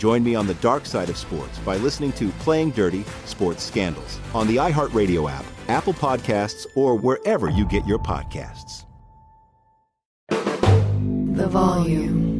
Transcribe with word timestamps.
Join 0.00 0.24
me 0.24 0.34
on 0.34 0.46
the 0.46 0.54
dark 0.54 0.86
side 0.86 1.10
of 1.10 1.18
sports 1.18 1.58
by 1.58 1.76
listening 1.76 2.12
to 2.12 2.30
Playing 2.38 2.70
Dirty 2.70 3.04
Sports 3.26 3.62
Scandals 3.62 4.18
on 4.34 4.46
the 4.46 4.56
iHeartRadio 4.56 5.30
app, 5.30 5.44
Apple 5.68 5.92
Podcasts, 5.92 6.66
or 6.74 6.96
wherever 6.96 7.50
you 7.50 7.66
get 7.66 7.86
your 7.86 7.98
podcasts. 7.98 8.86
The 10.30 11.46
volume. 11.48 12.30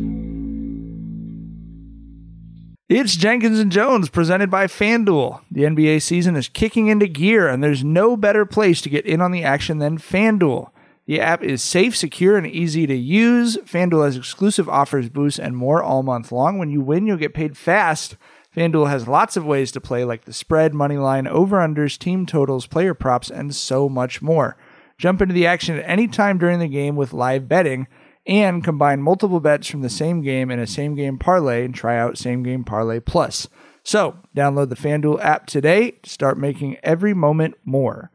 It's 2.88 3.14
Jenkins 3.14 3.58
and 3.58 3.70
Jonez 3.70 4.11
presented 4.11 4.50
by 4.50 4.66
FanDuel. 4.66 5.42
The 5.50 5.64
NBA 5.64 6.00
season 6.00 6.36
is 6.36 6.48
kicking 6.48 6.86
into 6.86 7.06
gear, 7.06 7.47
and 7.47 7.62
there's 7.62 7.84
no 7.84 8.16
better 8.16 8.47
place 8.47 8.81
to 8.81 8.88
get 8.88 9.05
in 9.05 9.20
on 9.20 9.33
the 9.33 9.44
action 9.44 9.81
than 9.81 9.98
FanDuel. 9.98 10.70
The 11.11 11.20
app 11.20 11.42
is 11.42 11.61
safe, 11.61 11.97
secure, 11.97 12.39
and 12.39 12.47
easy 12.47 12.86
to 12.86 12.94
use. 12.94 13.56
FanDuel 13.64 14.05
has 14.05 14.16
exclusive 14.16 14.69
offers, 14.69 15.08
boosts, 15.08 15.41
and 15.41 15.56
more 15.56 15.83
all 15.83 16.05
month 16.05 16.30
long. 16.30 16.56
When 16.56 16.70
you 16.70 16.80
win, 16.80 17.05
you'll 17.05 17.16
get 17.16 17.34
paid 17.34 17.56
fast. 17.56 18.16
FanDuel 18.56 18.89
has 18.89 19.08
lots 19.08 19.36
of 19.36 19.44
ways 19.44 19.72
to 19.72 19.81
play, 19.81 20.05
like 20.05 20.25
the 20.25 20.33
spread, 20.33 20.72
money 20.72 20.98
line, 20.98 21.27
over-unders, 21.27 21.98
team 21.98 22.27
totals, 22.27 22.69
player 22.69 22.94
props, 22.94 23.28
and 23.28 23.53
so 23.53 23.88
much 23.88 24.22
more. 24.22 24.56
Jump 24.98 25.20
into 25.20 25.34
the 25.34 25.48
action 25.48 25.77
at 25.77 25.91
any 25.91 26.06
time 26.06 26.38
during 26.38 26.61
the 26.61 26.69
game 26.69 26.94
with 26.94 27.12
live 27.12 27.49
betting 27.49 27.88
and 28.25 28.62
combine 28.62 29.03
multiple 29.03 29.41
bets 29.41 29.66
from 29.66 29.81
the 29.81 29.91
same 29.91 30.22
game 30.22 30.49
in 30.49 30.60
a 30.60 30.66
same 30.69 30.94
game 30.94 31.19
parlay 31.19 31.65
and 31.65 31.75
try 31.75 31.99
out 31.99 32.19
same 32.19 32.44
game 32.44 32.62
parlay 32.62 33.00
plus. 33.00 33.49
So, 33.82 34.19
download 34.37 34.69
the 34.69 34.76
FanDuel 34.76 35.20
app 35.25 35.47
today 35.47 35.91
to 35.91 36.09
start 36.09 36.38
making 36.38 36.76
every 36.84 37.15
moment 37.15 37.56
more. 37.65 38.12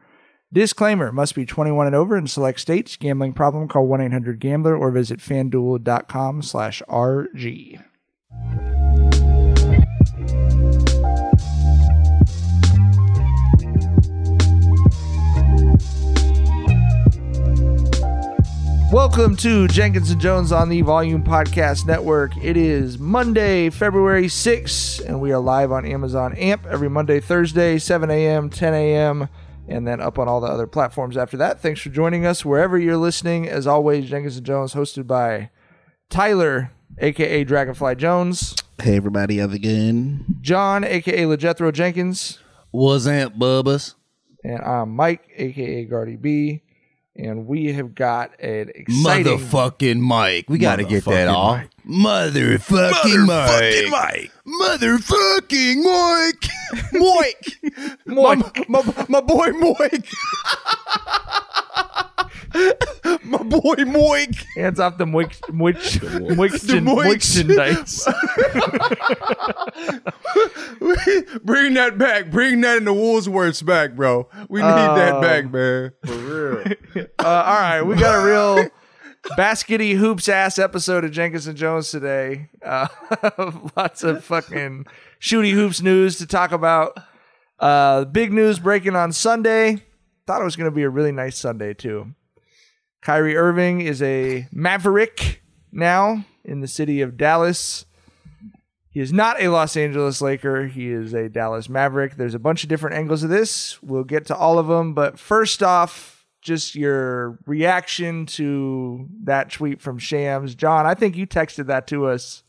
Disclaimer 0.55 1.11
must 1.11 1.35
be 1.35 1.45
21 1.45 1.88
and 1.88 1.95
over 1.97 2.16
in 2.16 2.27
select 2.27 2.61
states. 2.61 2.95
Gambling 2.95 3.33
problem, 3.33 3.67
call 3.67 3.85
1-800-GAMBLER 3.89 4.73
or 4.73 4.89
visit 4.89 5.19
fanduel.com 5.19 6.41
slash 6.43 6.81
RG. 6.88 7.83
Welcome 18.93 19.35
to 19.35 19.67
Jenkins 19.67 20.09
and 20.09 20.22
Jonez 20.22 20.57
on 20.57 20.69
the 20.69 20.79
Volume 20.83 21.22
Podcast 21.22 21.85
Network. 21.85 22.31
It 22.37 22.55
is 22.55 22.97
Monday, 22.97 23.69
February 23.69 24.27
6th, 24.27 25.05
and 25.05 25.19
we 25.19 25.33
are 25.33 25.39
live 25.39 25.73
on 25.73 25.85
Amazon 25.85 26.33
AMP 26.35 26.66
every 26.67 26.89
Monday, 26.89 27.19
Thursday, 27.19 27.77
7 27.77 28.09
a.m., 28.09 28.49
10 28.49 28.73
a.m., 28.73 29.27
and 29.68 29.88
then 29.88 30.00
up 30.02 30.18
on 30.20 30.28
all 30.28 30.40
the 30.42 30.48
other 30.48 30.68
platforms 30.68 31.18
after 31.18 31.38
that. 31.38 31.59
Thanks 31.62 31.81
for 31.81 31.90
joining 31.90 32.26
us 32.26 32.46
wherever 32.46 32.78
you're 32.78 32.98
listening. 32.98 33.48
As 33.48 33.66
always, 33.68 34.09
Jenkins 34.09 34.38
and 34.38 34.46
Jonez, 34.46 34.76
hosted 34.76 35.08
by 35.08 35.50
Tyler, 36.09 36.72
aka 37.00 37.44
Dragonfly 37.44 37.96
Jones, 37.96 38.56
Hey 38.81 38.98
everybody, 38.98 39.40
it 39.53 39.59
going? 39.59 40.26
John, 40.42 40.84
aka 40.84 41.24
LeJethro 41.24 41.72
Jenkins, 41.74 42.40
Was 42.72 43.08
up, 43.08 43.34
Bubbas? 43.38 43.96
and 44.44 44.62
I'm 44.62 44.92
Mike, 44.96 45.24
aka 45.36 45.86
Guardy 45.86 46.18
B. 46.18 46.62
And 47.18 47.47
we 47.47 47.72
have 47.74 47.96
got 47.96 48.32
an 48.42 48.72
exciting 48.76 49.38
Motherfucking 49.40 50.00
Mike. 50.02 50.46
We 50.50 50.58
gotta 50.58 50.84
get 50.84 51.06
that 51.06 51.30
off. 51.30 51.58
Mike. 51.59 51.70
Motherfucking 51.88 53.25
Mike. 53.28 53.90
Mike. 53.91 54.31
Motherfucking 54.47 55.84
Mike. 55.84 56.50
Moik. 56.94 57.44
Moik. 58.07 58.68
My, 58.69 58.81
my, 58.81 59.06
my 59.07 59.22
boy 59.22 59.50
Moik. 59.51 60.06
my 63.23 63.38
boy 63.44 63.75
Moik. 63.85 64.44
Hands 64.56 64.79
off 64.79 64.97
the 64.97 65.06
moik, 65.06 65.40
moik, 65.50 65.75
moikston, 66.35 66.84
moiks. 66.85 67.44
moikston 67.44 67.56
dice. 67.56 68.06
Bring 71.44 71.73
that 71.75 71.97
back. 71.97 72.31
Bring 72.31 72.62
that 72.62 72.78
in 72.78 72.85
the 72.85 72.94
Woolsworths 72.94 73.63
back, 73.66 73.96
bro. 73.96 74.28
We 74.50 74.62
need 74.62 74.67
that 74.67 75.13
Oh. 75.16 75.22
back, 75.22 75.52
man. 75.52 75.91
For 76.06 76.13
real. 76.16 76.63
Uh, 77.19 77.28
all 77.28 77.59
right, 77.59 77.81
we 77.81 77.96
got 77.96 78.22
a 78.23 78.25
real 78.25 78.69
baskety 79.31 79.96
hoops 79.96 80.30
ass 80.30 80.59
episode 80.59 81.03
of 81.03 81.12
Jenkins 81.12 81.47
and 81.47 81.58
Jonez 81.58 81.91
today. 81.91 82.50
Uh, 82.63 82.88
lots 83.78 84.03
of 84.03 84.24
fucking 84.24 84.86
shooty 85.19 85.52
hoops 85.52 85.81
news 85.81 86.18
to 86.19 86.28
talk 86.28 86.52
about. 86.52 86.97
Uh, 87.59 88.06
big 88.06 88.31
news 88.31 88.59
breaking 88.59 88.96
on 88.96 89.12
Sunday. 89.12 89.81
Thought 90.28 90.41
it 90.41 90.46
was 90.46 90.56
going 90.56 90.69
to 90.69 90.75
be 90.75 90.84
a 90.84 90.90
really 90.90 91.12
nice 91.12 91.38
Sunday 91.38 91.74
too. 91.74 92.14
Kyrie 93.02 93.38
Irving 93.38 93.81
is 93.81 94.02
a 94.02 94.47
Maverick 94.52 95.41
now 95.72 96.25
in 96.44 96.62
the 96.62 96.68
city 96.68 97.02
of 97.02 97.18
Dallas. 97.18 97.85
He 98.90 99.02
is 99.02 99.12
not 99.12 99.41
a 99.41 99.50
Los 99.50 99.75
Angeles 99.75 100.22
Laker. 100.22 100.68
He 100.68 100.90
is 100.90 101.14
a 101.14 101.28
Dallas 101.28 101.68
Maverick. 101.68 102.16
There's 102.16 102.34
a 102.34 102.40
bunch 102.40 102.64
of 102.64 102.69
different 102.69 102.96
angles 102.96 103.24
of 103.24 103.30
this. 103.30 103.81
We'll 103.84 104.06
get 104.06 104.25
to 104.28 104.35
all 104.35 104.58
of 104.58 104.68
them. 104.68 104.94
But 104.94 105.19
first 105.19 105.62
off, 105.62 106.15
just 106.45 106.75
your 106.75 107.39
reaction 107.47 108.28
to 108.28 109.09
that 109.23 109.51
tweet 109.51 109.81
from 109.81 109.97
Shams. 109.97 110.53
John, 110.53 110.85
I 110.85 110.94
think 110.94 111.17
you 111.17 111.25
texted 111.25 111.66
that 111.66 111.88
to 111.88 112.06
us 112.06 112.44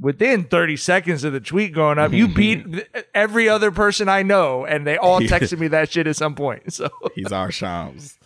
within 0.00 0.44
30 0.44 0.76
seconds 0.76 1.24
of 1.24 1.32
the 1.32 1.40
tweet 1.40 1.74
going 1.74 1.98
up. 1.98 2.12
You 2.12 2.28
beat 2.34 2.64
every 3.12 3.48
other 3.48 3.72
person 3.72 4.08
I 4.08 4.22
know, 4.22 4.64
and 4.64 4.86
they 4.86 4.96
all 4.96 5.20
texted 5.22 5.58
me 5.58 5.68
that 5.68 5.90
shit 5.92 6.06
at 6.06 6.16
some 6.16 6.34
point. 6.34 6.62
So 6.72 6.88
He's 7.14 7.32
our 7.32 7.50
Shams. 7.50 8.16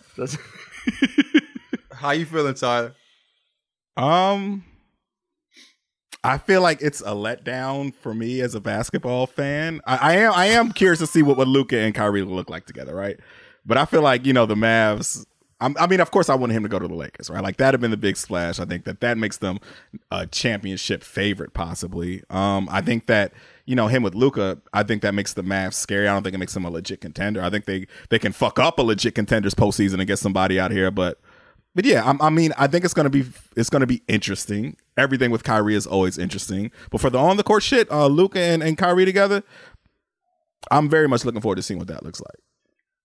How 1.91 2.11
you 2.11 2.25
feeling, 2.25 2.53
Tyler? 2.53 2.93
Um, 3.97 4.63
I 6.23 6.37
feel 6.37 6.61
like 6.61 6.81
it's 6.81 7.01
a 7.01 7.11
letdown 7.11 7.93
for 7.95 8.13
me 8.13 8.41
as 8.41 8.53
a 8.53 8.59
basketball 8.59 9.25
fan. 9.25 9.81
I, 9.85 9.97
I 9.97 10.15
am 10.17 10.33
I 10.33 10.45
am 10.47 10.71
curious 10.71 10.99
to 10.99 11.07
see 11.07 11.23
what 11.23 11.37
what 11.37 11.47
Luka 11.47 11.77
and 11.77 11.95
Kyrie 11.95 12.21
look 12.21 12.49
like 12.51 12.65
together, 12.65 12.93
right? 12.93 13.19
But 13.69 13.77
I 13.77 13.85
feel 13.85 14.01
like 14.01 14.25
you 14.25 14.33
know 14.33 14.47
the 14.47 14.55
Mavs. 14.55 15.27
I'm, 15.61 15.75
I 15.77 15.85
mean, 15.85 15.99
of 15.99 16.09
course, 16.09 16.27
I 16.27 16.35
wanted 16.35 16.55
him 16.55 16.63
to 16.63 16.69
go 16.69 16.79
to 16.79 16.87
the 16.87 16.95
Lakers, 16.95 17.29
right? 17.29 17.43
Like 17.43 17.57
that 17.57 17.75
have 17.75 17.81
been 17.81 17.91
the 17.91 17.97
big 17.97 18.17
splash. 18.17 18.59
I 18.59 18.65
think 18.65 18.85
that 18.85 18.99
that 19.01 19.17
makes 19.17 19.37
them 19.37 19.59
a 20.09 20.25
championship 20.25 21.03
favorite, 21.03 21.53
possibly. 21.53 22.23
Um, 22.31 22.67
I 22.71 22.81
think 22.81 23.05
that 23.05 23.31
you 23.65 23.75
know 23.75 23.85
him 23.85 24.01
with 24.01 24.15
Luka. 24.15 24.59
I 24.73 24.81
think 24.81 25.03
that 25.03 25.13
makes 25.13 25.33
the 25.33 25.43
Mavs 25.43 25.75
scary. 25.75 26.07
I 26.07 26.13
don't 26.13 26.23
think 26.23 26.33
it 26.33 26.39
makes 26.39 26.55
them 26.55 26.65
a 26.65 26.71
legit 26.71 26.99
contender. 26.99 27.43
I 27.43 27.51
think 27.51 27.65
they 27.65 27.85
they 28.09 28.17
can 28.17 28.31
fuck 28.31 28.57
up 28.57 28.79
a 28.79 28.81
legit 28.81 29.13
contender's 29.13 29.53
postseason 29.53 29.99
and 29.99 30.07
get 30.07 30.17
somebody 30.17 30.59
out 30.59 30.71
here, 30.71 30.89
but 30.89 31.21
but 31.75 31.85
yeah, 31.85 32.09
I'm, 32.09 32.19
I 32.23 32.31
mean, 32.31 32.53
I 32.57 32.65
think 32.65 32.83
it's 32.83 32.95
gonna 32.95 33.11
be 33.11 33.25
it's 33.55 33.69
gonna 33.69 33.85
be 33.85 34.01
interesting. 34.07 34.77
Everything 34.97 35.29
with 35.29 35.43
Kyrie 35.43 35.75
is 35.75 35.85
always 35.85 36.17
interesting, 36.17 36.71
but 36.89 37.01
for 37.01 37.11
the 37.11 37.19
on 37.19 37.37
the 37.37 37.43
court 37.43 37.61
shit, 37.61 37.91
uh, 37.91 38.07
Luka 38.07 38.39
and, 38.39 38.63
and 38.63 38.79
Kyrie 38.79 39.05
together, 39.05 39.43
I'm 40.71 40.89
very 40.89 41.07
much 41.07 41.23
looking 41.23 41.41
forward 41.41 41.57
to 41.57 41.61
seeing 41.61 41.77
what 41.77 41.87
that 41.89 42.03
looks 42.03 42.19
like. 42.19 42.39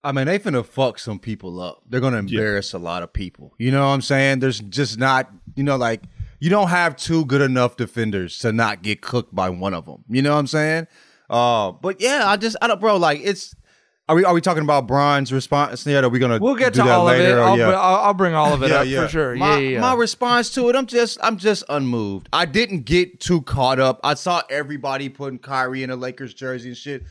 I 0.05 0.11
mean, 0.11 0.27
they 0.27 0.37
finna 0.37 0.63
fuck 0.65 0.99
some 0.99 1.17
people 1.19 1.59
up. 1.59 1.81
They're 1.89 1.99
gonna 1.99 2.17
embarrass 2.17 2.73
a 2.73 2.77
lot 2.77 3.01
of 3.03 3.11
people. 3.11 3.53
You 3.57 3.71
know 3.71 3.81
what 3.81 3.93
I'm 3.93 4.01
saying? 4.01 4.39
There's 4.39 4.59
just 4.59 4.99
not, 4.99 5.31
you 5.55 5.63
know, 5.63 5.75
like 5.77 6.03
you 6.39 6.49
don't 6.49 6.67
have 6.67 6.95
two 6.95 7.25
good 7.25 7.41
enough 7.41 7.75
defenders 7.75 8.37
to 8.39 8.53
not 8.53 8.83
get 8.83 9.01
cooked 9.01 9.33
by 9.33 9.49
one 9.49 9.73
of 9.73 9.85
them. 9.85 10.03
You 10.07 10.21
know 10.21 10.33
what 10.33 10.39
I'm 10.39 10.47
saying? 10.47 10.87
Uh, 11.29 11.71
but 11.71 11.99
yeah, 11.99 12.23
I 12.27 12.37
just, 12.37 12.55
I 12.61 12.67
don't, 12.67 12.79
bro. 12.79 12.97
Like, 12.97 13.21
it's. 13.23 13.55
Are 14.07 14.15
we 14.15 14.23
are 14.23 14.35
we 14.35 14.41
talking 14.41 14.61
about 14.61 14.85
Brian's 14.85 15.33
response? 15.33 15.83
Yeah, 15.87 16.01
are 16.01 16.09
we 16.09 16.19
gonna? 16.19 16.37
We'll 16.37 16.53
get 16.53 16.75
to 16.75 16.83
that 16.83 16.87
all 16.89 17.09
of 17.09 17.19
it. 17.19 17.33
I'll, 17.35 17.57
yeah. 17.57 17.69
I'll, 17.69 18.05
I'll 18.05 18.13
bring 18.13 18.35
all 18.35 18.53
of 18.53 18.61
it 18.61 18.69
Yeah, 18.69 18.81
up 18.81 18.85
yeah. 18.85 19.01
for 19.01 19.09
sure. 19.09 19.35
My, 19.35 19.53
yeah, 19.53 19.57
yeah, 19.57 19.69
yeah. 19.69 19.79
my 19.81 19.95
response 19.95 20.51
to 20.53 20.69
it, 20.69 20.75
I'm 20.75 20.85
just 20.85 21.17
I'm 21.23 21.37
just 21.37 21.63
unmoved. 21.69 22.29
I 22.31 22.45
didn't 22.45 22.81
get 22.81 23.19
too 23.19 23.41
caught 23.41 23.79
up. 23.79 23.99
I 24.03 24.13
saw 24.13 24.43
everybody 24.47 25.09
putting 25.09 25.39
Kyrie 25.39 25.81
in 25.81 25.89
a 25.89 25.95
Lakers 25.95 26.35
jersey 26.35 26.67
and 26.69 26.77
shit. 26.77 27.01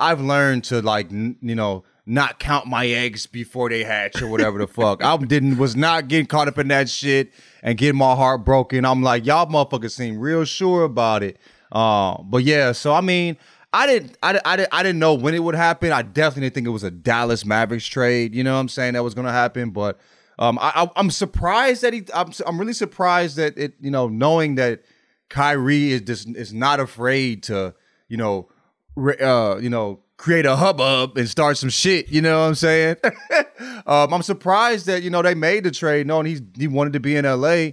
I've 0.00 0.20
learned 0.20 0.64
to 0.64 0.82
like 0.82 1.12
n- 1.12 1.36
you 1.40 1.54
know 1.54 1.84
not 2.06 2.40
count 2.40 2.66
my 2.66 2.86
eggs 2.86 3.26
before 3.26 3.68
they 3.68 3.84
hatch 3.84 4.20
or 4.20 4.26
whatever 4.26 4.58
the 4.58 4.66
fuck. 4.66 5.04
I 5.04 5.16
didn't 5.16 5.58
was 5.58 5.76
not 5.76 6.08
getting 6.08 6.26
caught 6.26 6.48
up 6.48 6.58
in 6.58 6.68
that 6.68 6.88
shit 6.88 7.32
and 7.62 7.78
getting 7.78 7.98
my 7.98 8.16
heart 8.16 8.44
broken. 8.44 8.84
I'm 8.84 9.02
like 9.02 9.26
y'all 9.26 9.46
motherfuckers 9.46 9.92
seem 9.92 10.18
real 10.18 10.44
sure 10.44 10.84
about 10.84 11.22
it. 11.22 11.38
Uh, 11.70 12.20
but 12.22 12.38
yeah, 12.44 12.72
so 12.72 12.92
I 12.92 13.00
mean. 13.00 13.36
I 13.72 13.86
didn't, 13.86 14.18
I, 14.20 14.40
I, 14.44 14.66
I 14.72 14.82
didn't 14.82 14.98
know 14.98 15.14
when 15.14 15.32
it 15.32 15.38
would 15.38 15.54
happen. 15.54 15.92
I 15.92 16.02
definitely 16.02 16.46
didn't 16.46 16.54
think 16.54 16.66
it 16.66 16.70
was 16.70 16.82
a 16.82 16.90
Dallas 16.90 17.44
Mavericks 17.44 17.86
trade. 17.86 18.34
You 18.34 18.42
know 18.42 18.54
what 18.54 18.58
I'm 18.58 18.68
saying? 18.68 18.94
That 18.94 19.04
was 19.04 19.14
going 19.14 19.28
to 19.28 19.32
happen. 19.32 19.70
But 19.70 20.00
um, 20.40 20.58
I, 20.58 20.72
I, 20.74 20.90
I'm 20.96 21.10
surprised 21.10 21.82
that 21.82 21.92
he. 21.92 22.02
I'm, 22.12 22.32
I'm 22.46 22.58
really 22.58 22.72
surprised 22.72 23.36
that 23.36 23.56
it. 23.56 23.74
You 23.80 23.92
know, 23.92 24.08
knowing 24.08 24.56
that 24.56 24.82
Kyrie 25.28 25.92
is 25.92 26.00
just 26.00 26.28
is 26.30 26.52
not 26.52 26.80
afraid 26.80 27.44
to. 27.44 27.74
You 28.08 28.16
know, 28.16 28.48
uh, 28.96 29.58
you 29.60 29.70
know, 29.70 30.00
create 30.16 30.46
a 30.46 30.54
hubbub 30.56 31.16
and 31.16 31.28
start 31.28 31.56
some 31.56 31.70
shit. 31.70 32.08
You 32.08 32.20
know 32.20 32.40
what 32.40 32.46
I'm 32.46 32.54
saying? 32.54 32.96
um, 33.86 34.12
I'm 34.12 34.22
surprised 34.22 34.86
that 34.86 35.02
you 35.02 35.10
know 35.10 35.22
they 35.22 35.34
made 35.34 35.64
the 35.64 35.70
trade 35.70 36.06
knowing 36.06 36.26
he 36.26 36.40
he 36.56 36.68
wanted 36.68 36.92
to 36.94 37.00
be 37.00 37.16
in 37.16 37.24
LA. 37.24 37.70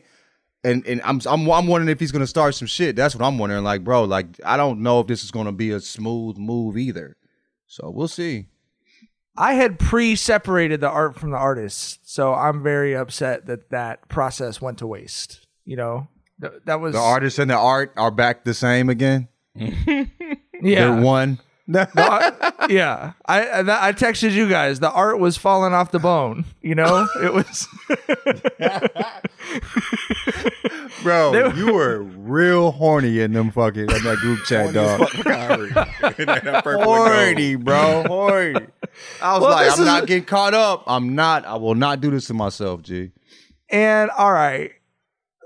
And 0.63 0.85
and 0.87 1.01
I'm 1.03 1.21
I'm 1.25 1.49
I'm 1.49 1.67
wondering 1.67 1.89
if 1.89 1.99
he's 1.99 2.11
gonna 2.11 2.27
start 2.27 2.55
some 2.55 2.67
shit. 2.67 2.95
That's 2.95 3.15
what 3.15 3.25
I'm 3.25 3.37
wondering. 3.37 3.63
Like, 3.63 3.83
bro, 3.83 4.05
like 4.05 4.27
I 4.43 4.57
don't 4.57 4.81
know 4.81 4.99
if 4.99 5.07
this 5.07 5.23
is 5.23 5.31
gonna 5.31 5.51
be 5.51 5.71
a 5.71 5.79
smooth 5.79 6.37
move 6.37 6.77
either. 6.77 7.15
So 7.67 7.89
we'll 7.89 8.07
see. 8.07 8.47
I 9.39 9.53
had 9.53 9.77
pre-separated 9.77 10.81
the 10.81 10.89
art 10.89 11.15
from 11.15 11.29
the 11.29 11.37
artist, 11.37 12.11
so 12.11 12.33
I'm 12.33 12.63
very 12.63 12.95
upset 12.95 13.45
that 13.45 13.69
that 13.69 14.09
process 14.09 14.59
went 14.59 14.79
to 14.79 14.87
waste. 14.87 15.45
You 15.63 15.75
know, 15.75 16.07
Th- 16.41 16.53
that 16.65 16.79
was 16.79 16.93
The 16.93 16.99
artist 16.99 17.37
and 17.37 17.51
the 17.51 17.55
art 17.55 17.93
are 17.97 18.09
back 18.09 18.45
the 18.45 18.55
same 18.55 18.89
again. 18.89 19.27
yeah. 20.62 20.92
They're 20.92 21.01
one. 21.01 21.39
The 21.69 21.86
art- 22.01 22.69
yeah, 22.69 23.12
I 23.25 23.42
I 23.45 23.88
I 23.89 23.92
texted 23.92 24.31
you 24.31 24.48
guys. 24.48 24.80
The 24.80 24.89
art 24.89 25.19
was 25.19 25.36
falling 25.36 25.74
off 25.74 25.92
the 25.92 26.00
bone. 26.00 26.45
You 26.62 26.75
know, 26.75 27.09
it 27.21 27.33
was. 27.33 27.68
Bro, 31.04 31.31
They 31.33 31.44
were- 31.44 31.54
you 31.56 31.74
were 31.74 32.01
real 32.04 32.71
horny 32.71 33.19
in 33.19 33.33
them 33.33 33.51
fucking 33.51 33.81
in 33.81 33.88
that 34.04 34.18
group 34.21 34.44
chat, 34.45 34.74
dog. 34.74 35.09
Kyrie. 35.09 35.69
That 35.71 36.62
purple 36.63 36.81
and 36.81 36.86
gold. 36.86 37.07
horny, 37.10 37.56
bro, 37.56 38.03
horny. 38.07 38.65
I 39.21 39.33
was 39.33 39.42
Well, 39.42 39.51
like, 39.51 39.68
I'm 39.68 39.74
is- 39.74 39.80
not 39.86 40.07
getting 40.07 40.25
caught 40.25 40.53
up. 40.53 40.83
I'm 40.88 41.15
not. 41.15 41.45
I 41.45 41.56
will 41.57 41.75
not 41.75 42.01
do 42.01 42.12
this 42.12 42.27
to 42.27 42.33
myself, 42.33 42.81
G. 42.81 43.12
And 43.69 44.10
all 44.12 44.31
right, 44.31 44.71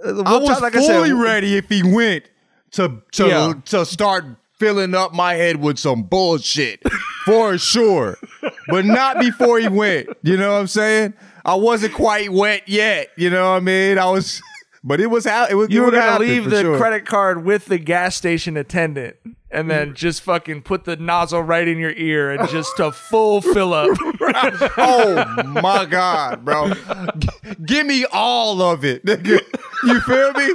Uh, 0.06 0.14
we'll 0.14 0.28
I 0.28 0.38
was 0.38 0.50
talk- 0.50 0.62
like 0.62 0.76
I 0.76 0.80
fully 0.86 1.10
said, 1.10 1.18
ready 1.18 1.58
if 1.58 1.68
he 1.70 1.82
went 1.84 2.26
to 2.74 3.02
to 3.14 3.28
Yeah. 3.28 3.54
to 3.66 3.86
start 3.86 4.26
filling 4.62 4.94
up 4.94 5.12
my 5.12 5.34
head 5.34 5.56
with 5.56 5.80
some 5.80 6.04
bullshit 6.04 6.84
for 7.26 7.58
sure, 7.58 8.20
but 8.68 8.86
not 8.86 9.20
before 9.20 9.58
he 9.58 9.68
went. 9.68 10.08
You 10.22 10.38
know 10.38 10.52
what 10.54 10.60
I'm 10.60 10.68
saying? 10.68 11.16
I 11.44 11.56
wasn't 11.56 11.96
quite 11.96 12.32
wet 12.32 12.70
yet. 12.70 13.10
You 13.18 13.32
know 13.32 13.50
what 13.50 13.58
I 13.58 13.60
mean? 13.62 13.98
I 13.98 14.06
was, 14.12 14.40
but 14.84 15.02
it 15.02 15.08
was 15.08 15.26
out. 15.26 15.50
It 15.50 15.56
was. 15.56 15.72
You 15.72 15.82
were 15.82 15.90
gonna 15.90 16.20
leave 16.20 16.52
the 16.52 16.62
sure. 16.62 16.78
credit 16.78 17.08
card 17.08 17.44
with 17.44 17.66
the 17.66 17.80
gas 17.80 18.16
station 18.16 18.56
attendant, 18.56 19.16
and 19.50 19.68
then 19.68 19.94
mm. 19.94 19.96
just 19.96 20.22
fucking 20.22 20.62
put 20.62 20.84
the 20.84 20.96
nozzle 20.96 21.42
right 21.42 21.68
in 21.68 21.80
your 21.80 21.94
ear 21.94 22.30
and 22.30 22.48
just 22.48 22.80
a 22.80 22.92
full 22.92 23.42
fill 23.42 23.74
up. 23.74 23.98
oh 24.78 25.44
my 25.60 25.86
god, 25.86 26.46
bro! 26.46 26.72
G- 27.18 27.30
give 27.66 27.88
me 27.88 28.06
all 28.14 28.62
of 28.62 28.86
it, 28.86 29.04
nigga. 29.08 29.42
You 29.84 30.00
feel 30.02 30.34
me? 30.34 30.54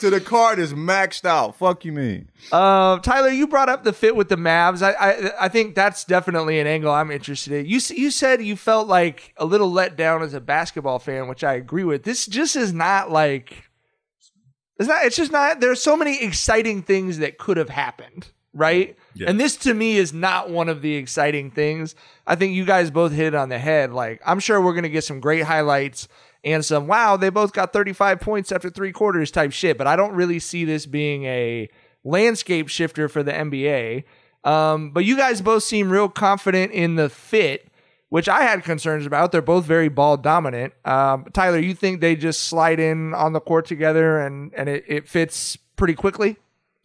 To 0.00 0.10
the 0.10 0.20
card 0.20 0.58
is 0.60 0.72
maxed 0.74 1.24
out. 1.24 1.56
Fuck 1.56 1.84
you, 1.84 1.90
mean? 1.92 2.30
Uh, 2.52 2.98
Tyler, 3.00 3.30
you 3.30 3.48
brought 3.48 3.68
up 3.68 3.82
the 3.82 3.92
fit 3.92 4.14
with 4.14 4.28
the 4.28 4.36
Mavs. 4.36 4.80
I, 4.80 4.92
I 4.92 5.46
I 5.46 5.48
think 5.48 5.74
that's 5.74 6.04
definitely 6.04 6.60
an 6.60 6.66
angle 6.68 6.92
I'm 6.92 7.10
interested 7.10 7.52
in. 7.52 7.66
You 7.66 7.78
s- 7.78 7.90
you 7.90 8.10
said 8.12 8.40
you 8.40 8.54
felt 8.54 8.86
like 8.86 9.34
a 9.36 9.44
little 9.44 9.70
let 9.72 9.96
down 9.96 10.22
as 10.22 10.34
a 10.34 10.40
basketball 10.40 11.00
fan, 11.00 11.26
which 11.26 11.42
I 11.42 11.54
agree 11.54 11.82
with. 11.84 12.04
This 12.04 12.26
just 12.26 12.54
is 12.54 12.72
not 12.72 13.10
like 13.10 13.64
it's 14.78 14.88
not. 14.88 15.04
It's 15.04 15.16
just 15.16 15.32
not. 15.32 15.58
There's 15.60 15.82
so 15.82 15.96
many 15.96 16.22
exciting 16.22 16.82
things 16.82 17.18
that 17.18 17.36
could 17.38 17.56
have 17.56 17.68
happened, 17.70 18.28
right? 18.54 18.96
Yeah. 19.14 19.28
And 19.28 19.40
this 19.40 19.56
to 19.56 19.74
me 19.74 19.96
is 19.96 20.12
not 20.12 20.48
one 20.48 20.68
of 20.68 20.80
the 20.80 20.94
exciting 20.94 21.50
things. 21.50 21.96
I 22.24 22.36
think 22.36 22.54
you 22.54 22.64
guys 22.64 22.92
both 22.92 23.10
hit 23.10 23.26
it 23.26 23.34
on 23.34 23.48
the 23.48 23.58
head. 23.58 23.92
Like 23.92 24.20
I'm 24.24 24.38
sure 24.38 24.60
we're 24.60 24.74
gonna 24.74 24.88
get 24.88 25.02
some 25.02 25.18
great 25.18 25.42
highlights 25.42 26.06
and 26.44 26.64
some 26.64 26.86
wow 26.86 27.16
they 27.16 27.30
both 27.30 27.52
got 27.52 27.72
35 27.72 28.20
points 28.20 28.52
after 28.52 28.70
three 28.70 28.92
quarters 28.92 29.30
type 29.30 29.52
shit. 29.52 29.78
But 29.78 29.86
I 29.86 29.96
don't 29.96 30.12
really 30.12 30.38
see 30.38 30.64
this 30.64 30.86
being 30.86 31.24
a 31.24 31.68
landscape 32.04 32.68
shifter 32.68 33.08
for 33.08 33.22
the 33.22 33.32
NBA. 33.32 34.04
Um, 34.44 34.90
but 34.90 35.04
you 35.04 35.16
guys 35.16 35.40
both 35.40 35.62
seem 35.62 35.90
real 35.90 36.08
confident 36.08 36.72
in 36.72 36.94
the 36.94 37.08
fit, 37.08 37.68
which 38.08 38.28
I 38.28 38.42
had 38.42 38.64
concerns 38.64 39.04
about. 39.04 39.32
They're 39.32 39.42
both 39.42 39.64
very 39.64 39.88
ball 39.88 40.16
dominant. 40.16 40.74
Um, 40.84 41.26
Tyler, 41.32 41.58
you 41.58 41.74
think 41.74 42.00
they 42.00 42.16
just 42.16 42.42
slide 42.42 42.80
in 42.80 43.14
on 43.14 43.32
the 43.32 43.40
court 43.40 43.66
together 43.66 44.20
and 44.20 44.52
and 44.54 44.68
it, 44.68 44.84
it 44.86 45.08
fits 45.08 45.56
pretty 45.76 45.94
quickly? 45.94 46.36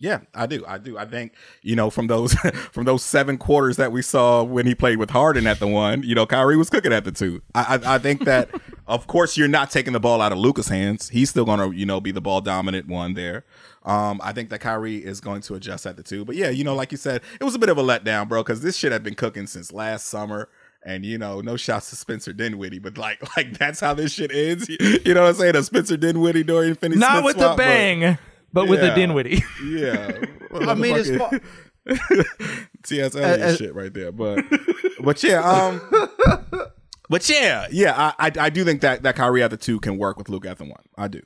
Yeah, 0.04 0.20
I 0.36 0.48
do. 0.48 0.66
I 0.68 0.80
do. 0.80 0.98
I 0.98 1.06
think 1.06 1.32
you 1.62 1.78
know 1.78 1.90
from 1.90 2.08
those 2.08 2.34
from 2.74 2.84
those 2.84 3.06
seven 3.06 3.38
quarters 3.38 3.78
that 3.78 3.94
we 3.94 4.02
saw 4.02 4.44
when 4.44 4.66
he 4.66 4.76
played 4.76 4.98
with 4.98 5.10
Harden 5.10 5.48
at 5.48 5.60
the 5.60 5.68
one, 5.68 6.04
you 6.04 6.14
know, 6.14 6.26
Kyrie 6.26 6.58
was 6.58 6.70
cooking 6.70 6.92
at 6.92 7.06
the 7.06 7.12
two. 7.14 7.42
I 7.56 7.80
I, 7.82 7.96
I 7.96 7.98
think 8.00 8.26
that 8.26 8.50
of 8.88 9.08
course 9.08 9.38
you're 9.38 9.48
not 9.48 9.72
taking 9.72 9.94
the 9.94 10.02
ball 10.02 10.20
out 10.20 10.34
of 10.34 10.38
Luka's 10.38 10.68
hands. 10.68 11.08
He's 11.08 11.30
still 11.30 11.46
going 11.46 11.60
to 11.62 11.74
you 11.74 11.86
know 11.86 12.02
be 12.02 12.12
the 12.12 12.20
ball 12.20 12.42
dominant 12.42 12.90
one 12.90 13.14
there. 13.14 13.46
Um, 13.84 14.20
I 14.22 14.34
think 14.34 14.50
that 14.50 14.60
Kyrie 14.60 14.98
is 14.98 15.22
going 15.22 15.40
to 15.44 15.56
adjust 15.56 15.86
at 15.86 15.96
the 15.96 16.04
two. 16.04 16.26
But 16.26 16.36
yeah, 16.36 16.50
you 16.50 16.66
know, 16.66 16.76
like 16.76 16.92
you 16.92 16.98
said, 16.98 17.22
it 17.40 17.46
was 17.46 17.56
a 17.56 17.60
bit 17.60 17.70
of 17.70 17.78
a 17.78 17.84
letdown, 17.84 18.28
bro, 18.28 18.44
because 18.44 18.62
this 18.62 18.76
shit 18.76 18.92
had 18.92 19.04
been 19.04 19.16
cooking 19.16 19.48
since 19.48 19.72
last 19.72 20.08
summer. 20.08 20.50
And 20.86 21.06
you 21.06 21.18
know, 21.18 21.40
no 21.40 21.56
shots 21.56 21.92
to 21.92 21.96
Spencer 21.96 22.34
Dinwiddie, 22.34 22.80
but 22.80 22.98
like, 22.98 23.22
like 23.38 23.58
that's 23.58 23.80
how 23.80 23.94
this 23.94 24.12
shit 24.12 24.36
ends. 24.36 24.68
You 24.68 25.14
know 25.14 25.22
what 25.22 25.30
I'm 25.30 25.36
saying? 25.36 25.56
A 25.56 25.64
Spencer 25.64 25.96
Dinwiddie, 25.96 26.44
Dorian 26.44 26.76
Finney, 26.76 26.98
Not 26.98 27.24
with 27.24 27.38
the 27.38 27.56
bang, 27.56 28.18
but, 28.54 28.68
with 28.68 28.80
the 28.80 28.88
Yeah. 28.88 28.96
Dinwiddie. 28.96 29.44
Yeah. 29.66 30.12
I 30.54 30.74
mean, 30.76 30.96
it's 30.96 31.10
Motherfucking- 31.10 31.42
fu- 31.98 32.64
TS 32.84 33.16
Eliot 33.16 33.42
uh, 33.42 33.56
shit 33.56 33.76
right 33.76 33.94
there. 33.94 34.12
But 34.12 34.46
but 35.04 35.22
yeah, 35.24 35.40
um 35.42 35.82
But 37.10 37.28
yeah, 37.30 37.68
yeah, 37.72 37.94
I, 38.18 38.28
I 38.28 38.32
I 38.46 38.50
do 38.50 38.64
think 38.64 38.82
that 38.82 39.04
that 39.04 39.16
Kyrie 39.16 39.44
at 39.44 39.52
the 39.52 39.58
two 39.58 39.80
can 39.80 39.98
work 39.98 40.18
with 40.18 40.30
Luke 40.30 40.46
at 40.46 40.58
the 40.58 40.64
one. 40.64 40.84
I 40.98 41.08
do. 41.10 41.22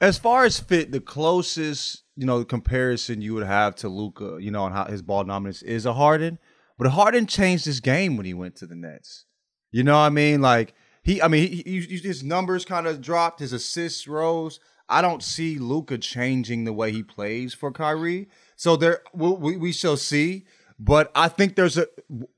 as 0.00 0.18
far 0.18 0.44
as 0.44 0.58
fit, 0.58 0.90
the 0.92 1.00
closest 1.00 2.02
you 2.16 2.26
know 2.26 2.44
comparison 2.44 3.20
you 3.20 3.34
would 3.34 3.46
have 3.46 3.74
to 3.76 3.88
Luka, 3.88 4.38
you 4.40 4.50
know, 4.50 4.64
and 4.66 4.74
how 4.74 4.84
his 4.86 5.02
ball 5.02 5.22
dominance 5.24 5.62
is 5.62 5.84
a 5.86 5.92
Harden, 5.92 6.38
but 6.78 6.88
Harden 6.88 7.26
changed 7.26 7.64
his 7.66 7.80
game 7.80 8.16
when 8.16 8.24
he 8.26 8.34
went 8.34 8.56
to 8.56 8.66
the 8.66 8.74
Nets. 8.74 9.26
You 9.70 9.82
know 9.84 9.92
what 9.94 10.06
I 10.06 10.10
mean? 10.10 10.40
Like 10.40 10.74
he, 11.02 11.20
I 11.20 11.28
mean, 11.28 11.48
he, 11.48 11.62
he, 11.66 11.80
he- 11.80 11.98
his 11.98 12.22
numbers 12.24 12.64
kind 12.64 12.86
of 12.86 13.00
dropped, 13.02 13.40
his 13.40 13.52
assists 13.52 14.08
rose. 14.08 14.58
I 14.92 15.00
don't 15.00 15.22
see 15.22 15.58
Luka 15.58 15.96
changing 15.96 16.64
the 16.64 16.72
way 16.72 16.92
he 16.92 17.02
plays 17.02 17.54
for 17.54 17.72
Kyrie. 17.72 18.28
So 18.56 18.76
there, 18.76 19.00
we, 19.14 19.56
we, 19.56 19.72
shall 19.72 19.96
see. 19.96 20.44
But 20.78 21.10
I 21.14 21.28
think 21.28 21.56
there's 21.56 21.78
a 21.78 21.86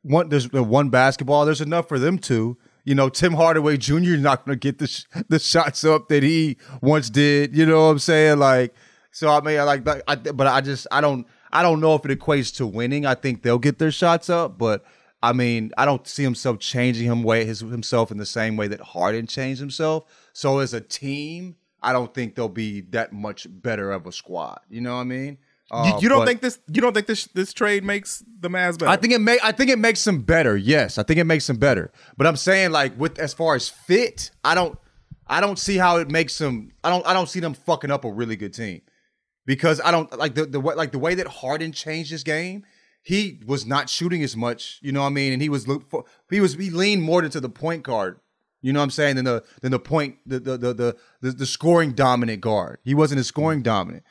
one. 0.03 0.29
There's 0.29 0.49
the 0.49 0.63
one 0.63 0.89
basketball. 0.89 1.45
There's 1.45 1.61
enough 1.61 1.89
for 1.89 1.99
them 1.99 2.17
two. 2.17 2.57
You 2.85 2.95
know, 2.95 3.09
Tim 3.09 3.33
Hardaway 3.33 3.77
Jr. 3.79 4.15
is 4.15 4.21
not 4.21 4.47
going 4.47 4.57
to 4.57 4.61
get 4.61 4.79
the 4.79 4.87
sh- 4.87 5.05
the 5.29 5.41
shots 5.41 5.83
up 5.83 6.09
that 6.09 6.23
he 6.23 6.59
once 6.81 7.11
did. 7.11 7.57
You 7.57 7.67
know 7.67 7.87
what 7.87 7.93
I'm 7.93 7.99
saying? 7.99 8.39
Like, 8.39 8.73
so 9.11 9.29
I 9.29 9.41
mean, 9.41 9.59
I 9.59 9.65
like, 9.65 9.89
I, 10.07 10.15
but 10.15 10.47
I 10.47 10.61
just, 10.61 10.87
I 10.93 11.01
don't, 11.01 11.27
I 11.53 11.63
don't 11.63 11.81
know 11.81 11.95
if 11.95 12.07
it 12.07 12.17
equates 12.17 12.55
to 12.57 12.67
winning. 12.67 13.05
I 13.05 13.15
think 13.15 13.43
they'll 13.43 13.59
get 13.59 13.79
their 13.79 13.91
shots 13.91 14.31
up, 14.31 14.59
but 14.59 14.85
I 15.23 15.33
mean, 15.33 15.73
I 15.79 15.87
don't 15.87 16.07
see 16.07 16.23
himself 16.23 16.59
changing 16.59 17.07
him 17.07 17.23
way 17.23 17.45
his, 17.45 17.61
himself 17.61 18.11
in 18.11 18.19
the 18.19 18.27
same 18.27 18.57
way 18.57 18.69
that 18.69 18.81
Harden 18.81 19.27
changed 19.27 19.61
himself. 19.61 20.05
So 20.33 20.59
as 20.59 20.75
a 20.75 20.81
team, 20.81 21.57
I 21.85 21.93
don't 21.93 22.13
think 22.13 22.35
they'll 22.35 22.49
be 22.49 22.81
that 22.91 23.13
much 23.13 23.47
better 23.51 23.93
of 23.93 24.07
a 24.07 24.13
squad. 24.13 24.61
You 24.69 24.81
know 24.81 24.95
what 24.95 25.03
I 25.03 25.05
mean? 25.05 25.39
You, 25.71 25.77
Uh, 25.79 25.99
you 26.01 26.09
don't 26.09 26.21
but- 26.21 26.27
think 26.29 26.41
this 26.41 26.59
you 26.73 26.81
don't 26.83 26.93
think 26.95 27.07
this 27.07 27.27
this 27.35 27.53
trade 27.53 27.85
makes 27.85 28.23
the 28.41 28.49
Mavs 28.49 28.79
better? 28.79 28.89
I 28.91 28.97
think 28.97 29.13
it 29.13 29.21
make 29.21 29.41
I 29.45 29.53
think 29.53 29.71
it 29.71 29.79
makes 29.79 30.03
them 30.05 30.23
better. 30.23 30.57
Yes, 30.57 30.99
I 30.99 31.03
think 31.03 31.19
it 31.19 31.25
makes 31.25 31.47
them 31.47 31.57
better. 31.57 31.91
But 32.17 32.27
I'm 32.27 32.37
saying 32.37 32.71
like 32.71 32.99
with 32.99 33.19
as 33.19 33.33
far 33.33 33.55
as 33.55 33.69
fit, 33.69 34.31
I 34.45 34.55
don't 34.55 34.79
I 35.27 35.41
don't 35.41 35.59
see 35.59 35.77
how 35.79 35.97
it 35.97 36.11
makes 36.11 36.37
them. 36.37 36.71
I 36.85 36.91
don't. 36.91 37.07
I 37.07 37.15
don't 37.15 37.29
see 37.31 37.41
them 37.41 37.55
fucking 37.55 37.91
up 37.91 38.05
a 38.05 38.13
really 38.13 38.37
good 38.37 38.53
team 38.53 38.83
because 39.47 39.81
I 39.81 39.91
don't 39.91 40.17
like 40.19 40.35
the 40.35 40.45
the 40.45 40.61
way 40.61 40.75
like 40.75 40.93
the 40.93 40.99
way 40.99 41.15
that 41.15 41.27
Harden 41.27 41.73
changed 41.73 42.11
his 42.11 42.23
game. 42.25 42.65
He 43.03 43.41
was 43.47 43.67
not 43.67 43.89
shooting 43.91 44.23
as 44.23 44.35
much, 44.37 44.79
you 44.83 44.91
know 44.93 45.01
what 45.01 45.07
I 45.09 45.11
mean, 45.11 45.33
and 45.33 45.41
he 45.43 45.49
was 45.49 45.67
look 45.67 45.89
for 45.91 46.05
he 46.31 46.41
was 46.41 46.55
he 46.55 46.69
leaned 46.71 47.03
more 47.03 47.25
into 47.25 47.41
the 47.41 47.49
point 47.49 47.83
guard. 47.85 48.19
You 48.65 48.73
know 48.73 48.81
what 48.81 48.85
I'm 48.85 48.91
saying? 48.93 49.17
Than 49.17 49.27
the 49.27 49.45
than 49.61 49.73
the 49.73 49.79
point 49.79 50.17
the 50.25 50.41
the 50.41 50.57
the 50.57 50.97
the, 51.21 51.33
the, 51.33 51.45
scoring 51.45 51.93
dominant 51.93 52.41
guard. 52.41 52.79
He 52.83 52.95
wasn't 52.95 53.21
a 53.21 53.25
scoring 53.25 53.61
dominant. 53.61 54.05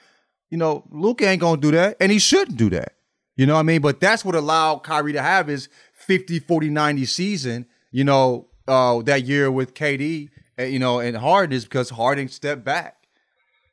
You 0.51 0.59
know, 0.59 0.83
Luke 0.91 1.23
ain't 1.23 1.41
gonna 1.41 1.59
do 1.59 1.71
that, 1.71 1.97
and 1.99 2.11
he 2.11 2.19
shouldn't 2.19 2.55
do 2.55 2.69
that. 2.69 2.93
You 3.35 3.47
know 3.47 3.55
what 3.55 3.61
I 3.61 3.63
mean? 3.63 3.81
But 3.81 3.99
that's 3.99 4.23
what 4.23 4.35
allowed 4.35 4.83
Kyrie 4.83 5.13
to 5.13 5.23
have 5.23 5.47
his 5.47 5.69
50, 5.93 6.37
40, 6.37 6.69
90 6.69 7.05
season, 7.05 7.65
you 7.89 8.03
know, 8.03 8.45
uh, 8.67 9.01
that 9.01 9.23
year 9.23 9.49
with 9.49 9.73
KD, 9.73 10.29
you 10.59 10.77
know, 10.77 10.99
and 10.99 11.17
Harden 11.17 11.57
is 11.57 11.63
because 11.63 11.89
Harden 11.89 12.27
stepped 12.27 12.63
back. 12.63 13.07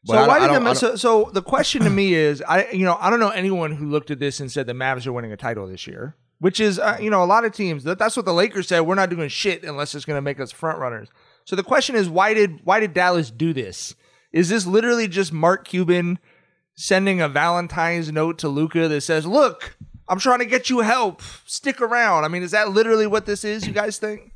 But 0.07 0.15
so 0.15 0.19
I 0.21 0.29
why 0.29 0.39
did 0.39 0.63
the 0.63 0.75
so, 0.75 0.97
so 0.97 1.31
the 1.35 1.43
question 1.43 1.83
to 1.83 1.91
me 1.91 2.15
is 2.15 2.43
I 2.49 2.71
you 2.71 2.87
know 2.87 2.97
I 2.99 3.11
don't 3.11 3.21
know 3.21 3.29
anyone 3.29 3.73
who 3.73 3.85
looked 3.85 4.11
at 4.11 4.19
this 4.19 4.41
and 4.41 4.51
said 4.51 4.67
the 4.67 4.73
Mavs 4.73 5.07
are 5.07 5.13
winning 5.13 5.31
a 5.33 5.37
title 5.37 5.67
this 5.67 5.87
year, 5.87 6.17
which 6.41 6.59
is 6.59 6.79
uh, 6.79 6.99
you 7.01 7.11
know 7.11 7.23
a 7.23 7.25
lot 7.25 7.45
of 7.45 7.53
teams 7.53 7.85
that 7.85 7.99
that's 7.99 8.17
what 8.17 8.27
the 8.27 8.35
Lakers 8.35 8.67
said 8.67 8.81
we're 8.81 8.97
not 8.97 9.11
doing 9.11 9.29
shit 9.29 9.63
unless 9.63 9.95
it's 9.95 10.05
going 10.05 10.17
to 10.17 10.23
make 10.23 10.41
us 10.41 10.51
front 10.51 10.79
runners. 10.79 11.09
So 11.45 11.55
the 11.55 11.63
question 11.63 11.95
is 11.95 12.09
why 12.09 12.35
did 12.35 12.61
why 12.65 12.81
did 12.81 12.93
Dallas 12.93 13.31
do 13.31 13.53
this? 13.53 13.95
Is 14.33 14.49
this 14.49 14.67
literally 14.67 15.09
just 15.09 15.33
Mark 15.33 15.67
Cuban 15.67 16.19
sending 16.75 17.21
a 17.21 17.29
Valentine's 17.29 18.11
note 18.11 18.39
to 18.39 18.49
Luka 18.49 18.89
that 18.89 19.01
says, 19.03 19.27
"Look, 19.27 19.77
I'm 20.09 20.19
trying 20.19 20.41
to 20.41 20.47
get 20.47 20.71
you 20.71 20.81
help. 20.81 21.23
Stick 21.47 21.81
around." 21.81 22.25
I 22.25 22.29
mean, 22.29 22.43
is 22.43 22.51
that 22.53 22.71
literally 22.71 23.07
what 23.07 23.27
this 23.27 23.45
is? 23.45 23.67
You 23.67 23.73
guys 23.73 23.99
think? 23.99 24.33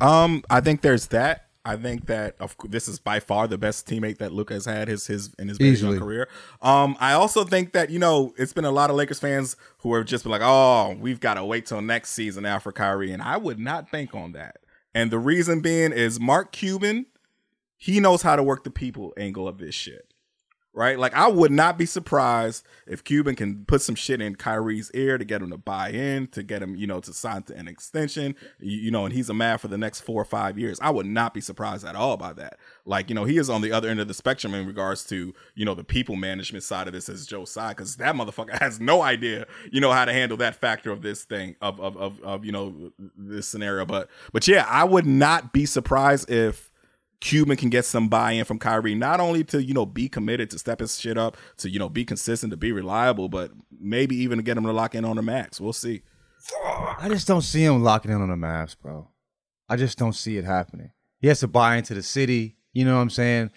Um, 0.00 0.44
I 0.50 0.60
think 0.60 0.82
there's 0.82 1.08
that. 1.08 1.46
I 1.64 1.76
think 1.76 2.06
that 2.06 2.36
of 2.40 2.56
this 2.68 2.88
is 2.88 2.98
by 2.98 3.20
far 3.20 3.46
the 3.46 3.58
best 3.58 3.86
teammate 3.86 4.18
that 4.18 4.32
Luka 4.32 4.54
has 4.54 4.64
had 4.64 4.88
his 4.88 5.06
his 5.06 5.34
in 5.38 5.48
his 5.48 5.60
Easily. 5.60 5.98
career. 5.98 6.28
Um, 6.62 6.96
I 7.00 7.12
also 7.12 7.44
think 7.44 7.72
that 7.72 7.90
you 7.90 7.98
know 7.98 8.32
it's 8.38 8.52
been 8.52 8.64
a 8.64 8.70
lot 8.70 8.88
of 8.88 8.96
Lakers 8.96 9.20
fans 9.20 9.56
who 9.78 9.94
have 9.94 10.06
just 10.06 10.24
been 10.24 10.32
like, 10.32 10.42
oh, 10.42 10.96
we've 10.98 11.20
got 11.20 11.34
to 11.34 11.44
wait 11.44 11.66
till 11.66 11.82
next 11.82 12.10
season 12.10 12.46
after 12.46 12.72
Kyrie, 12.72 13.12
and 13.12 13.22
I 13.22 13.36
would 13.36 13.58
not 13.58 13.90
bank 13.90 14.14
on 14.14 14.32
that. 14.32 14.56
And 14.94 15.10
the 15.10 15.18
reason 15.18 15.60
being 15.60 15.92
is 15.92 16.18
Mark 16.18 16.50
Cuban, 16.50 17.06
he 17.76 18.00
knows 18.00 18.22
how 18.22 18.36
to 18.36 18.42
work 18.42 18.64
the 18.64 18.70
people 18.70 19.12
angle 19.16 19.46
of 19.46 19.58
this 19.58 19.74
shit. 19.74 20.09
Right? 20.72 20.98
Like 20.98 21.14
I 21.14 21.26
would 21.26 21.50
not 21.50 21.78
be 21.78 21.86
surprised 21.86 22.64
if 22.86 23.02
Cuban 23.02 23.34
can 23.34 23.64
put 23.64 23.82
some 23.82 23.96
shit 23.96 24.20
in 24.20 24.36
Kyrie's 24.36 24.90
ear 24.94 25.18
to 25.18 25.24
get 25.24 25.42
him 25.42 25.50
to 25.50 25.58
buy 25.58 25.90
in, 25.90 26.28
to 26.28 26.44
get 26.44 26.62
him, 26.62 26.76
you 26.76 26.86
know, 26.86 27.00
to 27.00 27.12
sign 27.12 27.42
to 27.44 27.56
an 27.56 27.66
extension, 27.66 28.36
you, 28.60 28.78
you 28.78 28.90
know, 28.90 29.04
and 29.04 29.12
he's 29.12 29.28
a 29.28 29.34
man 29.34 29.58
for 29.58 29.66
the 29.68 29.76
next 29.76 30.02
four 30.02 30.22
or 30.22 30.24
five 30.24 30.58
years. 30.58 30.78
I 30.80 30.90
would 30.90 31.06
not 31.06 31.34
be 31.34 31.40
surprised 31.40 31.84
at 31.84 31.96
all 31.96 32.16
by 32.16 32.32
that. 32.34 32.58
Like, 32.84 33.08
you 33.08 33.14
know, 33.14 33.24
he 33.24 33.36
is 33.36 33.50
on 33.50 33.62
the 33.62 33.72
other 33.72 33.88
end 33.88 34.00
of 34.00 34.08
the 34.08 34.14
spectrum 34.14 34.54
in 34.54 34.66
regards 34.66 35.04
to, 35.06 35.34
you 35.54 35.64
know, 35.64 35.74
the 35.74 35.84
people 35.84 36.16
management 36.16 36.62
side 36.62 36.86
of 36.86 36.92
this 36.92 37.08
as 37.08 37.26
Joe 37.26 37.44
Tsai, 37.44 37.70
because 37.70 37.96
that 37.96 38.14
motherfucker 38.14 38.58
has 38.60 38.80
no 38.80 39.02
idea, 39.02 39.46
you 39.72 39.80
know, 39.80 39.90
how 39.90 40.04
to 40.04 40.12
handle 40.12 40.36
that 40.38 40.54
factor 40.54 40.92
of 40.92 41.02
this 41.02 41.24
thing, 41.24 41.56
of 41.60 41.80
of 41.80 41.96
of, 41.96 42.20
of 42.22 42.44
you 42.44 42.52
know, 42.52 42.92
this 43.16 43.48
scenario. 43.48 43.84
But 43.84 44.08
but 44.32 44.46
yeah, 44.46 44.66
I 44.68 44.84
would 44.84 45.06
not 45.06 45.52
be 45.52 45.66
surprised 45.66 46.30
if 46.30 46.69
Cuban 47.20 47.56
can 47.56 47.68
get 47.68 47.84
some 47.84 48.08
buy-in 48.08 48.44
from 48.44 48.58
Kyrie, 48.58 48.94
not 48.94 49.20
only 49.20 49.44
to 49.44 49.62
you 49.62 49.74
know 49.74 49.86
be 49.86 50.08
committed 50.08 50.50
to 50.50 50.58
step 50.58 50.80
his 50.80 50.98
shit 50.98 51.18
up, 51.18 51.36
to 51.58 51.68
you 51.68 51.78
know 51.78 51.88
be 51.88 52.04
consistent, 52.04 52.50
to 52.50 52.56
be 52.56 52.72
reliable, 52.72 53.28
but 53.28 53.52
maybe 53.78 54.16
even 54.16 54.38
to 54.38 54.42
get 54.42 54.56
him 54.56 54.64
to 54.64 54.72
lock 54.72 54.94
in 54.94 55.04
on 55.04 55.16
the 55.16 55.22
max. 55.22 55.60
We'll 55.60 55.72
see. 55.72 56.02
I 56.98 57.08
just 57.08 57.26
don't 57.28 57.42
see 57.42 57.62
him 57.64 57.82
locking 57.82 58.10
in 58.10 58.20
on 58.22 58.30
the 58.30 58.36
max, 58.36 58.74
bro. 58.74 59.08
I 59.68 59.76
just 59.76 59.98
don't 59.98 60.14
see 60.14 60.36
it 60.38 60.44
happening. 60.44 60.90
He 61.18 61.28
has 61.28 61.40
to 61.40 61.48
buy 61.48 61.76
into 61.76 61.94
the 61.94 62.02
city. 62.02 62.56
You 62.72 62.84
know 62.84 62.96
what 62.96 63.02
I'm 63.02 63.10
saying? 63.10 63.50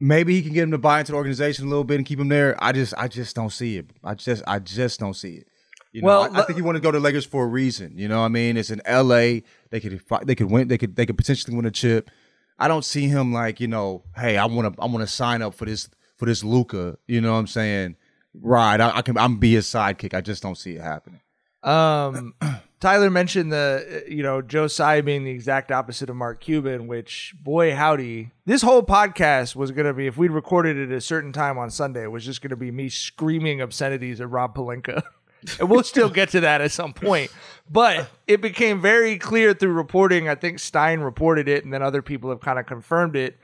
Maybe 0.00 0.34
he 0.34 0.42
can 0.42 0.52
get 0.52 0.64
him 0.64 0.70
to 0.72 0.78
buy 0.78 1.00
into 1.00 1.12
the 1.12 1.16
organization 1.18 1.66
a 1.66 1.68
little 1.68 1.84
bit 1.84 1.96
and 1.96 2.06
keep 2.06 2.18
him 2.18 2.28
there. 2.28 2.56
I 2.62 2.72
just, 2.72 2.94
I 2.96 3.08
just 3.08 3.34
don't 3.36 3.50
see 3.50 3.78
it. 3.78 3.86
I 4.04 4.14
just, 4.14 4.42
I 4.46 4.58
just 4.58 4.98
don't 5.00 5.14
see 5.14 5.34
it. 5.36 5.48
You 5.92 6.02
know, 6.02 6.06
Well, 6.06 6.22
I, 6.34 6.40
I 6.40 6.42
think 6.42 6.56
he 6.56 6.62
want 6.62 6.76
to 6.76 6.80
go 6.80 6.90
to 6.90 6.98
Lakers 7.00 7.24
for 7.24 7.44
a 7.44 7.48
reason. 7.48 7.96
You 7.96 8.08
know 8.08 8.18
what 8.20 8.26
I 8.26 8.28
mean? 8.28 8.56
It's 8.56 8.70
in 8.70 8.82
L.A. 8.84 9.42
They 9.70 9.80
could, 9.80 10.00
fi- 10.02 10.24
they 10.24 10.34
could 10.34 10.50
win. 10.50 10.68
They 10.68 10.78
could, 10.78 10.96
they 10.96 11.06
could 11.06 11.16
potentially 11.16 11.56
win 11.56 11.66
a 11.66 11.70
chip. 11.70 12.10
I 12.58 12.68
don't 12.68 12.84
see 12.84 13.08
him 13.08 13.32
like, 13.32 13.60
you 13.60 13.68
know, 13.68 14.04
hey, 14.16 14.36
I 14.36 14.46
want 14.46 14.74
to, 14.74 14.82
I 14.82 14.86
want 14.86 15.00
to 15.00 15.06
sign 15.06 15.42
up 15.42 15.54
for 15.54 15.64
this, 15.64 15.88
for 16.16 16.26
this 16.26 16.42
Luka. 16.42 16.98
You 17.06 17.20
know 17.20 17.32
what 17.32 17.38
I'm 17.38 17.46
saying? 17.46 17.96
Right. 18.34 18.80
I, 18.80 18.98
I 18.98 19.02
can, 19.02 19.16
I'm 19.16 19.36
be 19.36 19.54
his 19.54 19.66
sidekick. 19.66 20.14
I 20.14 20.20
just 20.20 20.42
don't 20.42 20.56
see 20.56 20.76
it 20.76 20.82
happening. 20.82 21.20
Um, 21.62 22.34
Tyler 22.80 23.10
mentioned 23.10 23.52
the 23.52 24.04
uh, 24.06 24.08
you 24.08 24.22
know 24.22 24.40
Joe 24.40 24.68
Tsai 24.68 25.00
being 25.00 25.24
the 25.24 25.30
exact 25.30 25.72
opposite 25.72 26.08
of 26.08 26.16
Mark 26.16 26.40
Cuban, 26.40 26.86
which 26.86 27.34
boy 27.42 27.74
howdy, 27.74 28.30
this 28.46 28.62
whole 28.62 28.82
podcast 28.82 29.56
was 29.56 29.72
gonna 29.72 29.92
be 29.92 30.06
if 30.06 30.16
we'd 30.16 30.30
recorded 30.30 30.76
it 30.76 30.92
at 30.92 30.96
a 30.96 31.00
certain 31.00 31.32
time 31.32 31.58
on 31.58 31.70
Sunday, 31.70 32.04
it 32.04 32.12
was 32.12 32.24
just 32.24 32.40
gonna 32.40 32.56
be 32.56 32.70
me 32.70 32.88
screaming 32.88 33.60
obscenities 33.60 34.20
at 34.20 34.30
Rob 34.30 34.54
Pelinka. 34.54 35.02
and 35.60 35.68
we'll 35.68 35.82
still 35.82 36.10
get 36.10 36.30
to 36.30 36.40
that 36.40 36.60
at 36.60 36.72
some 36.72 36.92
point. 36.92 37.30
But 37.70 38.08
it 38.26 38.40
became 38.40 38.80
very 38.80 39.18
clear 39.18 39.52
through 39.54 39.72
reporting. 39.72 40.28
I 40.28 40.34
think 40.34 40.58
Stein 40.58 41.00
reported 41.00 41.48
it, 41.48 41.64
and 41.64 41.72
then 41.72 41.82
other 41.82 42.02
people 42.02 42.30
have 42.30 42.40
kind 42.40 42.58
of 42.58 42.66
confirmed 42.66 43.16
it. 43.16 43.38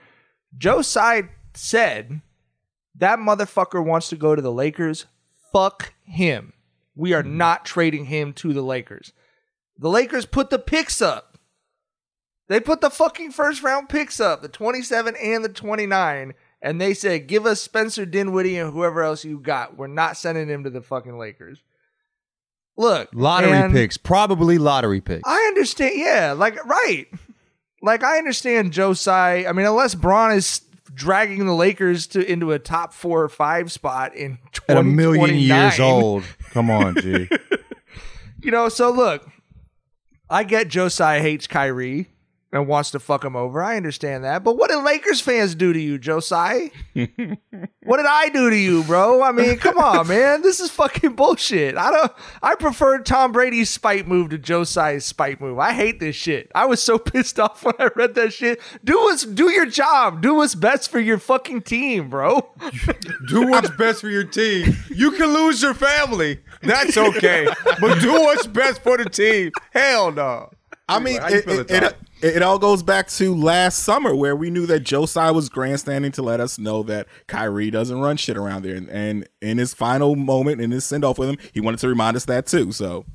Joe 0.57 0.83
Tsai 0.83 1.29
said 1.55 2.21
that 2.97 3.19
motherfucker 3.19 3.85
wants 3.85 4.09
to 4.09 4.17
go 4.17 4.35
to 4.35 4.43
the 4.43 4.53
Lakers. 4.53 5.07
Fuck 5.53 5.93
him. 6.05 6.53
We 6.95 7.13
are 7.13 7.23
hmm. 7.23 7.37
not 7.37 7.65
trading 7.65 8.07
him 8.07 8.33
to 8.35 8.53
the 8.53 8.63
Lakers. 8.63 9.13
The 9.79 9.89
Lakers 9.89 10.27
put 10.27 10.51
the 10.51 10.59
picks 10.59 11.03
up. 11.03 11.39
They 12.49 12.61
put 12.61 12.81
the 12.81 12.91
fucking 12.91 13.33
first 13.33 13.63
round 13.63 13.89
picks 13.89 14.21
up, 14.21 14.43
the 14.43 14.49
27 14.49 15.17
and 15.17 15.45
the 15.45 15.49
29, 15.49 16.35
and 16.61 16.81
they 16.81 16.93
said, 16.93 17.27
give 17.27 17.47
us 17.47 17.63
Spencer 17.63 18.05
Dinwiddie 18.05 18.59
and 18.59 18.73
whoever 18.73 19.03
else 19.03 19.25
you 19.25 19.39
got. 19.39 19.79
We're 19.79 19.87
not 19.87 20.19
sending 20.19 20.49
him 20.49 20.63
to 20.65 20.71
the 20.71 20.83
fucking 20.83 21.19
Lakers. 21.19 21.63
Look, 22.77 23.11
Lottery 23.13 23.73
picks, 23.73 23.97
probably 23.97 24.59
lottery 24.59 25.01
picks. 25.01 25.23
I 25.25 25.47
understand. 25.49 25.93
Yeah, 25.97 26.33
like, 26.33 26.63
right. 26.65 27.07
Like, 27.83 28.03
I 28.03 28.19
understand 28.19 28.73
Tsai. 28.73 29.45
I 29.47 29.53
mean, 29.53 29.67
unless 29.67 29.95
Bron 29.95 30.33
is 30.33 30.63
dragging 30.93 31.47
the 31.47 31.55
Lakers 31.55 32.07
to 32.09 32.31
into 32.31 32.53
a 32.53 32.59
top 32.59 32.93
four 32.93 33.23
or 33.23 33.29
five 33.29 33.71
spot 33.71 34.15
in 34.15 34.39
At 34.69 34.77
a 34.77 34.83
million 34.83 35.37
years 35.37 35.79
old. 35.81 36.25
Come 36.51 36.71
on, 36.71 36.97
G. 37.01 37.29
You 38.43 38.51
know, 38.51 38.69
so 38.69 38.91
look, 38.91 39.27
I 40.29 40.45
get 40.45 40.69
Joe 40.69 40.89
Tsai 40.89 41.21
hates 41.21 41.47
Kyrie 41.47 42.09
and 42.55 42.69
wants 42.69 42.93
to 42.93 43.01
fuck 43.01 43.25
him 43.25 43.35
over. 43.35 43.61
I 43.61 43.77
understand 43.77 44.23
that. 44.23 44.45
But 44.45 44.57
what 44.57 44.71
did 44.71 44.81
Lakers 44.85 45.21
fans 45.21 45.57
do 45.57 45.73
to 45.73 45.79
you, 45.79 45.99
Joe 45.99 46.21
Tsai? 46.21 46.71
what 46.95 47.97
did 47.97 48.07
I 48.07 48.29
do 48.33 48.49
to 48.49 48.57
you, 48.57 48.85
bro? 48.85 49.25
I 49.25 49.33
mean, 49.33 49.57
come 49.57 49.77
on, 49.77 50.07
man. 50.09 50.41
This 50.41 50.61
is 50.61 50.71
fucking 50.71 51.15
bullshit. 51.15 51.77
I 51.77 51.91
don't 51.91 52.13
I 52.45 52.55
prefer 52.55 53.01
Tom 53.01 53.33
Brady's 53.33 53.71
spite 53.71 54.07
move 54.07 54.31
to 54.31 54.39
Joe 54.39 54.63
Tsai's 54.63 55.05
spite 55.05 55.41
move. 55.41 55.59
I 55.59 55.73
hate 55.73 55.99
this 55.99 56.15
shit. 56.15 56.51
I 56.55 56.67
was 56.67 56.81
so 56.81 56.97
pissed 56.99 57.41
off 57.41 57.65
when 57.65 57.75
I 57.81 57.91
read 57.97 58.15
that 58.15 58.33
shit. 58.33 58.61
Do 58.85 58.99
what's 58.99 59.25
do 59.25 59.51
your 59.51 59.67
job. 59.67 60.23
Do 60.23 60.37
what's 60.37 60.55
best 60.55 60.93
for 60.93 61.01
your 61.01 61.19
fucking 61.19 61.63
team, 61.63 62.09
bro. 62.09 62.53
do 63.27 63.49
what's 63.49 63.71
best 63.71 64.01
for 64.01 64.11
your 64.11 64.25
team. 64.25 64.77
You 64.91 65.11
can 65.11 65.35
lose 65.35 65.61
your 65.61 65.75
family. 65.75 66.39
That's 66.63 66.97
okay. 66.97 67.49
but 67.81 68.01
do 68.01 68.13
what's 68.13 68.47
best 68.47 68.81
for 68.83 68.97
the 68.97 69.11
team. 69.11 69.51
Hell 69.73 70.13
no. 70.13 70.51
I 70.89 70.99
mean, 70.99 71.19
it, 71.23 71.49
it, 71.49 71.71
it, 71.71 71.97
it 72.23 72.43
all 72.43 72.59
goes 72.59 72.83
back 72.83 73.09
to 73.09 73.35
last 73.35 73.81
summer 73.85 74.15
where 74.15 74.37
we 74.37 74.51
knew 74.51 74.67
that 74.67 74.81
Joe 74.81 75.07
Tsai 75.07 75.31
was 75.31 75.49
grandstanding 75.49 76.13
to 76.13 76.23
let 76.23 76.41
us 76.41 76.59
know 76.59 76.83
that 76.85 77.07
Kyrie 77.27 77.71
doesn't 77.71 77.99
run 77.99 78.17
shit 78.17 78.37
around 78.37 78.65
there. 78.65 78.77
And, 78.77 78.89
and 78.91 79.29
in 79.41 79.59
his 79.59 79.73
final 79.73 80.15
moment, 80.15 80.61
in 80.61 80.71
his 80.71 80.85
send 80.85 81.05
off 81.05 81.19
with 81.19 81.31
him, 81.31 81.39
he 81.53 81.61
wanted 81.61 81.81
to 81.81 81.89
remind 81.89 82.17
us 82.17 82.27
that 82.27 82.47
too. 82.47 82.73
So, 82.73 83.07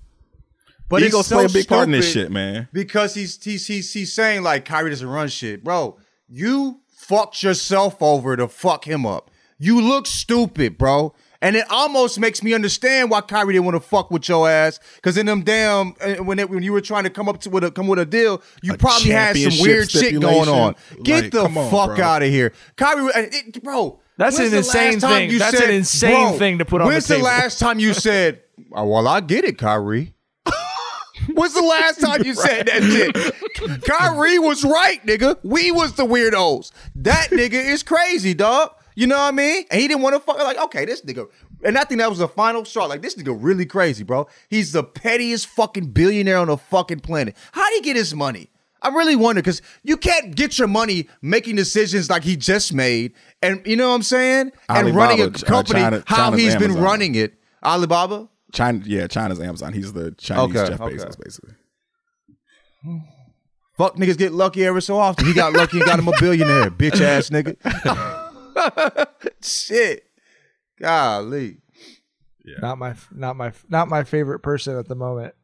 But 0.89 1.03
Egos 1.03 1.21
it's 1.21 1.29
so 1.29 1.35
play 1.35 1.45
a 1.45 1.49
big 1.49 1.67
part 1.67 1.83
in 1.83 1.91
this 1.91 2.11
shit, 2.11 2.31
man. 2.31 2.67
Because 2.73 3.13
he's 3.13 3.41
he's 3.43 3.67
he's 3.67 3.93
he's 3.93 4.13
saying 4.13 4.41
like 4.41 4.65
Kyrie 4.65 4.89
doesn't 4.89 5.07
run 5.07 5.27
shit, 5.27 5.63
bro. 5.63 5.97
You 6.27 6.81
fucked 6.87 7.43
yourself 7.43 8.01
over 8.01 8.35
to 8.35 8.47
fuck 8.47 8.87
him 8.87 9.05
up. 9.05 9.29
You 9.59 9.79
look 9.81 10.07
stupid, 10.07 10.77
bro. 10.77 11.13
And 11.41 11.55
it 11.55 11.65
almost 11.69 12.19
makes 12.19 12.43
me 12.43 12.53
understand 12.53 13.09
why 13.09 13.21
Kyrie 13.21 13.53
didn't 13.53 13.63
want 13.65 13.75
to 13.75 13.79
fuck 13.87 14.11
with 14.11 14.27
your 14.27 14.49
ass. 14.49 14.77
Because 14.95 15.17
in 15.17 15.25
them 15.25 15.41
damn 15.41 15.93
uh, 16.01 16.15
when 16.15 16.37
it, 16.37 16.49
when 16.49 16.63
you 16.63 16.73
were 16.73 16.81
trying 16.81 17.05
to 17.05 17.09
come 17.09 17.29
up 17.29 17.39
to 17.41 17.49
with 17.49 17.63
a 17.63 17.71
come 17.71 17.87
with 17.87 17.97
a 17.99 18.05
deal, 18.05 18.41
you 18.61 18.73
A 18.73 18.77
probably 18.77 19.11
had 19.11 19.37
some 19.37 19.53
weird 19.61 19.89
shit 19.89 20.19
going 20.19 20.49
on. 20.49 20.75
Get 21.03 21.23
Like, 21.23 21.31
the 21.31 21.43
on, 21.45 21.53
fuck 21.71 21.95
bro. 21.95 22.05
out 22.05 22.23
of 22.23 22.29
here, 22.29 22.51
Kyrie. 22.75 23.13
uh, 23.13 23.21
it- 23.31 23.63
bro, 23.63 24.01
That's 24.17 24.37
an 24.37 24.53
insane 24.53 24.99
thing. 24.99 25.29
you 25.29 25.39
That's 25.39 25.61
an 25.61 25.69
insane 25.71 26.37
thing 26.37 26.57
to 26.57 26.65
put 26.65 26.81
on 26.81 26.87
the 26.87 26.93
When's 26.93 27.07
table. 27.07 27.19
the 27.21 27.25
last 27.27 27.57
time 27.57 27.79
you 27.79 27.93
said, 27.93 28.41
oh, 28.73 28.85
"Well, 28.87 29.07
I 29.07 29.21
get 29.21 29.45
it, 29.45 29.57
Kyrie"? 29.57 30.13
When's 31.33 31.53
the 31.53 31.61
last 31.61 32.01
time 32.01 32.23
you 32.23 32.33
said 32.33 32.67
that 32.67 32.83
shit? 32.83 33.83
Kyrie 33.83 34.39
was 34.39 34.63
right, 34.63 35.05
nigga. 35.05 35.37
We 35.43 35.71
was 35.71 35.93
the 35.93 36.03
weirdos. 36.05 36.71
That 36.95 37.29
nigga 37.29 37.53
is 37.53 37.83
crazy, 37.83 38.33
dog. 38.33 38.71
You 38.99 39.07
know 39.07 39.15
what 39.15 39.29
I 39.29 39.31
mean? 39.31 39.63
And 39.71 39.79
he 39.79 39.87
didn't 39.87 40.03
want 40.03 40.15
to 40.15 40.19
fuck 40.19 40.39
like, 40.39 40.57
okay, 40.57 40.83
this 40.83 40.99
nigga. 41.03 41.29
And 41.63 41.77
I 41.77 41.85
think 41.85 42.01
that 42.01 42.09
was 42.09 42.19
the 42.19 42.27
final 42.27 42.65
straw. 42.65 42.83
Like, 42.83 43.01
this 43.01 43.15
nigga 43.15 43.33
really 43.39 43.65
crazy, 43.65 44.03
bro. 44.03 44.27
He's 44.49 44.73
the 44.73 44.83
pettiest 44.83 45.47
fucking 45.47 45.91
billionaire 45.91 46.37
on 46.37 46.47
the 46.49 46.57
fucking 46.57 46.99
planet. 46.99 47.37
How'd 47.53 47.71
he 47.75 47.79
get 47.79 47.95
his 47.95 48.13
money? 48.13 48.49
I 48.81 48.89
really 48.89 49.15
wonder 49.15 49.41
because 49.41 49.61
you 49.83 49.95
can't 49.95 50.35
get 50.35 50.59
your 50.59 50.67
money 50.67 51.07
making 51.21 51.55
decisions 51.55 52.09
like 52.09 52.25
he 52.25 52.35
just 52.35 52.73
made, 52.73 53.13
and 53.41 53.61
you 53.65 53.77
know 53.77 53.87
what 53.87 53.95
I'm 53.95 54.03
saying, 54.03 54.51
and 54.67 54.87
Alibaba, 54.87 54.97
running 54.97 55.21
a 55.21 55.27
uh, 55.27 55.31
company 55.31 55.79
China- 55.79 56.03
how 56.05 56.31
he's 56.33 56.57
been 56.57 56.75
running 56.75 57.15
it. 57.15 57.35
Alibaba. 57.63 58.27
China, 58.51 58.81
yeah, 58.85 59.07
China's 59.07 59.39
Amazon. 59.39 59.71
He's 59.71 59.93
the 59.93 60.11
Chinese 60.11 60.57
Okay, 60.57 60.69
Jeff 60.71 60.81
okay. 60.81 60.95
Bezos, 60.95 61.17
basically. 61.17 61.53
Fuck 63.77 63.95
niggas 63.95 64.17
get 64.17 64.33
lucky 64.33 64.65
every 64.65 64.81
so 64.81 64.97
often. 64.97 65.25
He 65.25 65.33
got 65.33 65.53
lucky 65.53 65.77
and 65.77 65.85
got 65.85 65.99
him 65.99 66.07
a 66.09 66.19
billionaire, 66.19 66.69
bitch 66.69 66.99
ass 66.99 67.29
nigga. 67.29 67.55
Shit. 69.41 70.05
Golly. 70.79 71.57
Not 72.61 72.77
my 72.79 72.95
not 73.11 73.35
my 73.35 73.51
not 73.67 73.87
my 73.89 74.03
favorite 74.03 74.39
person 74.39 74.77
at 74.77 74.87
the 74.87 74.95
moment. 74.95 75.35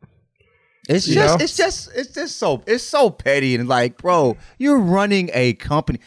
It's 0.90 1.08
You 1.08 1.16
just 1.16 1.38
know? 1.40 1.44
it's 1.44 1.58
just 1.58 1.90
it's 1.96 2.14
just 2.14 2.38
so 2.38 2.64
it's 2.66 2.84
so 2.84 3.10
petty 3.10 3.56
and 3.56 3.68
like, 3.68 3.98
bro, 3.98 4.38
you're 4.58 4.80
running 4.80 5.30
a 5.34 5.54
company. 5.54 6.00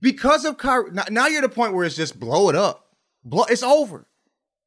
Because 0.00 0.44
of 0.44 0.56
Kyrie, 0.56 0.92
now, 0.92 1.04
now 1.10 1.26
you're 1.26 1.42
at 1.44 1.50
the 1.50 1.54
point 1.54 1.74
where 1.74 1.84
it's 1.84 1.96
just 1.96 2.18
blow 2.18 2.48
it 2.48 2.56
up. 2.56 2.86
Blow 3.24 3.44
it's 3.44 3.62
over. 3.62 4.06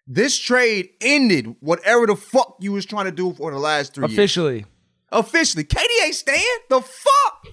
This 0.05 0.37
trade 0.37 0.89
ended 0.99 1.55
whatever 1.61 2.07
the 2.07 2.15
fuck 2.15 2.57
you 2.59 2.73
was 2.73 2.85
trying 2.85 3.05
to 3.05 3.11
do 3.11 3.33
for 3.33 3.51
the 3.51 3.57
last 3.57 3.93
three 3.93 4.03
years. 4.07 4.13
Officially, 4.13 4.65
Officially. 5.11 5.63
KD 5.63 6.05
ain't 6.05 6.15
staying. 6.15 6.57
The 6.69 6.81
fuck? 6.81 7.47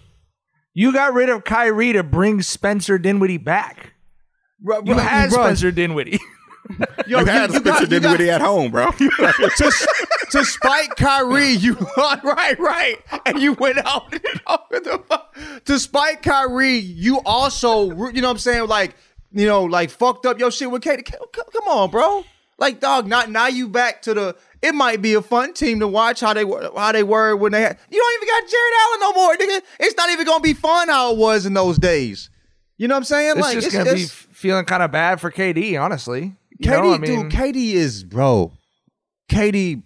you 0.75 0.93
got 0.93 1.15
rid 1.15 1.29
of 1.29 1.45
Kyrie 1.45 1.93
to 1.93 2.03
bring 2.03 2.43
Spencer 2.43 2.99
Dinwiddie 2.99 3.37
back. 3.39 3.95
Bro, 4.63 4.83
You 4.85 4.95
had 4.95 5.31
bro, 5.31 5.43
Spencer 5.45 5.71
Dinwiddie. 5.71 6.19
yo, 7.07 7.21
You 7.21 7.25
had 7.27 7.51
you 7.53 7.59
Spencer 7.61 7.61
got- 7.61 7.81
you 7.81 7.87
got- 7.87 8.03
Dinwiddie 8.03 8.31
at 8.31 8.41
home, 8.41 8.71
bro. 8.71 8.91
to, 8.99 9.73
to 10.31 10.45
spite 10.45 10.95
Kyrie, 10.97 11.51
you 11.53 11.75
right, 11.97 12.59
right, 12.59 12.97
and 13.27 13.41
you 13.41 13.55
went 13.55 13.79
out. 13.87 14.13
to 15.65 15.79
spite 15.79 16.23
Kyrie, 16.23 16.77
you 16.79 17.21
also, 17.25 17.91
you 18.11 18.21
know 18.21 18.29
what 18.29 18.33
I'm 18.33 18.39
saying, 18.39 18.69
like, 18.69 18.95
you 19.33 19.47
know, 19.47 19.65
like 19.65 19.91
fucked 19.91 20.27
up 20.27 20.39
your 20.39 20.51
shit 20.51 20.71
with 20.71 20.83
KD. 20.83 21.05
Come 21.05 21.45
come 21.53 21.69
on, 21.69 21.91
bro. 21.91 22.25
Like, 22.59 22.81
dog, 22.81 23.07
not 23.07 23.31
now 23.31 23.47
you 23.47 23.69
back 23.69 24.03
to 24.03 24.15
the. 24.15 24.37
It 24.61 24.75
might 24.75 25.01
be 25.01 25.15
a 25.15 25.23
fun 25.23 25.55
team 25.55 25.81
to 25.81 25.89
watch 25.89 26.21
how 26.21 26.35
they 26.35 26.45
were 26.45 26.69
how 26.77 26.93
they 26.93 27.03
were 27.05 27.35
when 27.37 27.53
they 27.53 27.63
had. 27.63 27.79
You 27.91 27.99
don't 27.99 28.23
even 28.23 28.29
got 28.29 28.51
Jarrett 28.51 28.73
Allen 28.83 29.01
no 29.01 29.13
more, 29.13 29.37
nigga. 29.37 29.63
It's 29.81 29.97
not 29.97 30.11
even 30.11 30.27
gonna 30.27 30.43
be 30.43 30.53
fun 30.53 30.89
how 30.89 31.13
it 31.13 31.17
was 31.17 31.47
in 31.47 31.55
those 31.55 31.79
days. 31.79 32.29
You 32.77 32.89
know 32.89 32.95
what 32.95 32.99
I'm 32.99 33.05
saying? 33.05 33.31
It's 33.31 33.41
like, 33.41 33.55
just 33.55 33.67
it's, 33.69 33.77
gonna 33.77 33.85
be 33.95 34.03
it's- 34.03 34.11
f- 34.11 34.27
feeling 34.41 34.65
kind 34.65 34.83
of 34.83 34.91
bad 34.91 35.21
for 35.21 35.31
KD, 35.31 35.81
honestly. 35.81 36.35
You 36.59 36.71
KD, 36.71 36.83
know, 36.83 36.95
I 36.95 36.99
mean, 36.99 37.29
dude, 37.29 37.33
KD 37.33 37.73
is 37.75 38.03
bro. 38.05 38.53
KD, 39.31 39.83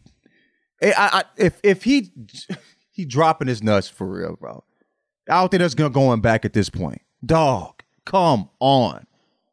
I, 0.82 0.92
I, 0.92 1.18
I- 1.18 1.24
if 1.36 1.60
if 1.62 1.84
he 1.84 2.12
he 2.90 3.04
dropping 3.04 3.48
his 3.48 3.62
nuts 3.62 3.88
for 3.88 4.06
real, 4.06 4.36
bro. 4.36 4.64
I 5.28 5.40
don't 5.40 5.50
think 5.50 5.60
that's 5.60 5.74
gonna 5.74 5.90
going 5.90 6.20
back 6.20 6.44
at 6.44 6.52
this 6.52 6.68
point. 6.70 7.00
Dog, 7.24 7.82
come 8.04 8.48
on. 8.60 9.06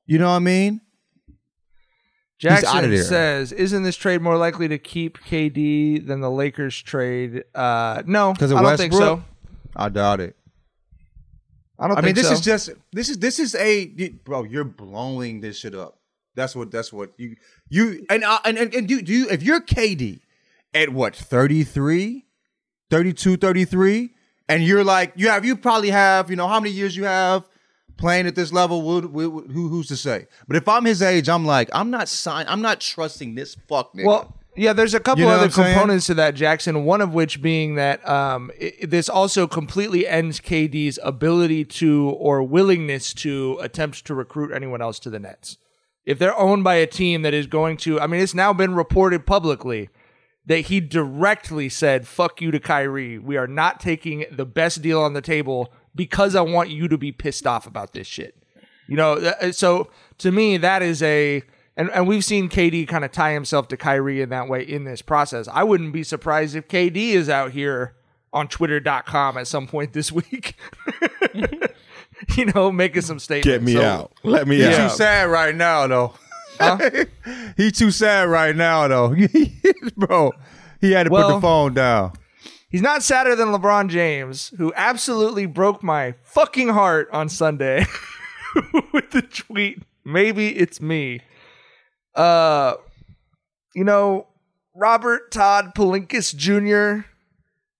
You 0.05 0.19
know 0.19 0.29
what 0.29 0.35
I 0.35 0.39
mean? 0.39 0.81
Jackson 2.39 2.97
says, 3.03 3.51
"Isn't 3.51 3.83
this 3.83 3.95
trade 3.95 4.21
more 4.21 4.35
likely 4.37 4.67
to 4.67 4.77
keep 4.79 5.19
KD 5.19 6.05
than 6.05 6.21
the 6.21 6.29
Lakers 6.31 6.79
trade?" 6.81 7.43
Uh, 7.53 8.01
no, 8.05 8.33
'Cause 8.33 8.51
of 8.51 8.57
I 8.57 8.61
don't 8.63 8.77
think 8.77 8.93
so. 8.93 8.99
Westbrook? 9.15 9.21
I 9.75 9.89
doubt 9.89 10.19
it. 10.21 10.35
I 11.81 11.87
don't 11.87 11.97
I 11.97 12.01
mean, 12.01 12.13
this 12.13 12.27
so. 12.27 12.33
is 12.33 12.41
just 12.41 12.69
this 12.93 13.09
is 13.09 13.17
this 13.17 13.39
is 13.39 13.55
a 13.55 13.87
bro. 14.23 14.43
You're 14.43 14.63
blowing 14.63 15.41
this 15.41 15.57
shit 15.57 15.73
up. 15.73 15.97
That's 16.35 16.55
what 16.55 16.71
that's 16.71 16.93
what 16.93 17.11
you 17.17 17.35
you 17.69 18.05
and 18.09 18.23
uh, 18.23 18.39
and 18.45 18.57
and, 18.57 18.73
and 18.73 18.87
do, 18.87 19.01
do 19.01 19.11
you 19.11 19.29
if 19.29 19.41
you're 19.41 19.59
KD 19.59 20.21
at 20.73 20.89
what 20.89 21.15
33, 21.15 22.25
32, 22.89 23.35
33, 23.37 24.11
and 24.47 24.63
you're 24.63 24.83
like 24.83 25.13
you 25.15 25.29
have 25.29 25.43
you 25.43 25.55
probably 25.57 25.89
have 25.89 26.29
you 26.29 26.35
know 26.35 26.47
how 26.47 26.59
many 26.59 26.71
years 26.73 26.95
you 26.95 27.03
have 27.05 27.49
playing 27.97 28.27
at 28.27 28.35
this 28.35 28.53
level. 28.53 28.81
Would- 28.81 29.05
who 29.05 29.67
who's 29.67 29.87
to 29.87 29.97
say? 29.97 30.27
But 30.47 30.57
if 30.57 30.67
I'm 30.67 30.85
his 30.85 31.01
age, 31.01 31.29
I'm 31.29 31.45
like 31.45 31.69
I'm 31.73 31.89
not 31.89 32.07
sign. 32.09 32.45
I'm 32.47 32.61
not 32.61 32.79
trusting 32.79 33.35
this 33.35 33.55
fuck 33.67 33.93
nigga. 33.93 34.05
Well, 34.05 34.37
yeah, 34.55 34.73
there's 34.73 34.93
a 34.93 34.99
couple 34.99 35.21
You 35.21 35.29
know 35.29 35.35
other 35.35 35.49
components 35.49 36.07
to 36.07 36.13
that, 36.15 36.35
Jackson. 36.35 36.83
One 36.83 36.99
of 37.01 37.13
which 37.13 37.41
being 37.41 37.75
that 37.75 38.07
um, 38.07 38.51
i 38.61 38.73
this 38.83 39.07
also 39.07 39.47
completely 39.47 40.05
ends 40.05 40.39
KD's 40.39 40.99
ability 41.03 41.65
to 41.65 42.09
or 42.09 42.43
willingness 42.43 43.13
to 43.15 43.57
attempt 43.61 44.05
to 44.05 44.13
recruit 44.13 44.51
anyone 44.51 44.81
else 44.81 44.99
to 44.99 45.09
the 45.09 45.19
Nets. 45.19 45.57
If 46.05 46.19
they're 46.19 46.37
owned 46.37 46.63
by 46.63 46.75
a 46.75 46.87
team 46.87 47.21
that 47.21 47.33
is 47.33 47.47
going 47.47 47.77
to, 47.77 47.99
I 47.99 48.07
mean, 48.07 48.21
it's 48.21 48.33
now 48.33 48.51
been 48.51 48.75
reported 48.75 49.25
publicly 49.25 49.89
that 50.45 50.61
he 50.61 50.79
directly 50.79 51.69
said, 51.69 52.07
"Fuck 52.07 52.41
you 52.41 52.51
to 52.51 52.59
Kyrie. 52.59 53.19
We 53.19 53.37
are 53.37 53.47
not 53.47 53.79
taking 53.79 54.25
the 54.31 54.45
best 54.45 54.81
deal 54.81 55.01
on 55.01 55.13
the 55.13 55.21
table 55.21 55.71
because 55.95 56.35
I 56.35 56.41
want 56.41 56.69
you 56.69 56.87
to 56.87 56.97
be 56.97 57.11
pissed 57.11 57.47
off 57.47 57.65
about 57.67 57.93
this 57.93 58.07
shit." 58.07 58.35
You 58.87 58.97
know, 58.97 59.13
uh, 59.13 59.53
so 59.53 59.89
to 60.17 60.31
me, 60.33 60.57
that 60.57 60.81
is 60.81 61.01
a, 61.01 61.43
and, 61.81 61.89
and 61.91 62.07
we've 62.07 62.23
seen 62.23 62.47
KD 62.49 62.87
kind 62.87 63.03
of 63.03 63.11
tie 63.11 63.33
himself 63.33 63.67
to 63.69 63.77
Kyrie 63.77 64.21
in 64.21 64.29
that 64.29 64.47
way 64.47 64.61
in 64.63 64.83
this 64.83 65.01
process. 65.01 65.47
I 65.51 65.63
wouldn't 65.63 65.91
be 65.93 66.03
surprised 66.03 66.55
if 66.55 66.67
KD 66.67 66.95
is 67.13 67.27
out 67.29 67.51
here 67.51 67.95
on 68.33 68.47
twitter.com 68.47 69.37
at 69.37 69.47
some 69.47 69.67
point 69.67 69.93
this 69.93 70.11
week, 70.11 70.55
you 72.37 72.45
know, 72.53 72.71
making 72.71 73.01
some 73.01 73.19
statements. 73.19 73.45
Get 73.47 73.63
me 73.63 73.73
So, 73.73 73.81
out. 73.81 74.11
Let 74.23 74.47
me 74.47 74.57
He's 74.57 74.67
out. 74.77 74.91
too 74.91 74.95
sad 74.97 75.29
right 75.29 75.55
now, 75.55 75.87
though. 75.87 76.13
he 77.57 77.71
too 77.71 77.91
sad 77.91 78.29
right 78.29 78.55
now, 78.55 78.87
though. 78.87 79.15
Bro, 79.97 80.33
he 80.79 80.91
had 80.91 81.03
to 81.05 81.09
put 81.09 81.27
the 81.27 81.41
phone 81.41 81.73
down. 81.73 82.13
He's 82.69 82.81
not 82.81 83.03
sadder 83.03 83.35
than 83.35 83.49
LeBron 83.49 83.89
James, 83.89 84.53
who 84.57 84.71
absolutely 84.75 85.45
broke 85.45 85.83
my 85.83 86.13
fucking 86.23 86.69
heart 86.69 87.09
on 87.11 87.27
Sunday 87.27 87.85
with 88.93 89.11
the 89.11 89.23
tweet. 89.23 89.81
Maybe 90.05 90.55
it's 90.57 90.79
me. 90.79 91.21
Uh, 92.15 92.75
you 93.75 93.83
know, 93.83 94.27
Robert 94.75 95.31
Todd 95.31 95.73
Pelinkas 95.75 96.35
Jr., 96.35 97.07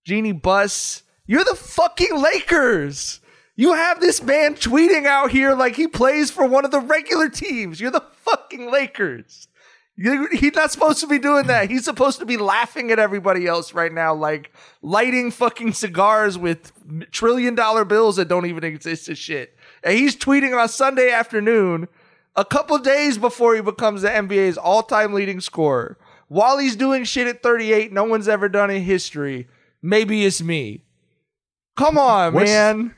Jeanie 0.06 0.32
Buss, 0.32 1.04
you're 1.26 1.44
the 1.44 1.56
fucking 1.56 2.22
Lakers. 2.22 3.20
You 3.56 3.74
have 3.74 4.00
this 4.00 4.24
man 4.24 4.56
tweeting 4.56 5.06
out 5.06 5.32
here 5.32 5.54
like 5.54 5.76
he 5.76 5.88
plays 5.88 6.32
for 6.32 6.46
one 6.46 6.66
of 6.66 6.72
the 6.72 6.80
regular 6.80 7.30
teams. 7.30 7.80
You're 7.80 7.92
the 7.92 8.04
fucking 8.24 8.72
Lakers. 8.72 9.48
He's 9.98 10.56
not 10.56 10.72
supposed 10.72 11.00
to 11.02 11.08
be 11.08 11.20
doing 11.20 11.48
that. 11.48 11.70
He's 11.70 11.86
supposed 11.86 12.20
to 12.20 12.26
be 12.26 12.38
laughing 12.38 12.92
at 12.92 12.98
everybody 12.98 13.46
else 13.46 13.74
right 13.74 13.94
now, 13.94 14.16
like 14.16 14.52
lighting 14.82 15.30
fucking 15.32 15.74
cigars 15.74 16.38
with 16.38 16.72
trillion 17.12 17.54
dollar 17.54 17.86
bills 17.86 18.16
that 18.16 18.28
don't 18.28 18.46
even 18.48 18.64
exist 18.64 19.10
as 19.10 19.20
shit. 19.20 19.56
And 19.84 19.98
he's 19.98 20.16
tweeting 20.16 20.60
on 20.60 20.70
Sunday 20.70 21.12
afternoon, 21.12 21.88
a 22.36 22.46
couple 22.46 22.78
days 22.80 23.18
before 23.18 23.56
he 23.56 23.62
becomes 23.62 24.02
the 24.02 24.10
NBA's 24.10 24.58
all 24.58 24.84
time 24.84 25.14
leading 25.14 25.40
scorer. 25.42 25.98
While 26.28 26.58
he's 26.58 26.76
doing 26.76 27.04
shit 27.04 27.28
at 27.28 27.44
38, 27.44 27.92
no 27.92 28.04
one's 28.06 28.28
ever 28.28 28.48
done 28.48 28.70
in 28.70 28.84
history. 28.84 29.48
Maybe 29.82 30.26
it's 30.26 30.42
me. 30.42 30.86
Come 31.76 31.98
on, 31.98 32.34
What's- 32.34 32.50
man. 32.50 32.96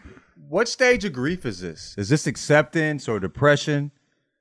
What 0.50 0.68
stage 0.68 1.04
of 1.04 1.14
grief 1.14 1.46
is 1.48 1.62
this? 1.62 1.96
Is 1.98 2.10
this 2.10 2.28
acceptance 2.28 3.08
or 3.08 3.20
depression? 3.20 3.92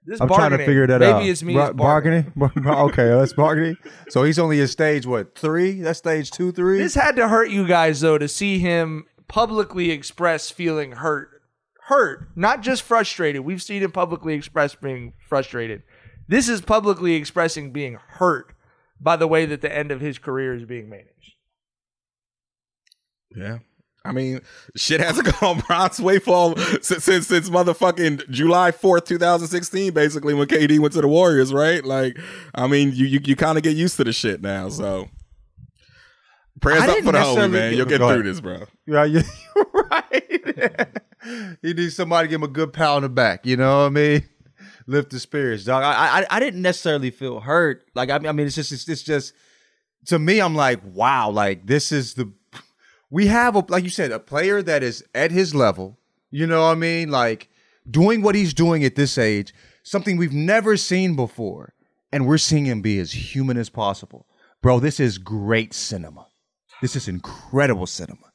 This 0.04 0.20
I'm 0.20 0.28
trying 0.28 0.50
to 0.50 0.58
figure 0.58 0.86
that 0.86 1.00
Maybe 1.00 1.12
out. 1.12 1.18
Maybe 1.20 1.30
it's 1.30 1.42
me. 1.42 1.54
Bar- 1.54 1.68
it's 1.70 1.76
bargaining. 1.76 2.32
bargaining. 2.36 2.68
okay, 2.90 3.08
that's 3.08 3.32
bargaining. 3.32 3.76
So 4.10 4.24
he's 4.24 4.38
only 4.38 4.60
in 4.60 4.66
stage 4.66 5.06
what 5.06 5.38
three? 5.38 5.80
That's 5.80 6.00
stage 6.00 6.30
two, 6.30 6.50
three. 6.52 6.78
This 6.78 6.94
had 6.96 7.16
to 7.16 7.28
hurt 7.28 7.50
you 7.50 7.66
guys 7.66 8.00
though 8.00 8.18
to 8.18 8.26
see 8.28 8.58
him 8.58 9.04
publicly 9.28 9.90
express 9.90 10.50
feeling 10.50 10.92
hurt. 10.92 11.41
Hurt, 11.86 12.28
not 12.36 12.60
just 12.60 12.82
frustrated. 12.82 13.42
We've 13.42 13.62
seen 13.62 13.82
him 13.82 13.92
publicly 13.92 14.34
express 14.34 14.74
being 14.74 15.14
frustrated. 15.28 15.82
This 16.28 16.48
is 16.48 16.60
publicly 16.60 17.14
expressing 17.14 17.72
being 17.72 17.98
hurt 18.06 18.54
by 19.00 19.16
the 19.16 19.26
way 19.26 19.46
that 19.46 19.60
the 19.62 19.74
end 19.74 19.90
of 19.90 20.00
his 20.00 20.18
career 20.18 20.54
is 20.54 20.64
being 20.64 20.88
managed. 20.88 21.34
Yeah. 23.34 23.58
I 24.04 24.12
mean, 24.12 24.40
shit 24.76 25.00
hasn't 25.00 25.28
gone 25.40 25.60
Bron's 25.66 26.00
way 26.00 26.18
for 26.18 26.56
since, 26.80 27.04
since 27.04 27.26
since 27.26 27.50
motherfucking 27.50 28.28
July 28.30 28.72
fourth, 28.72 29.04
two 29.04 29.18
thousand 29.18 29.48
sixteen. 29.48 29.92
Basically, 29.92 30.34
when 30.34 30.48
KD 30.48 30.78
went 30.78 30.92
to 30.94 31.00
the 31.00 31.08
Warriors, 31.08 31.52
right? 31.52 31.84
Like, 31.84 32.18
I 32.54 32.66
mean, 32.66 32.92
you 32.92 33.06
you, 33.06 33.20
you 33.24 33.36
kind 33.36 33.58
of 33.58 33.64
get 33.64 33.76
used 33.76 33.96
to 33.96 34.04
the 34.04 34.12
shit 34.12 34.42
now. 34.42 34.68
So, 34.68 35.08
prayers 36.62 36.82
I 36.82 36.86
up 36.86 36.94
didn't 36.94 37.04
for 37.06 37.12
the 37.12 37.18
homie, 37.18 37.50
man. 37.50 37.74
You'll 37.74 37.86
get 37.86 37.98
through 37.98 38.08
ahead. 38.08 38.24
this, 38.24 38.40
bro. 38.40 38.64
Yeah, 38.86 39.04
you're 39.04 39.24
right. 39.90 40.88
he 41.60 41.74
needs 41.74 41.96
somebody 41.96 42.28
to 42.28 42.30
give 42.30 42.40
him 42.40 42.44
a 42.44 42.52
good 42.52 42.72
pat 42.72 42.88
on 42.88 43.02
the 43.02 43.08
back. 43.08 43.44
You 43.44 43.56
know 43.56 43.80
what 43.80 43.86
I 43.86 43.90
mean? 43.90 44.28
Lift 44.86 45.10
the 45.10 45.20
spirits, 45.20 45.64
dog. 45.64 45.82
I, 45.82 46.20
I, 46.20 46.26
I 46.30 46.40
didn't 46.40 46.62
necessarily 46.62 47.10
feel 47.10 47.40
hurt. 47.40 47.84
Like, 47.94 48.10
I 48.10 48.18
mean, 48.18 48.28
I 48.28 48.32
mean, 48.32 48.46
it's 48.46 48.56
just, 48.56 48.72
it's, 48.72 48.88
it's 48.88 49.02
just, 49.02 49.34
to 50.06 50.18
me, 50.18 50.40
I'm 50.40 50.54
like, 50.54 50.80
wow, 50.84 51.30
like 51.30 51.66
this 51.66 51.92
is 51.92 52.14
the, 52.14 52.32
we 53.10 53.26
have 53.26 53.54
a, 53.54 53.64
like 53.68 53.84
you 53.84 53.90
said, 53.90 54.10
a 54.10 54.18
player 54.18 54.62
that 54.62 54.82
is 54.82 55.04
at 55.14 55.30
his 55.30 55.54
level. 55.54 55.98
You 56.30 56.46
know 56.46 56.62
what 56.62 56.72
I 56.72 56.74
mean? 56.74 57.10
Like 57.10 57.48
doing 57.88 58.22
what 58.22 58.34
he's 58.34 58.54
doing 58.54 58.84
at 58.84 58.94
this 58.94 59.18
age, 59.18 59.54
something 59.82 60.16
we've 60.16 60.32
never 60.32 60.76
seen 60.76 61.14
before, 61.14 61.74
and 62.12 62.26
we're 62.26 62.38
seeing 62.38 62.66
him 62.66 62.82
be 62.82 62.98
as 62.98 63.12
human 63.12 63.56
as 63.56 63.68
possible, 63.68 64.26
bro. 64.60 64.80
This 64.80 64.98
is 64.98 65.18
great 65.18 65.74
cinema. 65.74 66.26
This 66.82 66.96
is 66.96 67.06
incredible 67.06 67.86
cinema. 67.86 68.32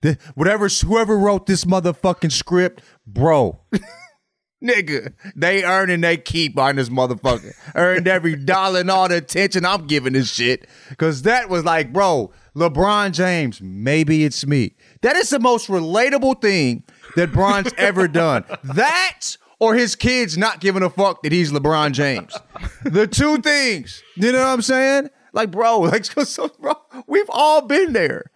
The, 0.00 0.16
whatever 0.34 0.68
whoever 0.68 1.16
wrote 1.18 1.46
this 1.46 1.66
motherfucking 1.66 2.32
script, 2.32 2.82
bro. 3.06 3.60
Nigga, 4.64 5.12
they 5.36 5.64
earning 5.64 6.00
they 6.00 6.16
keep 6.16 6.58
on 6.58 6.76
this 6.76 6.88
motherfucker. 6.88 7.52
Earned 7.74 8.08
every 8.08 8.36
dollar 8.36 8.80
and 8.80 8.90
all 8.90 9.08
the 9.08 9.18
attention 9.18 9.66
I'm 9.66 9.86
giving 9.86 10.14
this 10.14 10.30
shit. 10.32 10.66
Cause 10.96 11.22
that 11.22 11.50
was 11.50 11.64
like, 11.64 11.92
bro, 11.92 12.32
LeBron 12.56 13.12
James, 13.12 13.60
maybe 13.60 14.24
it's 14.24 14.46
me. 14.46 14.76
That 15.02 15.16
is 15.16 15.28
the 15.28 15.38
most 15.38 15.68
relatable 15.68 16.40
thing 16.40 16.84
that 17.16 17.32
Bron's 17.32 17.72
ever 17.76 18.08
done. 18.08 18.44
That 18.64 19.36
or 19.58 19.74
his 19.74 19.94
kids 19.94 20.38
not 20.38 20.60
giving 20.60 20.82
a 20.82 20.88
fuck 20.88 21.22
that 21.22 21.32
he's 21.32 21.52
LeBron 21.52 21.92
James. 21.92 22.34
the 22.82 23.06
two 23.06 23.38
things. 23.42 24.02
You 24.16 24.32
know 24.32 24.38
what 24.38 24.46
I'm 24.46 24.62
saying? 24.62 25.10
Like, 25.32 25.50
bro, 25.50 25.78
like 25.80 26.04
so, 26.04 26.24
so 26.24 26.48
bro, 26.60 26.74
we've 27.10 27.28
all 27.30 27.62
been 27.62 27.92
there. 27.92 28.30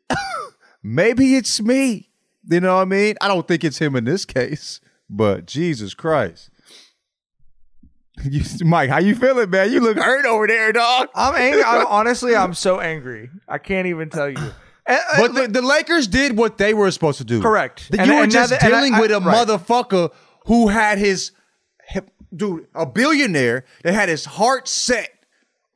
maybe 0.82 1.36
it's 1.36 1.60
me. 1.60 2.08
You 2.48 2.60
know 2.60 2.74
what 2.76 2.82
I 2.82 2.84
mean? 2.86 3.14
I 3.20 3.28
don't 3.28 3.46
think 3.46 3.62
it's 3.62 3.78
him 3.78 3.94
in 3.94 4.04
this 4.04 4.24
case, 4.24 4.80
but 5.08 5.46
Jesus 5.46 5.94
Christ. 5.94 6.50
You, 8.24 8.42
Mike, 8.64 8.90
how 8.90 8.98
you 8.98 9.16
feeling, 9.16 9.48
man? 9.50 9.72
You 9.72 9.80
look 9.80 9.96
hurt 9.96 10.26
over 10.26 10.46
there, 10.46 10.70
dog. 10.72 11.08
I'm 11.14 11.34
angry. 11.34 11.64
I'm, 11.64 11.86
honestly, 11.88 12.36
I'm 12.36 12.52
so 12.54 12.78
angry. 12.78 13.30
I 13.48 13.56
can't 13.58 13.86
even 13.88 14.10
tell 14.10 14.28
you. 14.28 14.36
And- 14.86 15.00
But 15.16 15.34
the, 15.34 15.48
the 15.48 15.62
Lakers 15.62 16.06
did 16.06 16.36
what 16.36 16.58
they 16.58 16.74
were 16.74 16.90
supposed 16.90 17.18
to 17.18 17.24
do. 17.24 17.40
Correct. 17.40 17.90
That 17.90 18.00
And- 18.00 18.10
you 18.10 18.16
were 18.18 18.26
just 18.26 18.60
dealing 18.60 18.94
I- 18.94 19.00
with 19.00 19.10
a 19.12 19.18
right. 19.18 19.48
motherfucker 19.48 20.12
who 20.46 20.68
had 20.68 20.98
his, 20.98 21.32
dude, 22.36 22.66
a 22.74 22.84
billionaire 22.86 23.64
that 23.82 23.94
had 23.94 24.08
his 24.10 24.26
heart 24.26 24.68
set 24.68 25.21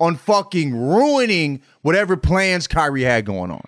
on 0.00 0.16
fucking 0.16 0.74
ruining 0.76 1.62
whatever 1.82 2.16
plans 2.16 2.66
Kyrie 2.66 3.02
had 3.02 3.24
going 3.24 3.50
on. 3.50 3.64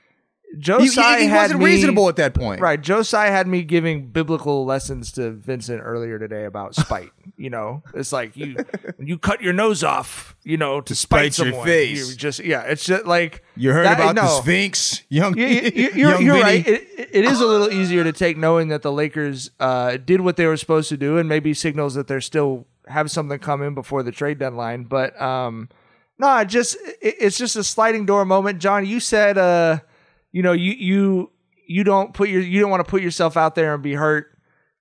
Joe 0.58 0.78
Tsai 0.78 0.80
He, 0.80 0.86
he- 0.86 0.90
Tsai 0.94 1.20
he 1.20 1.26
had 1.26 1.42
wasn't 1.42 1.60
me- 1.60 1.66
reasonable 1.66 2.08
at 2.08 2.16
that 2.16 2.32
point. 2.34 2.60
Right. 2.62 2.80
Joe 2.80 3.02
Tsai 3.02 3.26
had 3.26 3.46
me 3.46 3.62
giving 3.62 4.08
biblical 4.08 4.64
lessons 4.64 5.12
to 5.12 5.30
Vincent 5.30 5.82
earlier 5.84 6.18
today 6.18 6.46
about 6.46 6.74
spite. 6.74 7.10
you 7.36 7.50
know, 7.50 7.82
it's 7.94 8.12
like 8.14 8.34
you 8.34 8.56
when 8.96 9.06
you 9.06 9.18
cut 9.18 9.42
your 9.42 9.52
nose 9.52 9.84
off, 9.84 10.34
you 10.44 10.56
know, 10.56 10.80
to 10.80 10.94
spite, 10.94 11.34
spite 11.34 11.44
your 11.44 11.52
someone. 11.52 11.66
face. 11.66 12.10
You 12.10 12.16
just 12.16 12.40
yeah, 12.40 12.62
it's 12.62 12.84
just 12.86 13.04
like 13.04 13.44
You 13.56 13.72
heard 13.72 13.84
that- 13.86 14.00
about 14.00 14.14
the. 14.14 14.26
Sphinx, 14.40 15.02
young, 15.10 15.36
You, 15.36 15.46
you, 15.46 15.60
you- 15.60 15.70
you're, 15.94 16.10
young 16.12 16.22
you're 16.24 16.40
right. 16.40 16.66
It, 16.66 16.88
it 17.12 17.24
is 17.26 17.40
a 17.42 17.46
little 17.46 17.70
easier 17.70 18.02
to 18.04 18.12
take 18.12 18.38
knowing 18.38 18.68
that 18.68 18.80
the 18.80 18.90
Lakers 18.90 19.50
uh, 19.60 19.98
did 19.98 20.22
what 20.22 20.36
they 20.36 20.46
were 20.46 20.56
supposed 20.56 20.88
to 20.88 20.96
do, 20.96 21.18
and 21.18 21.28
maybe 21.28 21.52
signals 21.52 21.94
that 21.94 22.06
they're 22.08 22.22
still 22.22 22.66
have 22.86 23.10
something 23.10 23.38
coming 23.38 23.74
before 23.74 24.02
the 24.02 24.12
trade 24.12 24.38
deadline. 24.38 24.84
But 24.84 25.20
um, 25.20 25.68
no, 26.18 26.44
just 26.44 26.76
it, 27.00 27.14
it's 27.20 27.38
just 27.38 27.56
a 27.56 27.64
sliding 27.64 28.06
door 28.06 28.24
moment. 28.24 28.58
John, 28.60 28.84
you 28.86 29.00
said 29.00 29.38
uh, 29.38 29.78
you 30.32 30.42
know, 30.42 30.52
you 30.52 30.72
you 30.72 31.30
you 31.66 31.84
don't 31.84 32.12
put 32.14 32.28
your 32.28 32.40
you 32.42 32.60
don't 32.60 32.70
want 32.70 32.84
to 32.84 32.90
put 32.90 33.02
yourself 33.02 33.36
out 33.36 33.54
there 33.54 33.74
and 33.74 33.82
be 33.82 33.94
hurt. 33.94 34.26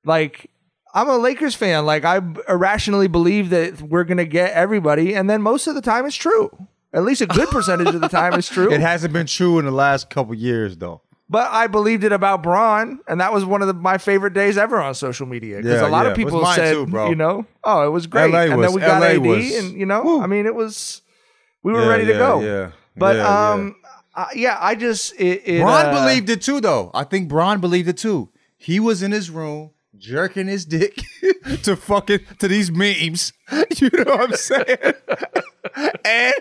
Like 0.03 0.49
I'm 0.93 1.09
a 1.09 1.17
Lakers 1.17 1.55
fan. 1.55 1.85
Like 1.85 2.05
I 2.05 2.21
irrationally 2.47 3.07
believe 3.07 3.49
that 3.51 3.81
we're 3.81 4.03
gonna 4.05 4.25
get 4.25 4.51
everybody, 4.53 5.13
and 5.15 5.29
then 5.29 5.41
most 5.41 5.67
of 5.67 5.75
the 5.75 5.81
time 5.81 6.05
it's 6.05 6.15
true. 6.15 6.49
At 6.93 7.03
least 7.03 7.21
a 7.21 7.27
good 7.27 7.49
percentage 7.49 7.93
of 7.93 8.01
the 8.01 8.07
time 8.07 8.33
it's 8.33 8.49
true. 8.49 8.71
It 8.73 8.79
hasn't 8.81 9.13
been 9.13 9.27
true 9.27 9.59
in 9.59 9.65
the 9.65 9.71
last 9.71 10.09
couple 10.09 10.33
years, 10.33 10.77
though. 10.77 11.01
But 11.29 11.51
I 11.51 11.67
believed 11.67 12.05
it 12.05 12.13
about 12.13 12.41
Bron, 12.41 12.99
and 13.09 13.19
that 13.19 13.33
was 13.33 13.43
one 13.43 13.61
of 13.61 13.67
the, 13.67 13.73
my 13.73 13.97
favorite 13.97 14.33
days 14.33 14.57
ever 14.57 14.79
on 14.79 14.95
social 14.95 15.27
media 15.27 15.57
because 15.57 15.81
Yeah, 15.81 15.87
a 15.87 15.91
lot 15.91 16.05
yeah. 16.05 16.11
of 16.11 16.15
people 16.17 16.43
said, 16.45 16.73
too, 16.87 16.89
you 17.09 17.15
know, 17.15 17.45
oh, 17.65 17.85
it 17.85 17.89
was 17.89 18.07
great, 18.07 18.31
LA 18.31 18.43
and 18.43 18.57
was- 18.57 18.67
then 18.67 18.75
we 18.75 18.79
got 18.81 19.01
LA 19.01 19.07
AD, 19.07 19.17
was- 19.27 19.55
and 19.55 19.77
you 19.77 19.85
know, 19.85 20.01
Woo. 20.01 20.21
I 20.21 20.27
mean, 20.27 20.45
it 20.45 20.55
was 20.55 21.01
we 21.67 21.73
were 21.73 21.81
Yeah, 21.81 21.87
ready 21.89 22.05
to 22.05 22.11
yeah, 22.13 22.17
go. 22.17 22.41
yeah. 22.41 22.71
But 22.95 23.17
Yeah, 23.17 23.51
um, 23.51 23.75
uh, 24.15 24.27
yeah, 24.33 24.57
I 24.59 24.75
just 24.75 25.13
it, 25.19 25.41
it 25.45 25.61
Bron 25.61 25.85
uh, 25.87 25.91
believed 25.91 26.29
it 26.29 26.41
too, 26.41 26.61
though. 26.61 26.91
I 26.93 27.03
think 27.03 27.27
Bron 27.27 27.59
believed 27.59 27.89
it 27.89 27.97
too. 27.97 28.29
He 28.57 28.79
was 28.79 29.03
in 29.03 29.11
his 29.11 29.29
room 29.29 29.71
jerking 29.97 30.47
his 30.47 30.63
dick 30.65 30.95
to 31.63 31.75
fucking 31.75 32.19
to 32.39 32.47
these 32.47 32.71
memes. 32.71 33.33
You 33.79 33.89
know 33.93 34.15
what 34.15 34.29
I'm 34.29 34.33
saying? 34.35 34.77
and 36.05 36.33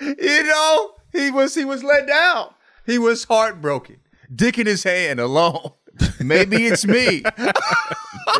you 0.00 0.42
know 0.44 0.92
he 1.12 1.30
was 1.30 1.54
he 1.54 1.64
was 1.64 1.82
let 1.82 2.06
down. 2.06 2.54
He 2.86 2.96
was 2.98 3.24
heartbroken. 3.24 3.96
Dick 4.34 4.58
in 4.58 4.66
his 4.66 4.84
hand 4.84 5.18
alone. 5.20 5.72
Maybe 6.20 6.66
it's 6.66 6.86
me. 6.86 7.22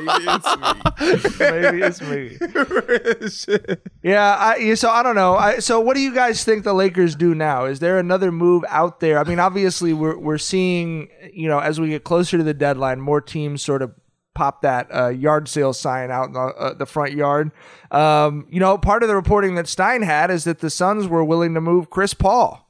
Maybe 0.02 0.24
it's 0.28 0.56
me. 0.56 1.40
Maybe 1.40 1.82
it's 1.82 3.46
me. 3.48 3.76
yeah, 4.02 4.36
I, 4.38 4.74
so 4.74 4.90
I 4.90 5.02
don't 5.02 5.14
know. 5.14 5.36
I, 5.36 5.58
so 5.58 5.80
what 5.80 5.94
do 5.94 6.00
you 6.00 6.14
guys 6.14 6.44
think 6.44 6.64
the 6.64 6.72
Lakers 6.72 7.14
do 7.14 7.34
now? 7.34 7.64
Is 7.64 7.80
there 7.80 7.98
another 7.98 8.32
move 8.32 8.64
out 8.68 9.00
there? 9.00 9.18
I 9.18 9.24
mean, 9.24 9.40
obviously 9.40 9.92
we're 9.92 10.18
we're 10.18 10.38
seeing, 10.38 11.08
you 11.32 11.48
know, 11.48 11.58
as 11.58 11.80
we 11.80 11.88
get 11.88 12.04
closer 12.04 12.38
to 12.38 12.44
the 12.44 12.54
deadline, 12.54 13.00
more 13.00 13.20
teams 13.20 13.62
sort 13.62 13.82
of 13.82 13.92
pop 14.34 14.62
that 14.62 14.88
uh, 14.94 15.08
yard 15.08 15.48
sale 15.48 15.72
sign 15.72 16.10
out 16.10 16.26
in 16.28 16.32
the, 16.32 16.40
uh, 16.40 16.74
the 16.74 16.86
front 16.86 17.12
yard. 17.12 17.52
Um, 17.90 18.46
you 18.50 18.60
know, 18.60 18.76
part 18.76 19.02
of 19.02 19.08
the 19.08 19.14
reporting 19.14 19.54
that 19.54 19.68
Stein 19.68 20.02
had 20.02 20.30
is 20.30 20.44
that 20.44 20.58
the 20.58 20.70
Suns 20.70 21.06
were 21.06 21.24
willing 21.24 21.54
to 21.54 21.60
move 21.60 21.90
Chris 21.90 22.14
Paul. 22.14 22.63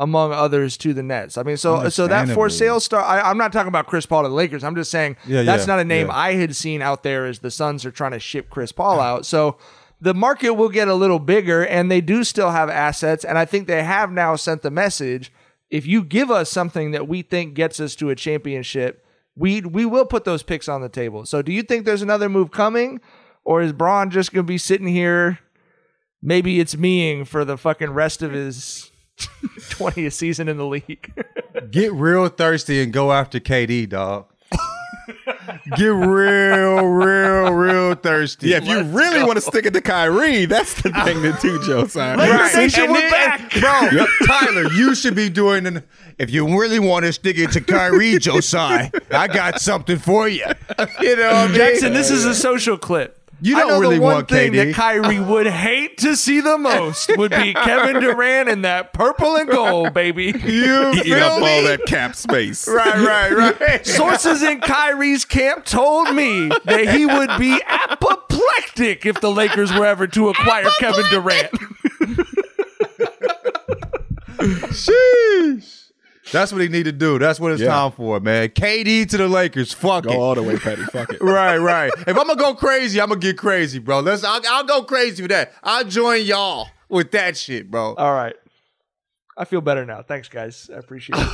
Among 0.00 0.32
others 0.32 0.76
to 0.78 0.94
the 0.94 1.02
Nets. 1.02 1.36
I 1.36 1.42
mean, 1.42 1.56
so 1.56 1.74
uh, 1.74 1.90
so 1.90 2.06
that 2.06 2.28
for 2.28 2.48
sale 2.48 2.78
star. 2.78 3.02
I, 3.02 3.20
I'm 3.20 3.36
not 3.36 3.52
talking 3.52 3.66
about 3.66 3.88
Chris 3.88 4.06
Paul 4.06 4.22
to 4.22 4.28
the 4.28 4.34
Lakers. 4.34 4.62
I'm 4.62 4.76
just 4.76 4.92
saying 4.92 5.16
Yeah, 5.26 5.42
that's 5.42 5.64
yeah, 5.64 5.74
not 5.74 5.80
a 5.80 5.84
name 5.84 6.06
yeah. 6.06 6.16
I 6.16 6.34
had 6.34 6.54
seen 6.54 6.82
out 6.82 7.02
there 7.02 7.26
as 7.26 7.40
the 7.40 7.50
Suns 7.50 7.84
are 7.84 7.90
trying 7.90 8.12
to 8.12 8.20
ship 8.20 8.48
Chris 8.48 8.70
Paul 8.70 9.00
out. 9.00 9.26
So 9.26 9.58
the 10.00 10.14
market 10.14 10.54
will 10.54 10.68
get 10.68 10.86
a 10.86 10.94
little 10.94 11.18
bigger, 11.18 11.66
and 11.66 11.90
they 11.90 12.00
do 12.00 12.22
still 12.22 12.52
have 12.52 12.70
assets. 12.70 13.24
And 13.24 13.36
I 13.36 13.44
think 13.44 13.66
they 13.66 13.82
have 13.82 14.12
now 14.12 14.36
sent 14.36 14.62
the 14.62 14.70
message: 14.70 15.32
if 15.68 15.84
you 15.84 16.04
give 16.04 16.30
us 16.30 16.48
something 16.48 16.92
that 16.92 17.08
we 17.08 17.22
think 17.22 17.54
gets 17.54 17.80
us 17.80 17.96
to 17.96 18.10
a 18.10 18.14
championship, 18.14 19.04
we 19.34 19.62
we 19.62 19.84
will 19.84 20.06
put 20.06 20.24
those 20.24 20.44
picks 20.44 20.68
on 20.68 20.80
the 20.80 20.88
table. 20.88 21.26
So 21.26 21.42
do 21.42 21.52
you 21.52 21.62
think 21.62 21.84
there's 21.84 22.02
another 22.02 22.28
move 22.28 22.52
coming, 22.52 23.00
or 23.44 23.62
is 23.62 23.72
Bron 23.72 24.10
just 24.10 24.32
going 24.32 24.46
to 24.46 24.48
be 24.48 24.58
sitting 24.58 24.86
here? 24.86 25.40
Maybe 26.22 26.60
it's 26.60 26.76
meing 26.76 27.24
for 27.24 27.44
the 27.44 27.56
fucking 27.56 27.90
rest 27.90 28.22
of 28.22 28.32
his 28.32 28.90
20th 29.70 30.12
season 30.12 30.48
in 30.48 30.56
the 30.56 30.66
league. 30.66 31.12
Get 31.70 31.92
real 31.92 32.28
thirsty 32.28 32.82
and 32.82 32.92
go 32.92 33.12
after 33.12 33.40
KD, 33.40 33.88
dog. 33.88 34.26
Get 35.76 35.86
real, 35.86 36.84
real, 36.86 37.52
real 37.52 37.94
thirsty. 37.94 38.50
Yeah, 38.50 38.58
if 38.58 38.66
you 38.66 38.82
really 38.82 39.22
want 39.22 39.36
to 39.36 39.40
stick 39.40 39.64
it 39.66 39.72
to 39.74 39.80
Kyrie, 39.80 40.44
that's 40.46 40.74
the 40.82 40.90
thing 40.90 41.22
to 41.22 41.36
do, 41.40 41.62
Joe 41.66 41.86
Simon. 41.86 42.28
Right. 42.28 42.54
Nation, 42.54 42.84
And 42.84 42.94
then- 42.94 43.10
back. 43.10 43.50
bro. 43.60 44.06
Tyler, 44.26 44.70
you 44.72 44.94
should 44.94 45.14
be 45.14 45.28
doing. 45.30 45.66
An, 45.66 45.82
if 46.18 46.30
you 46.30 46.46
really 46.58 46.78
want 46.78 47.04
to 47.06 47.12
stick 47.12 47.38
it 47.38 47.52
to 47.52 47.60
Kyrie, 47.60 48.18
Joe 48.18 48.40
Tsai, 48.40 48.90
I 49.10 49.28
got 49.28 49.60
something 49.60 49.98
for 49.98 50.28
you. 50.28 50.44
You 51.00 51.16
know, 51.16 51.26
what 51.26 51.34
I 51.34 51.46
mean? 51.48 51.56
Jackson, 51.56 51.92
this 51.92 52.10
is 52.10 52.24
a 52.24 52.34
social 52.34 52.76
clip. 52.78 53.17
You 53.40 53.54
don't 53.56 53.68
know 53.68 53.80
really 53.80 53.96
the 53.98 54.02
one 54.02 54.14
want 54.14 54.28
thing 54.28 54.52
KD. 54.52 54.66
that 54.66 54.74
Kyrie 54.74 55.20
would 55.20 55.46
hate 55.46 55.98
to 55.98 56.16
see 56.16 56.40
the 56.40 56.58
most 56.58 57.10
would 57.16 57.30
be 57.30 57.54
Kevin 57.64 58.00
Durant 58.02 58.48
in 58.48 58.62
that 58.62 58.92
purple 58.92 59.36
and 59.36 59.48
gold, 59.48 59.94
baby. 59.94 60.26
You 60.44 60.90
Eat 60.94 61.02
feel 61.04 61.18
up 61.22 61.40
me? 61.42 61.56
all 61.56 61.62
that 61.64 61.84
cap 61.86 62.16
space. 62.16 62.66
Right, 62.78 63.30
right, 63.32 63.60
right. 63.60 63.86
Sources 63.86 64.42
in 64.42 64.60
Kyrie's 64.60 65.24
camp 65.24 65.64
told 65.64 66.14
me 66.14 66.48
that 66.64 66.88
he 66.94 67.06
would 67.06 67.30
be 67.38 67.60
apoplectic 67.66 69.06
if 69.06 69.20
the 69.20 69.30
Lakers 69.30 69.72
were 69.72 69.86
ever 69.86 70.06
to 70.08 70.28
acquire 70.30 70.66
Kevin 70.80 71.04
Durant. 71.10 71.50
Sheesh. 74.72 75.87
That's 76.32 76.52
what 76.52 76.60
he 76.60 76.68
need 76.68 76.84
to 76.84 76.92
do. 76.92 77.18
That's 77.18 77.40
what 77.40 77.52
it's 77.52 77.62
Yeah. 77.62 77.68
time 77.68 77.92
for, 77.92 78.20
man. 78.20 78.48
KD 78.50 79.06
to 79.10 79.16
the 79.16 79.28
Lakers. 79.28 79.72
Fuck 79.72 80.04
Go 80.04 80.10
it. 80.10 80.14
Go 80.14 80.20
all 80.20 80.34
the 80.34 80.42
way, 80.42 80.56
Petty. 80.58 80.82
Fuck 80.84 81.12
it. 81.12 81.20
Right, 81.22 81.56
right. 81.58 81.90
If 82.06 82.08
I'm 82.08 82.26
gonna 82.26 82.36
go 82.36 82.54
crazy, 82.54 83.00
I'm 83.00 83.08
gonna 83.08 83.20
get 83.20 83.38
crazy, 83.38 83.78
bro. 83.78 84.00
Let's. 84.00 84.24
I'll, 84.24 84.40
I'll 84.48 84.64
go 84.64 84.82
crazy 84.82 85.22
with 85.22 85.30
that. 85.30 85.52
I'll 85.62 85.84
join 85.84 86.24
y'all 86.24 86.68
with 86.88 87.10
that 87.12 87.36
shit, 87.36 87.70
bro. 87.70 87.94
All 87.94 88.12
right. 88.14 88.34
I 89.36 89.44
feel 89.44 89.60
better 89.60 89.84
now. 89.86 90.02
Thanks, 90.02 90.28
guys. 90.28 90.68
I 90.74 90.78
appreciate 90.78 91.18
it. 91.18 91.28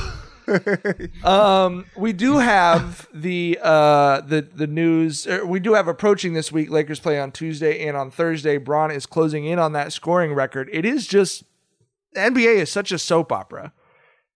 um, 1.25 1.85
we 1.95 2.13
do 2.13 2.37
have 2.37 3.07
the 3.13 3.57
uh, 3.61 4.21
the 4.21 4.41
the 4.43 4.67
news. 4.67 5.25
er, 5.25 5.43
We 5.45 5.59
do 5.59 5.73
have 5.73 5.87
approaching 5.87 6.33
this 6.33 6.51
week. 6.51 6.69
Lakers 6.69 6.99
play 6.99 7.19
on 7.19 7.31
Tuesday 7.31 7.87
and 7.87 7.97
on 7.97 8.11
Thursday. 8.11 8.57
Bron 8.57 8.91
is 8.91 9.05
closing 9.07 9.45
in 9.45 9.57
on 9.57 9.73
that 9.73 9.91
scoring 9.91 10.33
record. 10.33 10.69
It 10.71 10.85
is 10.85 11.07
just 11.07 11.43
the 12.13 12.19
NBA 12.21 12.57
is 12.57 12.71
such 12.71 12.91
a 12.91 12.99
soap 12.99 13.31
opera. 13.31 13.73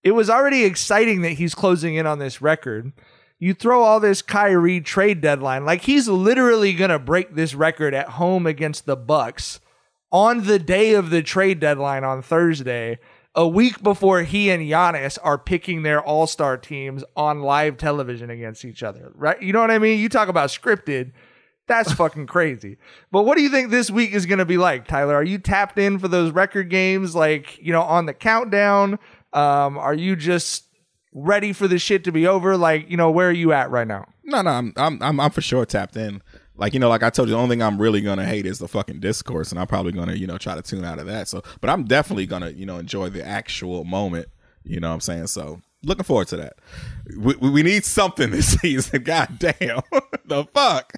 It 0.02 0.12
was 0.12 0.30
already 0.30 0.64
exciting 0.64 1.22
that 1.22 1.32
he's 1.32 1.54
closing 1.54 1.94
in 1.94 2.06
on 2.06 2.18
this 2.18 2.40
record. 2.40 2.92
You 3.38 3.54
throw 3.54 3.82
all 3.82 4.00
this 4.00 4.22
Kyrie 4.22 4.80
trade 4.80 5.20
deadline, 5.20 5.64
like 5.64 5.82
he's 5.82 6.08
literally 6.08 6.72
gonna 6.72 6.98
break 6.98 7.34
this 7.34 7.54
record 7.54 7.94
at 7.94 8.10
home 8.10 8.46
against 8.46 8.86
the 8.86 8.96
Bucks 8.96 9.60
on 10.12 10.44
the 10.44 10.58
day 10.58 10.94
of 10.94 11.10
the 11.10 11.22
trade 11.22 11.60
deadline 11.60 12.04
on 12.04 12.22
Thursday, 12.22 12.98
a 13.34 13.46
week 13.46 13.82
before 13.82 14.22
he 14.22 14.50
and 14.50 14.62
Giannis 14.62 15.18
are 15.22 15.38
picking 15.38 15.82
their 15.82 16.02
All 16.02 16.26
Star 16.26 16.56
teams 16.56 17.04
on 17.16 17.42
live 17.42 17.76
television 17.76 18.28
against 18.30 18.64
each 18.64 18.82
other. 18.82 19.12
Right? 19.14 19.40
You 19.40 19.52
know 19.52 19.60
what 19.60 19.70
I 19.70 19.78
mean? 19.78 20.00
You 20.00 20.08
talk 20.08 20.28
about 20.28 20.50
scripted. 20.50 21.12
That's 21.68 21.92
fucking 21.92 22.26
crazy. 22.26 22.78
But 23.12 23.22
what 23.22 23.36
do 23.36 23.44
you 23.44 23.48
think 23.48 23.70
this 23.70 23.90
week 23.90 24.12
is 24.12 24.26
going 24.26 24.40
to 24.40 24.44
be 24.44 24.56
like, 24.56 24.88
Tyler? 24.88 25.14
Are 25.14 25.22
you 25.22 25.38
tapped 25.38 25.78
in 25.78 26.00
for 26.00 26.08
those 26.08 26.32
record 26.32 26.68
games, 26.68 27.14
like 27.14 27.58
you 27.62 27.72
know, 27.72 27.82
on 27.82 28.06
the 28.06 28.14
countdown? 28.14 28.98
Um, 29.32 29.78
are 29.78 29.94
you 29.94 30.16
just 30.16 30.64
ready 31.12 31.52
for 31.52 31.68
the 31.68 31.78
shit 31.78 32.04
to 32.04 32.12
be 32.12 32.26
over? 32.26 32.56
Like, 32.56 32.90
you 32.90 32.96
know, 32.96 33.10
where 33.10 33.28
are 33.28 33.32
you 33.32 33.52
at 33.52 33.70
right 33.70 33.86
now? 33.86 34.08
No, 34.24 34.42
no, 34.42 34.50
I'm, 34.50 34.72
I'm, 34.76 35.02
I'm, 35.02 35.20
I'm 35.20 35.30
for 35.30 35.40
sure 35.40 35.64
tapped 35.66 35.96
in. 35.96 36.22
Like 36.60 36.74
you 36.74 36.78
know, 36.78 36.90
like 36.90 37.02
I 37.02 37.08
told 37.08 37.28
you, 37.28 37.34
the 37.34 37.40
only 37.40 37.54
thing 37.54 37.62
I'm 37.62 37.80
really 37.80 38.02
gonna 38.02 38.26
hate 38.26 38.44
is 38.44 38.58
the 38.58 38.68
fucking 38.68 39.00
discourse, 39.00 39.50
and 39.50 39.58
I'm 39.58 39.66
probably 39.66 39.92
gonna, 39.92 40.12
you 40.12 40.26
know, 40.26 40.36
try 40.36 40.54
to 40.54 40.60
tune 40.60 40.84
out 40.84 40.98
of 40.98 41.06
that. 41.06 41.26
So, 41.26 41.42
but 41.62 41.70
I'm 41.70 41.84
definitely 41.84 42.26
gonna, 42.26 42.50
you 42.50 42.66
know, 42.66 42.76
enjoy 42.76 43.08
the 43.08 43.26
actual 43.26 43.82
moment. 43.84 44.28
You 44.62 44.78
know 44.78 44.88
what 44.88 44.94
I'm 44.94 45.00
saying? 45.00 45.28
So, 45.28 45.62
looking 45.82 46.04
forward 46.04 46.28
to 46.28 46.36
that. 46.36 46.58
We, 47.16 47.34
we 47.36 47.50
we 47.50 47.62
need 47.62 47.86
something 47.86 48.30
this 48.30 48.60
season. 48.60 49.04
God 49.04 49.38
damn, 49.38 49.80
the 50.26 50.44
fuck. 50.52 50.92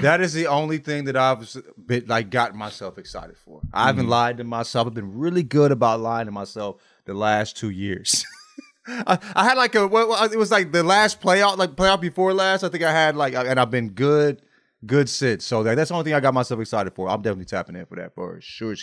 That 0.00 0.20
is 0.20 0.32
the 0.32 0.46
only 0.46 0.78
thing 0.78 1.06
that 1.06 1.16
I've 1.16 1.44
been 1.76 2.04
like 2.06 2.30
got 2.30 2.54
myself 2.54 2.96
excited 2.96 3.36
for. 3.36 3.62
I 3.72 3.86
haven't 3.86 4.06
lied 4.06 4.36
to 4.36 4.44
myself. 4.44 4.86
I've 4.86 4.94
been 4.94 5.18
really 5.18 5.42
good 5.42 5.72
about 5.72 5.98
lying 5.98 6.26
to 6.26 6.32
myself 6.32 6.80
the 7.10 7.18
last 7.18 7.56
two 7.56 7.70
years. 7.70 8.24
I, 8.86 9.18
I 9.34 9.44
had 9.44 9.56
like 9.56 9.74
a 9.74 9.86
what, 9.88 10.08
what- 10.08 10.32
it 10.32 10.38
was 10.38 10.50
like 10.52 10.70
the 10.72 10.82
last 10.84 11.20
playoff, 11.20 11.56
like 11.58 11.70
playoff 11.72 12.00
before 12.00 12.32
last. 12.32 12.62
I 12.62 12.68
think 12.68 12.84
I 12.84 12.92
had 12.92 13.16
like, 13.16 13.34
and 13.34 13.58
I've 13.58 13.70
been 13.70 13.90
good, 13.90 14.42
good 14.86 15.08
sit. 15.08 15.42
So 15.42 15.62
that, 15.64 15.74
that's 15.74 15.88
the 15.88 15.94
only 15.94 16.04
thing 16.04 16.14
I 16.14 16.20
got 16.20 16.34
myself 16.34 16.60
excited 16.60 16.94
for. 16.94 17.08
I'm 17.08 17.20
definitely 17.20 17.46
tapping 17.46 17.74
in 17.76 17.84
for 17.86 17.96
that 17.96 18.14
for 18.14 18.38
sure. 18.40 18.74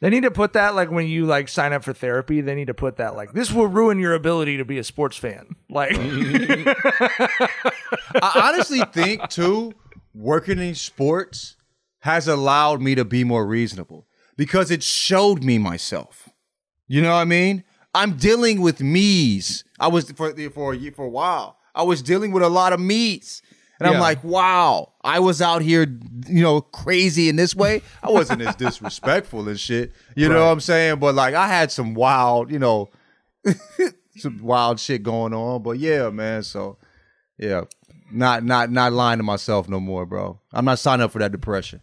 They 0.00 0.10
need 0.10 0.24
to 0.24 0.30
put 0.30 0.52
that 0.52 0.74
like 0.74 0.90
when 0.90 1.06
you 1.06 1.24
like 1.26 1.48
sign 1.48 1.72
up 1.72 1.84
for 1.84 1.92
therapy. 1.94 2.40
They 2.42 2.54
need 2.54 2.66
to 2.66 2.74
put 2.74 2.96
that 2.96 3.16
like 3.16 3.32
this 3.32 3.50
will 3.52 3.66
ruin 3.66 3.98
your 3.98 4.14
ability 4.14 4.58
to 4.58 4.64
be 4.64 4.78
a 4.78 4.84
sports 4.84 5.16
fan. 5.16 5.56
Like, 5.72 5.92
I 8.20 8.42
honestly 8.52 8.80
think 8.92 9.28
too, 9.30 9.72
working 10.14 10.58
in 10.58 10.74
sports 10.74 11.56
has 12.00 12.28
allowed 12.28 12.82
me 12.82 12.94
to 12.94 13.04
be 13.06 13.24
more 13.24 13.46
reasonable 13.46 14.06
because 14.36 14.70
it 14.70 14.82
showed 14.82 15.42
me 15.42 15.56
myself. 15.58 16.21
You 16.92 17.00
know 17.00 17.12
what 17.12 17.20
I 17.20 17.24
mean? 17.24 17.64
I'm 17.94 18.18
dealing 18.18 18.60
with 18.60 18.82
me's. 18.82 19.64
I 19.80 19.88
was 19.88 20.10
for 20.10 20.30
for 20.50 20.74
a 20.74 20.76
year, 20.76 20.92
for 20.92 21.06
a 21.06 21.08
while. 21.08 21.56
I 21.74 21.84
was 21.84 22.02
dealing 22.02 22.32
with 22.32 22.42
a 22.42 22.50
lot 22.50 22.74
of 22.74 22.80
me's. 22.80 23.40
And 23.80 23.88
I'm 23.88 23.98
like, 23.98 24.22
wow, 24.22 24.92
I 25.02 25.18
was 25.18 25.40
out 25.40 25.62
here, 25.62 25.86
you 26.28 26.42
know, 26.42 26.60
crazy 26.60 27.30
in 27.30 27.36
this 27.36 27.56
way. 27.56 27.80
I 28.02 28.10
wasn't 28.10 28.42
as 28.42 28.54
disrespectful 28.56 29.48
and 29.48 29.58
shit. 29.58 29.94
You 30.14 30.28
know 30.28 30.44
what 30.44 30.52
I'm 30.52 30.60
saying? 30.60 30.98
But 30.98 31.14
like 31.14 31.32
I 31.32 31.48
had 31.48 31.72
some 31.72 31.94
wild, 31.94 32.52
you 32.52 32.58
know, 32.58 32.90
some 34.18 34.42
wild 34.42 34.78
shit 34.78 35.02
going 35.02 35.32
on. 35.32 35.62
But 35.62 35.78
yeah, 35.78 36.10
man. 36.10 36.42
So 36.42 36.76
yeah, 37.38 37.62
not 38.12 38.44
not 38.44 38.70
not 38.70 38.92
lying 38.92 39.18
to 39.18 39.24
myself 39.24 39.66
no 39.66 39.80
more, 39.80 40.04
bro. 40.04 40.40
I'm 40.52 40.66
not 40.66 40.78
signing 40.78 41.04
up 41.04 41.12
for 41.12 41.20
that 41.20 41.32
depression. 41.32 41.80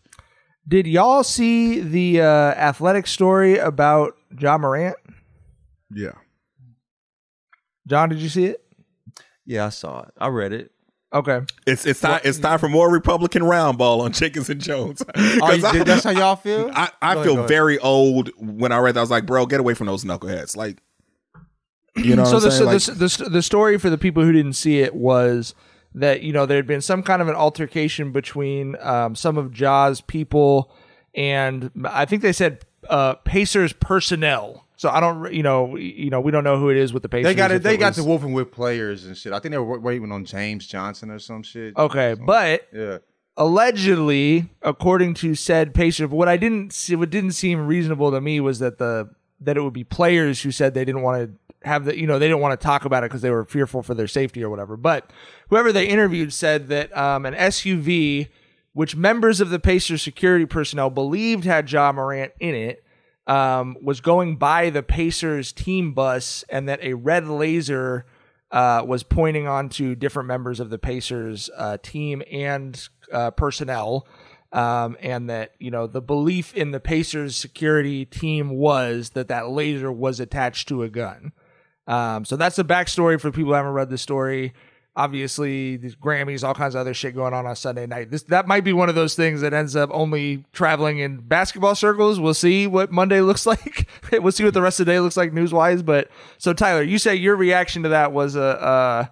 did 0.67 0.86
y'all 0.86 1.24
see 1.24 1.80
the 1.80 2.22
uh, 2.22 2.54
athletic 2.54 3.08
story 3.08 3.58
about 3.58 4.18
Ja 4.38 4.58
Morant? 4.58 4.96
Yeah. 5.94 6.12
John, 7.88 8.10
did 8.10 8.20
you 8.20 8.30
see 8.30 8.46
it? 8.46 8.63
Yeah, 9.46 9.65
I 9.65 9.70
saw 9.70 10.02
it. 10.04 10.12
I 10.18 10.28
read 10.28 10.54
it. 10.54 10.72
Okay. 11.12 11.42
It's 11.65 11.88
it's 11.88 12.02
time 12.02 12.22
it's 12.24 12.38
time 12.38 12.60
for 12.60 12.70
more 12.70 12.92
Republican 12.92 13.44
round 13.44 13.80
ball 13.80 14.02
on 14.02 14.12
Chickens 14.12 14.48
and 14.50 14.62
Jones. 14.62 15.02
Oh, 15.15 15.39
'Cause 15.39 15.74
you- 15.74 15.82
I- 15.82 15.84
that's 15.84 16.04
how 16.04 16.12
y'all 16.12 16.36
feel? 16.36 16.70
I, 16.74 16.89
I 17.02 17.13
Go 17.15 17.20
ahead, 17.22 17.26
feel 17.26 17.38
ahead. 17.38 17.48
very 17.48 17.80
old 17.80 18.30
when 18.38 18.72
I 18.72 18.78
read 18.78 18.94
that. 18.94 19.00
I 19.00 19.04
was 19.04 19.10
like, 19.10 19.26
bro, 19.26 19.48
get 19.48 19.60
away 19.60 19.74
from 19.74 19.88
those 19.88 20.04
knuckleheads. 20.04 20.56
Like, 20.56 20.84
you 21.96 22.15
know, 22.15 22.26
so 22.26 22.34
what 22.34 22.39
the, 22.42 22.46
I'm 22.50 22.52
saying? 22.52 22.80
so 22.80 22.92
Like, 22.94 23.00
the, 23.00 23.24
the 23.24 23.30
the 23.32 23.42
story 23.42 23.80
for 23.80 23.89
the 23.89 23.98
people 23.98 24.24
who 24.24 24.32
didn't 24.32 24.54
see 24.54 24.80
it 24.82 24.94
was 24.94 25.56
that 25.96 26.22
you 26.22 26.32
know 26.32 26.46
there 26.46 26.58
had 26.58 26.68
been 26.68 26.82
some 26.82 27.02
kind 27.02 27.20
of 27.24 27.28
an 27.28 27.34
altercation 27.36 28.12
between 28.12 28.76
um, 28.80 29.15
some 29.15 29.36
of 29.36 29.52
Ja's 29.52 30.02
people 30.02 30.72
and 31.15 31.72
I 31.86 32.06
think 32.06 32.22
they 32.22 32.32
said 32.34 32.63
uh, 32.89 33.15
Pacers 33.15 33.73
personnel. 33.73 34.65
So 34.75 34.89
I 34.89 34.99
don't, 35.02 35.34
you 35.34 35.43
know, 35.43 35.75
you 35.75 36.10
know, 36.10 36.21
we 36.21 36.32
don't 36.32 36.43
know 36.45 36.58
who 36.58 36.69
it 36.69 36.78
is 36.78 36.93
with 36.93 37.04
the 37.04 37.10
Pacers. 37.10 37.25
They 37.25 37.36
got 37.36 37.52
it. 37.52 37.63
They 37.63 37.75
got 37.78 37.89
was- 37.89 37.97
the 37.97 38.04
wolfing 38.06 38.32
with 38.34 38.52
players 38.52 39.06
and 39.06 39.15
shit. 39.17 39.34
I 39.34 39.39
think 39.39 39.52
they 39.52 39.58
were 39.58 39.78
waiting 39.80 40.12
on 40.12 40.23
James 40.25 40.65
Johnson 40.67 41.12
or 41.12 41.19
some 41.19 41.43
shit. 41.43 41.75
Okay, 41.78 42.13
but 42.13 42.67
Yeah. 42.73 42.99
allegedly, 43.36 44.49
according 44.62 45.15
to 45.15 45.36
said 45.36 45.73
Pacers, 45.73 46.10
what 46.10 46.28
I 46.30 46.38
didn't 46.38 46.71
see, 46.73 46.95
what 46.95 47.10
didn't 47.10 47.32
seem 47.32 47.67
reasonable 47.67 48.12
to 48.12 48.21
me 48.21 48.39
was 48.39 48.60
that 48.60 48.78
the 48.78 49.10
that 49.41 49.56
it 49.58 49.62
would 49.62 49.73
be 49.73 49.84
players 49.86 50.41
who 50.41 50.52
said 50.52 50.73
they 50.73 50.84
didn't 50.84 51.02
want 51.02 51.23
to 51.30 51.67
have 51.67 51.86
the, 51.86 51.97
you 51.97 52.06
know, 52.08 52.19
they 52.19 52.28
didn't 52.28 52.41
want 52.41 52.60
to 52.60 52.63
talk 52.63 52.84
about 52.86 53.04
it 53.04 53.10
because 53.10 53.21
they 53.21 53.30
were 53.30 53.45
fearful 53.45 53.82
for 53.82 53.93
their 53.93 54.08
safety 54.08 54.43
or 54.43 54.49
whatever. 54.49 54.75
But 54.78 55.10
whoever 55.49 55.71
they 55.71 55.88
interviewed 55.88 56.32
said 56.34 56.67
that 56.69 56.95
um, 56.97 57.25
an 57.25 57.34
SUV, 57.34 58.28
which 58.73 58.95
members 58.95 59.41
of 59.41 59.49
the 59.49 59.60
Pacers 59.60 60.01
security 60.01 60.45
personnel 60.45 60.89
believed 60.89 61.45
had 61.45 61.71
Ja 61.71 61.91
Morant 61.91 62.34
in 62.39 62.55
it, 62.55 62.84
um, 63.27 63.77
was 63.82 64.01
going 64.01 64.38
by 64.38 64.69
the 64.69 64.84
Pacers 64.84 65.51
team 65.51 65.93
bus, 65.93 66.43
and 66.49 66.67
that 66.67 66.79
a 66.82 66.93
red 66.93 67.27
laser 67.27 68.05
uh, 68.51 68.84
was 68.86 69.03
pointing 69.03 69.47
onto 69.47 69.95
different 69.95 70.27
members 70.27 70.60
of 70.60 70.69
the 70.69 70.79
Pacers 70.79 71.49
uh, 71.55 71.77
team 71.82 72.23
and 72.32 72.89
uh, 73.13 73.32
personnel. 73.32 74.08
Um, 74.51 74.97
and 74.99 75.29
that 75.29 75.51
you 75.60 75.69
know 75.69 75.86
the 75.86 76.01
belief 76.01 76.55
in 76.55 76.71
the 76.71 76.79
Pacers 76.79 77.36
security 77.36 78.03
team 78.03 78.49
was 78.49 79.12
that 79.12 79.27
that 79.27 79.49
laser 79.49 79.91
was 79.91 80.19
attached 80.19 80.67
to 80.69 80.82
a 80.82 80.89
gun. 80.89 81.34
Um, 81.86 82.25
so 82.25 82.36
that's 82.36 82.55
the 82.55 82.65
backstory 82.65 83.21
for 83.21 83.29
people 83.29 83.51
who 83.51 83.53
haven't 83.53 83.73
read 83.73 83.91
the 83.91 83.97
story. 83.99 84.53
Obviously, 84.95 85.78
these 85.78 85.95
Grammys, 85.95 86.43
all 86.43 86.54
kinds 86.54 86.75
of 86.75 86.82
other 86.82 86.93
shit 86.93 87.15
going 87.15 87.34
on 87.34 87.45
on 87.45 87.56
Sunday 87.56 87.86
night. 87.86 88.12
This 88.12 88.23
that 88.23 88.47
might 88.47 88.63
be 88.63 88.73
one 88.73 88.89
of 88.89 88.95
those 88.95 89.15
things 89.15 89.41
that 89.41 89.54
ends 89.54 89.75
up 89.75 89.89
only 89.93 90.43
traveling 90.52 90.99
in 90.99 91.17
basketball 91.17 91.75
circles. 91.75 92.19
We'll 92.19 92.34
see 92.34 92.67
what 92.67 92.91
Monday 92.91 93.21
looks 93.30 93.45
like. 93.45 93.88
we'll 94.12 94.32
see 94.32 94.43
what 94.43 94.54
the 94.54 94.62
rest 94.62 94.80
of 94.80 94.86
the 94.86 94.91
day 94.91 94.99
looks 94.99 95.17
like 95.17 95.32
news 95.32 95.54
wise. 95.54 95.84
But 95.84 96.10
so 96.38 96.54
Tyler, 96.54 96.82
you 96.82 96.97
say 96.97 97.15
your 97.15 97.36
reaction 97.36 97.84
to 97.84 97.89
that 97.89 98.12
was 98.12 98.36
a 98.36 98.41
uh, 98.41 98.45
uh, 98.45 99.06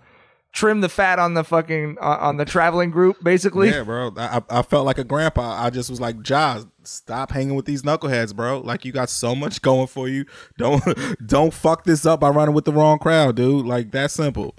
trim 0.58 0.82
the 0.82 0.90
fat 0.90 1.20
on 1.20 1.36
the 1.36 1.44
fucking 1.44 1.98
uh, 2.02 2.18
on 2.20 2.38
the 2.38 2.46
traveling 2.46 2.90
group, 2.90 3.24
basically. 3.24 3.70
yeah, 3.70 3.84
bro. 3.84 4.12
I, 4.18 4.42
I 4.50 4.62
felt 4.64 4.86
like 4.86 4.98
a 4.98 5.04
grandpa. 5.04 5.64
I 5.64 5.70
just 5.70 5.90
was 5.90 6.02
like, 6.02 6.22
Josh, 6.22 6.64
stop 6.84 7.32
hanging 7.32 7.56
with 7.56 7.66
these 7.66 7.84
knuckleheads, 7.84 8.36
bro. 8.36 8.60
Like 8.60 8.84
you 8.84 8.92
got 8.92 9.10
so 9.10 9.36
much 9.36 9.62
going 9.62 9.88
for 9.88 10.10
you. 10.10 10.26
Don't 10.58 10.84
don't 11.26 11.54
fuck 11.54 11.84
this 11.84 12.06
up 12.06 12.20
by 12.20 12.30
running 12.30 12.56
with 12.56 12.66
the 12.66 12.74
wrong 12.74 13.00
crowd, 13.00 13.36
dude. 13.36 13.66
Like 13.66 13.92
that 13.92 14.12
simple. 14.12 14.56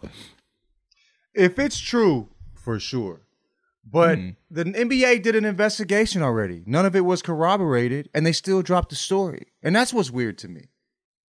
If 1.38 1.58
it's 1.58 1.78
true, 1.78 2.28
for 2.54 2.78
sure. 2.80 3.22
But 3.90 4.18
Hmm. 4.18 4.30
the 4.50 4.64
NBA 4.64 5.22
did 5.22 5.34
an 5.34 5.44
investigation 5.46 6.20
already. 6.22 6.62
None 6.66 6.84
of 6.84 6.94
it 6.94 7.04
was 7.06 7.22
corroborated, 7.22 8.10
and 8.12 8.26
they 8.26 8.32
still 8.32 8.60
dropped 8.60 8.90
the 8.90 8.96
story. 8.96 9.46
And 9.62 9.74
that's 9.74 9.94
what's 9.94 10.10
weird 10.10 10.36
to 10.38 10.48
me. 10.48 10.64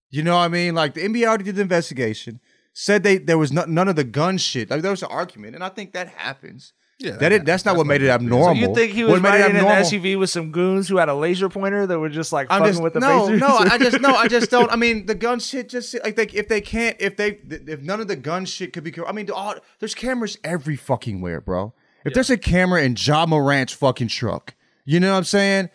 You 0.10 0.24
know 0.24 0.36
what 0.36 0.44
I 0.44 0.48
mean? 0.50 0.76
Like 0.76 0.94
the 0.96 1.02
NBA 1.06 1.26
already 1.28 1.44
did 1.46 1.56
the 1.56 1.62
investigation, 1.62 2.40
said 2.74 3.04
they 3.04 3.18
there 3.18 3.38
was 3.38 3.52
no, 3.52 3.64
none 3.66 3.88
of 3.88 3.96
the 3.96 4.04
gun 4.04 4.38
shit. 4.40 4.70
Like 4.70 4.82
there 4.82 4.92
was 4.92 5.04
an 5.04 5.10
argument, 5.12 5.56
and 5.56 5.64
I 5.64 5.70
think 5.70 5.94
that 5.94 6.08
happens. 6.10 6.74
Yeah, 7.00 7.16
that 7.16 7.32
it, 7.32 7.46
that's 7.46 7.64
not 7.64 7.78
what 7.78 7.88
made 7.88 8.02
it 8.02 8.10
abnormal. 8.10 8.56
So 8.56 8.60
you 8.60 8.76
think 8.76 8.92
he 8.92 9.06
was 9.06 9.22
made 9.22 9.30
it 9.30 9.32
riding 9.32 9.50
in 9.52 9.56
an 9.56 9.68
abnormal- 9.68 9.86
SUV 9.86 10.20
with 10.20 10.30
some 10.30 10.52
goons 10.52 10.90
who 10.90 10.98
had 10.98 11.08
a 11.08 11.14
laser 11.14 11.48
pointer 11.48 11.88
that 11.88 11.98
were 11.98 12.10
just 12.10 12.34
like 12.34 12.48
I'm 12.50 12.60
fucking 12.60 12.74
just 12.74 12.84
with 12.84 12.94
the 12.94 13.00
no, 13.00 13.26
Pacers? 13.26 13.40
no. 13.40 13.48
I 13.48 13.78
just 13.78 14.02
no. 14.02 14.16
I 14.16 14.28
just 14.28 14.52
don't. 14.52 14.70
I 14.70 14.76
mean, 14.76 15.06
the 15.06 15.16
gun 15.16 15.40
shit. 15.40 15.70
Just 15.70 15.96
like 16.04 16.18
they, 16.18 16.26
if 16.26 16.50
they 16.50 16.60
can't, 16.60 16.98
if 17.00 17.16
they, 17.16 17.40
if 17.50 17.82
none 17.82 18.02
of 18.02 18.10
the 18.10 18.18
gun 18.18 18.44
shit 18.44 18.74
could 18.74 18.84
be. 18.84 18.94
I 19.08 19.14
mean, 19.14 19.32
all, 19.32 19.56
there's 19.80 19.96
cameras 19.96 20.38
every 20.44 20.76
fucking 20.76 21.22
where, 21.22 21.40
bro. 21.40 21.74
If 22.04 22.14
there's 22.14 22.30
a 22.30 22.38
camera 22.38 22.84
in 22.84 22.96
Ja 22.98 23.26
Morant's 23.26 23.74
fucking 23.74 24.10
truck, 24.10 24.56
you 24.84 25.00
know 25.00 25.12
what 25.12 25.20
I'm 25.20 25.24
saying? 25.24 25.70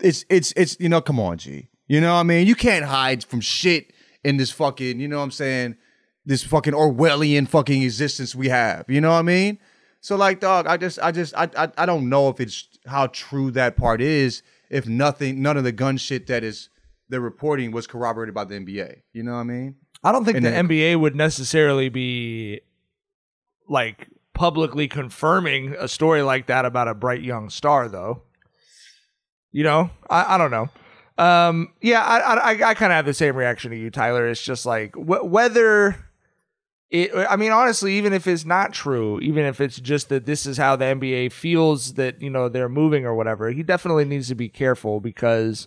It's 0.00 0.24
it's 0.28 0.52
it's 0.56 0.76
you 0.80 0.88
know, 0.88 1.00
come 1.00 1.20
on, 1.20 1.38
G. 1.38 1.68
You 1.86 2.00
know 2.00 2.14
what 2.14 2.20
I 2.20 2.24
mean? 2.24 2.48
You 2.48 2.56
can't 2.56 2.84
hide 2.84 3.22
from 3.22 3.40
shit 3.40 3.92
in 4.24 4.36
this 4.36 4.50
fucking. 4.50 4.98
You 4.98 5.06
know 5.06 5.18
what 5.18 5.24
I'm 5.24 5.30
saying? 5.30 5.76
This 6.26 6.42
fucking 6.42 6.72
Orwellian 6.72 7.46
fucking 7.46 7.82
existence 7.82 8.34
we 8.34 8.48
have. 8.48 8.84
You 8.88 9.00
know 9.00 9.10
what 9.10 9.18
I 9.18 9.22
mean? 9.22 9.58
So 10.00 10.16
like, 10.16 10.40
dog, 10.40 10.66
I 10.66 10.76
just, 10.76 10.98
I 11.00 11.12
just, 11.12 11.34
I, 11.36 11.48
I, 11.56 11.68
I 11.78 11.86
don't 11.86 12.08
know 12.08 12.28
if 12.28 12.40
it's 12.40 12.66
how 12.86 13.08
true 13.08 13.50
that 13.52 13.76
part 13.76 14.00
is. 14.00 14.42
If 14.70 14.86
nothing, 14.88 15.42
none 15.42 15.56
of 15.56 15.64
the 15.64 15.72
gun 15.72 15.96
shit 15.96 16.26
that 16.28 16.42
is 16.44 16.68
they're 17.08 17.20
reporting 17.20 17.70
was 17.72 17.86
corroborated 17.86 18.34
by 18.34 18.44
the 18.44 18.54
NBA. 18.54 19.02
You 19.12 19.22
know 19.24 19.32
what 19.32 19.40
I 19.40 19.44
mean? 19.44 19.74
I 20.02 20.12
don't 20.12 20.24
think 20.24 20.36
And 20.38 20.46
the 20.46 20.50
then- 20.50 20.68
NBA 20.68 20.98
would 20.98 21.14
necessarily 21.16 21.88
be 21.90 22.60
like 23.68 24.08
publicly 24.32 24.88
confirming 24.88 25.74
a 25.78 25.86
story 25.88 26.22
like 26.22 26.46
that 26.46 26.64
about 26.64 26.88
a 26.88 26.94
bright 26.94 27.22
young 27.22 27.50
star, 27.50 27.88
though. 27.88 28.22
You 29.52 29.64
know, 29.64 29.90
I, 30.08 30.36
I 30.36 30.38
don't 30.38 30.50
know. 30.50 30.68
Um, 31.18 31.72
yeah, 31.82 32.02
I 32.02 32.18
I, 32.20 32.34
I, 32.34 32.70
I 32.70 32.74
kind 32.74 32.92
of 32.92 32.96
have 32.96 33.04
the 33.04 33.12
same 33.12 33.36
reaction 33.36 33.72
to 33.72 33.76
you, 33.76 33.90
Tyler. 33.90 34.26
It's 34.28 34.40
just 34.42 34.64
like 34.64 34.94
wh- 34.94 35.24
whether 35.24 35.96
it. 36.90 37.10
I 37.28 37.36
mean, 37.36 37.52
honestly, 37.52 37.94
even 37.94 38.12
if 38.12 38.26
it's 38.26 38.44
not 38.44 38.72
true, 38.72 39.20
even 39.20 39.44
if 39.44 39.60
it's 39.60 39.78
just 39.80 40.08
that 40.08 40.26
this 40.26 40.46
is 40.46 40.56
how 40.56 40.76
the 40.76 40.84
NBA 40.86 41.32
feels 41.32 41.94
that 41.94 42.20
you 42.20 42.30
know 42.30 42.48
they're 42.48 42.68
moving 42.68 43.04
or 43.06 43.14
whatever, 43.14 43.50
he 43.50 43.62
definitely 43.62 44.04
needs 44.04 44.28
to 44.28 44.34
be 44.34 44.48
careful 44.48 45.00
because 45.00 45.66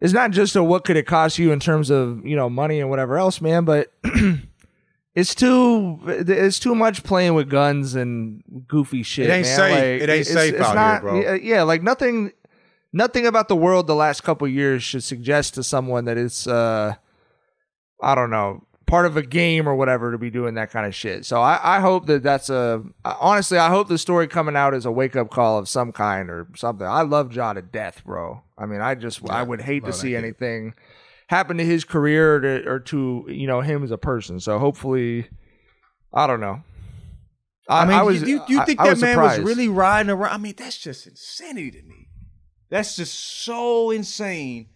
it's 0.00 0.12
not 0.12 0.30
just 0.30 0.54
a 0.56 0.62
what 0.62 0.84
could 0.84 0.96
it 0.96 1.06
cost 1.06 1.38
you 1.38 1.50
in 1.52 1.60
terms 1.60 1.90
of 1.90 2.24
you 2.24 2.36
know 2.36 2.48
money 2.48 2.80
and 2.80 2.88
whatever 2.90 3.18
else, 3.18 3.40
man, 3.40 3.64
but 3.64 3.92
it's 5.14 5.34
too 5.34 5.98
it's 6.06 6.58
too 6.60 6.74
much 6.74 7.02
playing 7.02 7.34
with 7.34 7.50
guns 7.50 7.94
and 7.94 8.42
goofy 8.68 9.02
shit. 9.02 9.28
It 9.28 9.32
ain't 9.32 9.46
man. 9.46 9.56
safe. 9.56 9.74
Like, 9.74 9.82
It 9.82 10.00
ain't 10.02 10.10
it's- 10.28 10.28
safe 10.32 10.54
it's 10.54 10.62
out 10.64 10.92
here, 10.92 11.00
bro. 11.00 11.20
Yeah, 11.20 11.34
yeah, 11.34 11.62
like 11.62 11.82
nothing 11.82 12.32
nothing 12.92 13.26
about 13.26 13.48
the 13.48 13.56
world 13.56 13.86
the 13.86 13.94
last 13.94 14.22
couple 14.22 14.46
years 14.48 14.82
should 14.82 15.02
suggest 15.02 15.54
to 15.54 15.62
someone 15.62 16.04
that 16.04 16.16
it's 16.16 16.46
uh 16.46 16.94
I 18.00 18.14
don't 18.14 18.30
know 18.30 18.62
part 18.88 19.06
of 19.06 19.16
a 19.16 19.22
game 19.22 19.68
or 19.68 19.76
whatever 19.76 20.10
to 20.10 20.18
be 20.18 20.30
doing 20.30 20.54
that 20.54 20.70
kind 20.70 20.86
of 20.86 20.94
shit. 20.94 21.24
So 21.24 21.40
I, 21.40 21.76
I 21.76 21.80
hope 21.80 22.06
that 22.06 22.22
that's 22.24 22.50
a 22.50 22.82
honestly 23.04 23.58
I 23.58 23.68
hope 23.68 23.86
the 23.88 23.98
story 23.98 24.26
coming 24.26 24.56
out 24.56 24.74
is 24.74 24.84
a 24.86 24.90
wake 24.90 25.14
up 25.14 25.30
call 25.30 25.58
of 25.58 25.68
some 25.68 25.92
kind 25.92 26.28
or 26.30 26.48
something. 26.56 26.86
I 26.86 27.02
love 27.02 27.32
Ja 27.32 27.52
to 27.52 27.62
death, 27.62 28.02
bro. 28.04 28.42
I 28.56 28.66
mean, 28.66 28.80
I 28.80 28.96
just 28.96 29.20
I 29.30 29.42
would 29.42 29.60
hate 29.60 29.84
to 29.84 29.92
see 29.92 30.16
anything 30.16 30.74
happen 31.28 31.58
to 31.58 31.64
his 31.64 31.84
career 31.84 32.36
or 32.36 32.40
to, 32.40 32.68
or 32.68 32.80
to 32.80 33.26
you 33.28 33.46
know 33.46 33.60
him 33.60 33.84
as 33.84 33.90
a 33.92 33.98
person. 33.98 34.40
So 34.40 34.58
hopefully, 34.58 35.28
I 36.12 36.26
don't 36.26 36.40
know. 36.40 36.62
I 37.70 37.84
mean, 37.84 38.04
was, 38.06 38.22
you, 38.22 38.42
you 38.48 38.64
think 38.64 38.80
I- 38.80 38.84
I 38.84 38.94
that 38.94 39.00
man 39.00 39.16
was 39.18 39.38
really 39.46 39.68
riding 39.68 40.10
around? 40.10 40.32
I 40.32 40.38
mean, 40.38 40.54
that's 40.56 40.78
just 40.78 41.06
insanity 41.06 41.70
to 41.72 41.82
me. 41.86 42.08
That's 42.70 42.96
just 42.96 43.14
so 43.44 43.90
insane 43.90 44.68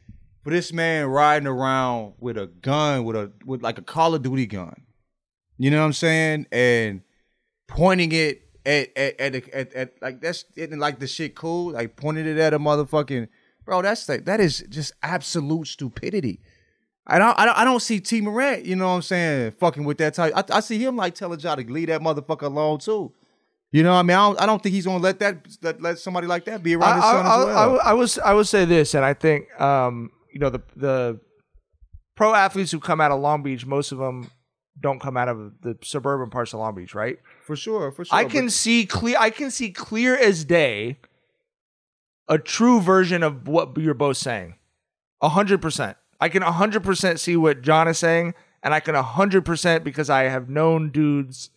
for 0.43 0.51
this 0.51 0.73
man 0.73 1.07
riding 1.07 1.47
around 1.47 2.15
with 2.19 2.37
a 2.37 2.47
gun, 2.47 3.05
with 3.05 3.17
a 3.17 3.33
with 3.45 3.63
like 3.63 3.79
a 3.79 3.83
Call 3.83 4.15
of 4.15 4.23
Duty 4.23 4.47
gun. 4.47 4.83
You 5.59 5.71
know 5.71 5.81
what 5.81 5.87
I'm 5.87 5.93
saying? 5.93 6.47
And 6.51 7.03
pointing 7.69 8.13
it 8.13 8.43
at 8.67 8.97
at 8.97 9.21
at, 9.21 9.35
at, 9.35 9.49
at, 9.53 9.73
at 9.75 10.03
like 10.03 10.21
that's 10.21 10.45
isn't 10.57 10.79
like 10.79 10.99
the 10.99 11.07
shit 11.07 11.35
cool, 11.35 11.73
like 11.73 11.97
pointing 11.97 12.27
it 12.27 12.39
at 12.39 12.55
a 12.55 12.59
motherfucking 12.59 13.29
bro. 13.65 13.83
That's 13.83 14.09
like 14.09 14.25
that 14.25 14.41
is 14.41 14.65
just 14.69 14.93
absolute 15.03 15.69
stupidity. 15.69 16.41
I 17.05 17.19
don't, 17.19 17.37
I 17.37 17.45
don't, 17.45 17.59
I 17.59 17.65
don't 17.65 17.81
see 17.81 17.99
Tee 17.99 18.21
Morant, 18.21 18.65
you 18.65 18.77
know 18.77 18.87
what 18.87 18.95
I'm 18.95 19.03
saying, 19.03 19.51
fucking 19.59 19.83
with 19.83 19.99
that 19.99 20.15
type. 20.15 20.33
I, 20.37 20.45
I 20.59 20.61
see 20.61 20.79
him 20.79 20.97
like 20.97 21.17
telling 21.17 21.41
y'all 21.41 21.57
to 21.57 21.65
leave 21.65 21.89
that 21.89 22.01
motherfucker 22.01 22.43
alone 22.43 22.79
too. 22.79 23.13
You 23.73 23.83
know, 23.83 23.93
what 23.93 24.01
I 24.01 24.03
mean, 24.03 24.17
I 24.17 24.27
don't, 24.27 24.41
I 24.43 24.47
don't 24.47 24.63
think 24.63 24.75
he's 24.75 24.85
gonna 24.85 25.03
let 25.03 25.19
that 25.19 25.47
let, 25.63 25.83
let 25.83 25.99
somebody 25.99 26.27
like 26.27 26.45
that 26.45 26.63
be 26.63 26.77
around 26.77 26.97
his 26.97 27.05
son 27.05 27.27
I, 27.27 27.41
as 27.41 27.47
well. 27.47 27.81
I, 27.81 27.91
I 27.91 27.93
was 27.95 28.19
I 28.19 28.35
would 28.35 28.47
say 28.47 28.67
this, 28.67 28.95
and 28.95 29.05
I 29.05 29.15
think 29.15 29.61
um, 29.61 30.11
you 30.33 30.41
know 30.41 30.51
the 30.51 30.63
the 30.77 31.21
pro 32.17 32.35
athletes 32.35 32.71
who 32.71 32.81
come 32.81 33.01
out 33.01 33.11
of 33.11 33.21
Long 33.21 33.43
Beach, 33.43 33.67
most 33.67 33.93
of 33.93 33.99
them 33.99 34.31
don't 34.81 35.01
come 35.01 35.17
out 35.17 35.29
of 35.29 35.53
the 35.63 35.77
suburban 35.83 36.31
parts 36.31 36.53
of 36.53 36.61
Long 36.61 36.75
Beach, 36.75 36.95
right? 36.95 37.19
for 37.43 37.57
sure, 37.57 37.91
for 37.93 38.05
sure. 38.05 38.19
I 38.19 38.25
can 38.25 38.49
see 38.51 38.87
clear. 38.87 39.17
I 39.19 39.31
can 39.31 39.51
see 39.51 39.71
clear 39.71 40.17
as 40.17 40.45
day 40.45 40.99
a 42.29 42.39
true 42.39 42.81
version 42.81 43.23
of 43.23 43.49
what 43.49 43.77
you're 43.77 43.95
both 43.95 44.17
saying. 44.17 44.55
A 45.21 45.29
hundred 45.29 45.61
percent. 45.61 45.97
I 46.21 46.29
can 46.29 46.43
a 46.43 46.53
hundred 46.53 46.83
percent 46.85 47.21
see 47.21 47.37
what 47.37 47.63
John 47.63 47.89
is 47.89 47.99
saying, 47.99 48.35
and 48.63 48.73
I 48.73 48.81
can 48.81 48.95
a 48.95 49.03
hundred 49.03 49.45
percent 49.45 49.85
because 49.85 50.09
I 50.09 50.25
have 50.25 50.49
known 50.49 50.91
dudes 50.91 51.51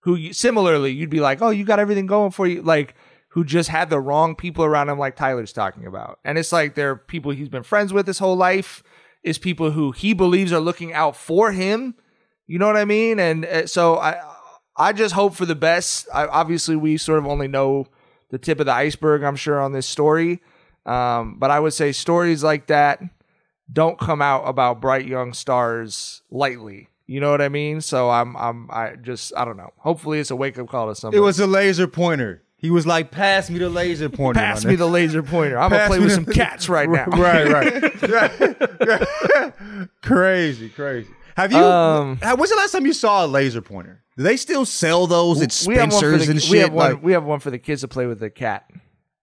who 0.00 0.14
you, 0.14 0.32
similarly 0.32 0.92
you'd 0.92 1.10
be 1.10 1.20
like, 1.20 1.42
oh, 1.42 1.50
you 1.50 1.64
got 1.64 1.78
everything 1.78 2.06
going 2.06 2.30
for 2.30 2.46
you, 2.46 2.62
like 2.62 2.94
who 3.36 3.44
just 3.44 3.68
had 3.68 3.90
the 3.90 4.00
wrong 4.00 4.34
people 4.34 4.64
around 4.64 4.88
him, 4.88 4.98
like 4.98 5.14
Tyler's 5.14 5.52
talking 5.52 5.86
about, 5.86 6.18
and 6.24 6.38
it's 6.38 6.52
like 6.52 6.74
they're 6.74 6.96
people 6.96 7.32
he's 7.32 7.50
been 7.50 7.62
friends 7.62 7.92
with 7.92 8.06
his 8.06 8.18
whole 8.18 8.34
life, 8.34 8.82
is 9.22 9.36
people 9.36 9.72
who 9.72 9.92
he 9.92 10.14
believes 10.14 10.54
are 10.54 10.58
looking 10.58 10.94
out 10.94 11.14
for 11.14 11.52
him. 11.52 11.96
You 12.46 12.58
know 12.58 12.66
what 12.66 12.78
I 12.78 12.86
mean? 12.86 13.20
And 13.20 13.44
uh, 13.44 13.66
so 13.66 13.98
I, 13.98 14.22
I 14.74 14.94
just 14.94 15.12
hope 15.12 15.34
for 15.34 15.44
the 15.44 15.54
best. 15.54 16.08
I, 16.14 16.26
obviously, 16.26 16.76
we 16.76 16.96
sort 16.96 17.18
of 17.18 17.26
only 17.26 17.46
know 17.46 17.88
the 18.30 18.38
tip 18.38 18.58
of 18.58 18.64
the 18.64 18.72
iceberg. 18.72 19.22
I'm 19.22 19.36
sure 19.36 19.60
on 19.60 19.72
this 19.72 19.86
story, 19.86 20.40
um, 20.86 21.36
but 21.38 21.50
I 21.50 21.60
would 21.60 21.74
say 21.74 21.92
stories 21.92 22.42
like 22.42 22.68
that 22.68 23.02
don't 23.70 23.98
come 23.98 24.22
out 24.22 24.44
about 24.48 24.80
bright 24.80 25.04
young 25.04 25.34
stars 25.34 26.22
lightly. 26.30 26.88
You 27.06 27.20
know 27.20 27.32
what 27.32 27.42
I 27.42 27.50
mean? 27.50 27.82
So 27.82 28.08
I'm, 28.08 28.34
I'm, 28.38 28.70
I 28.70 28.94
just, 28.96 29.34
I 29.36 29.44
don't 29.44 29.58
know. 29.58 29.74
Hopefully, 29.76 30.20
it's 30.20 30.30
a 30.30 30.36
wake 30.36 30.58
up 30.58 30.68
call 30.70 30.88
to 30.88 30.94
somebody. 30.94 31.18
it 31.18 31.20
was 31.20 31.38
a 31.38 31.46
laser 31.46 31.86
pointer. 31.86 32.42
He 32.58 32.70
was 32.70 32.86
like, 32.86 33.10
"Pass 33.10 33.50
me 33.50 33.58
the 33.58 33.68
laser 33.68 34.08
pointer." 34.08 34.40
pass 34.40 34.64
me 34.64 34.76
the 34.76 34.86
laser 34.86 35.22
pointer. 35.22 35.58
I'm 35.58 35.68
gonna 35.70 35.80
Pass 35.82 35.88
play 35.88 35.98
me 35.98 36.04
with 36.04 36.16
the- 36.16 36.24
some 36.24 36.32
cats 36.34 36.68
right 36.70 36.88
now. 36.88 37.04
right, 37.06 37.52
right, 37.52 37.82
crazy, 40.02 40.68
crazy. 40.70 41.10
Have 41.36 41.52
you? 41.52 41.58
Um, 41.58 42.16
how- 42.22 42.34
when's 42.36 42.50
the 42.50 42.56
last 42.56 42.72
time 42.72 42.86
you 42.86 42.92
saw 42.92 43.24
a 43.24 43.28
laser 43.28 43.62
pointer? 43.62 44.02
Do 44.16 44.22
they 44.22 44.36
still 44.38 44.64
sell 44.64 45.06
those 45.06 45.42
at 45.42 45.64
we 45.66 45.74
have 45.76 45.92
one 45.92 46.00
for 46.00 46.06
Spencer's 46.08 46.26
the, 46.26 46.32
and 46.32 46.42
shit? 46.42 46.50
we 46.50 46.58
have 46.58 46.72
one. 46.72 46.92
Like- 46.94 47.02
we 47.02 47.12
have 47.12 47.24
one 47.24 47.40
for 47.40 47.50
the 47.50 47.58
kids 47.58 47.82
to 47.82 47.88
play 47.88 48.06
with 48.06 48.20
the 48.20 48.30
cat. 48.30 48.64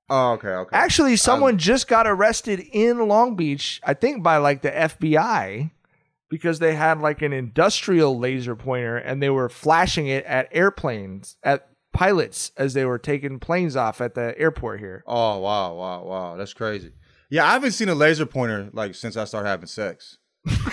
oh, 0.09 0.33
okay, 0.33 0.49
okay. 0.49 0.77
Actually, 0.77 1.15
someone 1.15 1.57
just 1.57 1.87
got 1.87 2.05
arrested 2.05 2.59
in 2.71 3.07
Long 3.07 3.35
Beach, 3.35 3.81
I 3.83 3.95
think 3.95 4.21
by 4.21 4.37
like 4.37 4.61
the 4.61 4.69
FBI, 4.69 5.71
because 6.29 6.59
they 6.59 6.75
had 6.75 6.99
like 6.99 7.23
an 7.23 7.33
industrial 7.33 8.19
laser 8.19 8.55
pointer 8.55 8.97
and 8.97 9.23
they 9.23 9.31
were 9.31 9.49
flashing 9.49 10.05
it 10.07 10.23
at 10.25 10.49
airplanes, 10.51 11.37
at 11.41 11.67
pilots 11.93 12.51
as 12.57 12.73
they 12.73 12.85
were 12.85 12.97
taking 12.97 13.39
planes 13.39 13.75
off 13.75 14.01
at 14.01 14.15
the 14.15 14.37
airport 14.37 14.79
here. 14.79 15.03
Oh 15.07 15.39
wow, 15.39 15.73
wow, 15.75 16.03
wow. 16.03 16.35
That's 16.35 16.53
crazy. 16.53 16.91
Yeah, 17.29 17.45
I 17.45 17.53
haven't 17.53 17.71
seen 17.71 17.89
a 17.89 17.95
laser 17.95 18.25
pointer 18.25 18.69
like 18.73 18.95
since 18.95 19.15
I 19.15 19.23
started 19.23 19.49
having 19.49 19.67
sex. 19.67 20.17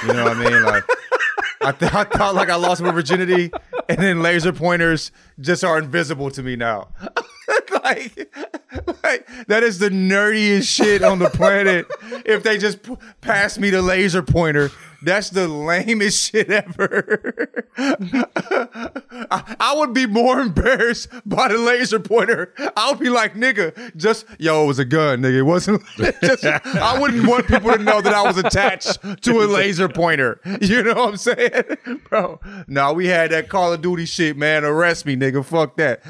You 0.03 0.13
know 0.13 0.25
what 0.25 0.37
I 0.37 0.51
mean? 0.51 0.63
Like 0.65 0.85
I, 1.63 1.73
th- 1.73 1.95
I 1.95 2.05
thought 2.05 2.35
like 2.35 2.49
I 2.49 2.57
lost 2.57 2.81
my 2.83 2.91
virginity, 2.91 3.51
and 3.89 3.99
then 3.99 4.23
laser 4.23 4.53
pointers 4.53 5.13
just 5.39 5.63
are 5.63 5.79
invisible 5.79 6.31
to 6.31 6.43
me 6.43 6.57
now. 6.57 6.89
like, 7.85 8.35
like 9.03 9.27
that 9.47 9.63
is 9.63 9.79
the 9.79 9.91
nerdiest 9.91 10.69
shit 10.69 11.03
on 11.03 11.19
the 11.19 11.31
planet. 11.31 11.87
if 12.25 12.43
they 12.43 12.59
just 12.59 12.83
p- 12.83 12.97
pass 13.21 13.59
me 13.59 13.71
the 13.71 13.83
laser 13.83 14.23
pointer, 14.23 14.71
that's 15.03 15.31
the 15.31 15.49
lamest 15.49 16.31
shit 16.31 16.51
ever. 16.51 17.65
I, 19.31 19.57
I 19.59 19.75
would 19.77 19.95
be 19.95 20.07
more 20.07 20.41
embarrassed 20.41 21.09
by 21.25 21.49
the 21.49 21.59
laser 21.59 22.01
pointer. 22.01 22.53
I 22.77 22.91
would 22.91 23.01
be 23.01 23.09
like, 23.09 23.35
nigga, 23.35 23.97
just 23.97 24.27
yo, 24.39 24.65
it 24.65 24.67
was 24.67 24.79
a 24.79 24.85
gun, 24.85 25.23
nigga. 25.23 25.39
It 25.39 25.43
wasn't. 25.43 25.83
Just, 26.23 26.45
I 26.45 26.99
wouldn't 26.99 27.27
want 27.27 27.47
people 27.47 27.73
to 27.73 27.79
know 27.79 28.01
that 28.01 28.13
I 28.13 28.23
was 28.23 28.37
attached 28.37 29.01
to 29.23 29.43
a 29.43 29.47
laser 29.47 29.89
pointer. 29.89 30.41
You 30.61 30.83
know 30.83 30.95
what 30.95 31.09
I'm 31.11 31.17
saying, 31.17 31.63
bro? 32.09 32.41
No, 32.67 32.93
we 32.93 33.07
had 33.07 33.31
that 33.31 33.49
Call 33.49 33.73
of 33.73 33.81
Duty 33.81 34.05
shit, 34.05 34.37
man. 34.37 34.65
Arrest 34.65 35.07
me, 35.07 35.17
nigga. 35.17 35.45
Fuck 35.45 35.77
that. 35.77 36.03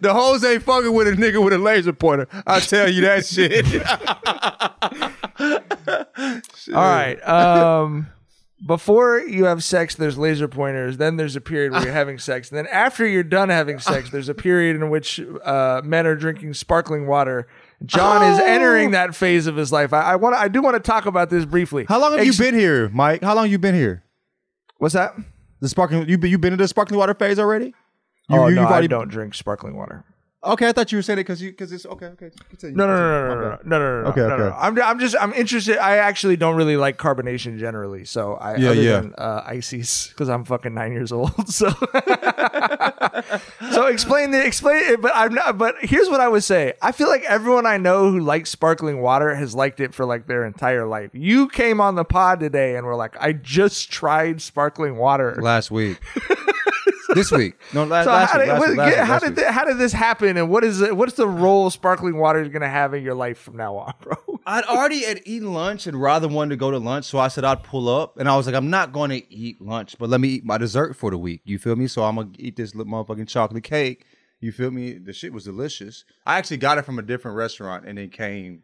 the 0.00 0.12
hoes 0.14 0.44
ain't 0.44 0.62
fucking 0.62 0.92
with 0.92 1.08
a 1.08 1.12
nigga 1.12 1.42
with 1.44 1.52
a 1.52 1.58
laser 1.58 1.75
pointer. 1.98 2.28
I 2.46 2.60
tell 2.60 2.88
you 2.90 3.02
that 3.02 3.26
shit. 3.26 3.64
All 6.74 6.82
right. 6.82 7.16
Um, 7.28 8.08
before 8.66 9.20
you 9.20 9.44
have 9.44 9.62
sex, 9.62 9.94
there's 9.94 10.16
laser 10.18 10.48
pointers. 10.48 10.96
Then 10.96 11.16
there's 11.16 11.36
a 11.36 11.40
period 11.40 11.72
where 11.72 11.82
you're 11.84 11.92
having 12.04 12.18
sex. 12.18 12.50
And 12.50 12.58
then 12.58 12.66
after 12.68 13.06
you're 13.06 13.22
done 13.22 13.48
having 13.50 13.78
sex, 13.78 14.10
there's 14.10 14.28
a 14.28 14.34
period 14.34 14.76
in 14.76 14.88
which 14.90 15.20
uh, 15.44 15.82
men 15.84 16.06
are 16.06 16.16
drinking 16.16 16.54
sparkling 16.54 17.06
water. 17.06 17.46
John 17.84 18.32
is 18.32 18.38
entering 18.40 18.92
that 18.92 19.14
phase 19.14 19.46
of 19.46 19.56
his 19.56 19.70
life. 19.70 19.92
I, 19.92 20.12
I 20.12 20.16
want. 20.16 20.34
I 20.34 20.48
do 20.48 20.62
want 20.62 20.74
to 20.76 20.80
talk 20.80 21.04
about 21.04 21.28
this 21.28 21.44
briefly. 21.44 21.84
How 21.86 22.00
long 22.00 22.12
have 22.12 22.20
Ex- 22.20 22.38
you 22.38 22.44
been 22.46 22.58
here, 22.58 22.88
Mike? 22.88 23.22
How 23.22 23.34
long 23.34 23.50
you 23.50 23.58
been 23.58 23.74
here? 23.74 24.02
What's 24.78 24.94
that? 24.94 25.14
The 25.60 25.68
sparkling 25.68 26.08
you 26.08 26.16
been 26.16 26.30
you 26.30 26.38
been 26.38 26.54
in 26.54 26.58
the 26.58 26.68
sparkling 26.68 26.98
water 26.98 27.12
phase 27.14 27.38
already? 27.38 27.74
You, 28.30 28.38
oh 28.38 28.46
you- 28.48 28.54
no, 28.56 28.62
I 28.62 28.72
already- 28.72 28.88
don't 28.88 29.08
drink 29.08 29.34
sparkling 29.34 29.76
water. 29.76 30.04
Okay, 30.52 30.68
I 30.68 30.72
thought 30.72 30.92
you 30.92 30.98
were 30.98 31.02
saying 31.02 31.18
it 31.18 31.22
because 31.24 31.42
you 31.42 31.50
because 31.50 31.72
it's 31.72 31.86
okay. 31.86 32.06
Okay, 32.06 32.30
continue. 32.50 32.76
No, 32.76 32.86
no, 32.86 32.96
no, 32.96 33.00
no, 33.00 33.28
no, 33.28 33.34
no, 33.34 33.58
no, 33.64 33.78
no, 33.78 34.02
no, 34.02 34.08
Okay, 34.10 34.20
no, 34.20 34.28
no, 34.28 34.34
okay. 34.34 34.44
no. 34.44 34.56
I'm, 34.58 34.80
I'm 34.82 34.98
just, 34.98 35.16
I'm 35.20 35.32
interested. 35.34 35.78
I 35.78 35.96
actually 35.98 36.36
don't 36.36 36.56
really 36.56 36.76
like 36.76 36.96
carbonation 36.98 37.58
generally. 37.58 38.04
So 38.04 38.34
I, 38.34 38.56
Yeah, 38.56 38.70
other 38.70 38.82
yeah. 38.82 39.00
than 39.00 39.14
uh, 39.18 39.42
ices, 39.46 40.08
because 40.10 40.28
I'm 40.28 40.44
fucking 40.44 40.72
nine 40.74 40.92
years 40.92 41.12
old. 41.12 41.32
So, 41.48 41.70
so 43.70 43.86
explain 43.86 44.30
the 44.30 44.44
explain 44.44 44.82
it. 44.84 45.00
But 45.00 45.12
I'm 45.14 45.34
not. 45.34 45.58
But 45.58 45.76
here's 45.80 46.08
what 46.08 46.20
I 46.20 46.28
would 46.28 46.44
say. 46.44 46.74
I 46.82 46.92
feel 46.92 47.08
like 47.08 47.22
everyone 47.24 47.66
I 47.66 47.76
know 47.78 48.10
who 48.10 48.20
likes 48.20 48.50
sparkling 48.50 49.00
water 49.00 49.34
has 49.34 49.54
liked 49.54 49.80
it 49.80 49.94
for 49.94 50.04
like 50.04 50.26
their 50.26 50.44
entire 50.44 50.86
life. 50.86 51.10
You 51.12 51.48
came 51.48 51.80
on 51.80 51.94
the 51.94 52.04
pod 52.04 52.40
today 52.40 52.76
and 52.76 52.86
were 52.86 52.96
like, 52.96 53.16
I 53.18 53.32
just 53.32 53.90
tried 53.90 54.40
sparkling 54.42 54.96
water. 54.96 55.36
Last 55.40 55.70
week. 55.70 55.98
this 57.16 57.32
week. 57.32 57.54
No, 57.74 57.84
last, 57.84 58.04
So 58.04 58.10
last 58.12 58.30
how, 58.30 58.38
week. 58.38 58.46
did, 58.46 58.52
Last 58.52 58.60
what- 58.60 58.68
week, 58.70 58.78
last 58.78 58.90
get- 58.90 58.98
week, 59.00 59.06
how 59.08 59.18
did 59.18 59.28
week. 59.36 59.38
thi- 59.46 59.52
how 59.52 59.64
did 59.64 59.78
this 59.78 59.92
happen, 59.92 60.36
and 60.36 60.48
what 60.50 60.62
is 60.64 60.80
it? 60.80 60.96
What's 60.96 61.14
the 61.14 61.26
role 61.26 61.70
sparkling 61.70 62.16
water 62.18 62.40
is 62.42 62.48
going 62.48 62.62
to 62.62 62.68
have 62.68 62.94
in 62.94 63.02
your 63.02 63.14
life 63.14 63.38
from 63.38 63.56
now 63.56 63.76
on, 63.76 63.94
bro? 64.00 64.16
I'd 64.46 64.64
already 64.64 65.02
had 65.04 65.20
eaten 65.24 65.52
lunch 65.52 65.86
and 65.88 66.00
rather 66.00 66.28
wanted 66.28 66.50
to 66.50 66.56
go 66.56 66.70
to 66.70 66.78
lunch, 66.78 67.06
so 67.06 67.18
I 67.18 67.26
said 67.28 67.44
I'd 67.44 67.64
pull 67.64 67.88
up, 67.88 68.16
and 68.18 68.28
I 68.28 68.36
was 68.36 68.46
like, 68.46 68.54
I'm 68.54 68.70
not 68.70 68.92
going 68.92 69.10
to 69.10 69.32
eat 69.34 69.60
lunch, 69.60 69.96
but 69.98 70.08
let 70.08 70.20
me 70.20 70.28
eat 70.28 70.44
my 70.44 70.58
dessert 70.58 70.94
for 70.94 71.10
the 71.10 71.18
week. 71.18 71.40
You 71.44 71.58
feel 71.58 71.74
me? 71.74 71.88
So 71.88 72.04
I'm 72.04 72.14
gonna 72.16 72.30
eat 72.38 72.54
this 72.56 72.74
little 72.74 72.92
motherfucking 72.92 73.26
chocolate 73.28 73.64
cake. 73.64 74.04
You 74.40 74.52
feel 74.52 74.70
me? 74.70 74.92
The 74.98 75.12
shit 75.12 75.32
was 75.32 75.44
delicious. 75.44 76.04
I 76.26 76.36
actually 76.38 76.58
got 76.58 76.78
it 76.78 76.84
from 76.84 76.98
a 76.98 77.02
different 77.02 77.36
restaurant, 77.36 77.86
and 77.86 77.98
then 77.98 78.10
came 78.10 78.62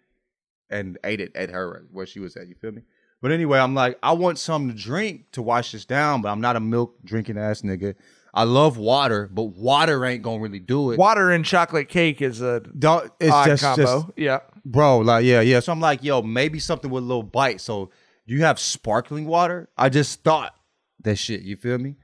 and 0.70 0.99
ate 1.05 1.20
it 1.20 1.35
at 1.35 1.51
her 1.51 1.85
where 1.91 2.07
she 2.07 2.20
was 2.20 2.37
at. 2.37 2.47
You 2.49 2.55
feel 2.55 2.72
me? 2.72 2.83
But 3.20 3.31
anyway, 3.33 3.59
I'm 3.59 3.74
like, 3.74 3.99
I 4.03 4.12
want 4.12 4.39
something 4.39 4.74
to 4.76 4.83
drink 4.83 5.31
to 5.33 5.43
wash 5.43 5.72
this 5.72 5.85
down, 5.85 6.22
but 6.22 6.29
I'm 6.31 6.41
not 6.41 6.57
a 6.57 6.61
milk 6.61 6.97
drinking 7.05 7.39
ass 7.39 7.62
nigga. 7.62 7.95
I 8.35 8.45
love 8.45 8.78
water, 8.78 9.28
but 9.30 9.45
water 9.45 10.05
ain't 10.07 10.22
gonna 10.22 10.41
really 10.41 10.59
do 10.59 10.91
it. 10.93 10.99
Water 10.99 11.30
and 11.30 11.45
chocolate 11.45 11.89
cake 11.89 12.22
is 12.22 12.41
a 12.41 12.61
Don't, 12.61 13.12
it's 13.20 13.30
odd 13.30 13.47
just, 13.47 13.62
combo. 13.62 13.83
just 13.85 14.07
yeah. 14.16 14.39
bro 14.64 14.99
like 14.99 15.24
yeah 15.24 15.41
yeah. 15.43 15.61
So 15.61 15.72
i'm 15.72 15.80
like 15.80 16.03
yo 16.03 16.22
maybe 16.22 16.59
something 16.59 16.91
with 16.91 17.03
a 17.05 17.07
little 17.07 17.22
bite. 17.22 17.61
So 17.61 17.91
you 18.24 18.43
have 18.45 18.59
sparkling 18.59 19.26
water? 19.26 19.68
I 19.76 19.91
just 19.91 20.22
thought 20.22 20.55
that 21.05 21.16
shit 21.16 21.43
you 21.43 21.57
feel 21.57 21.76
me? 21.78 21.97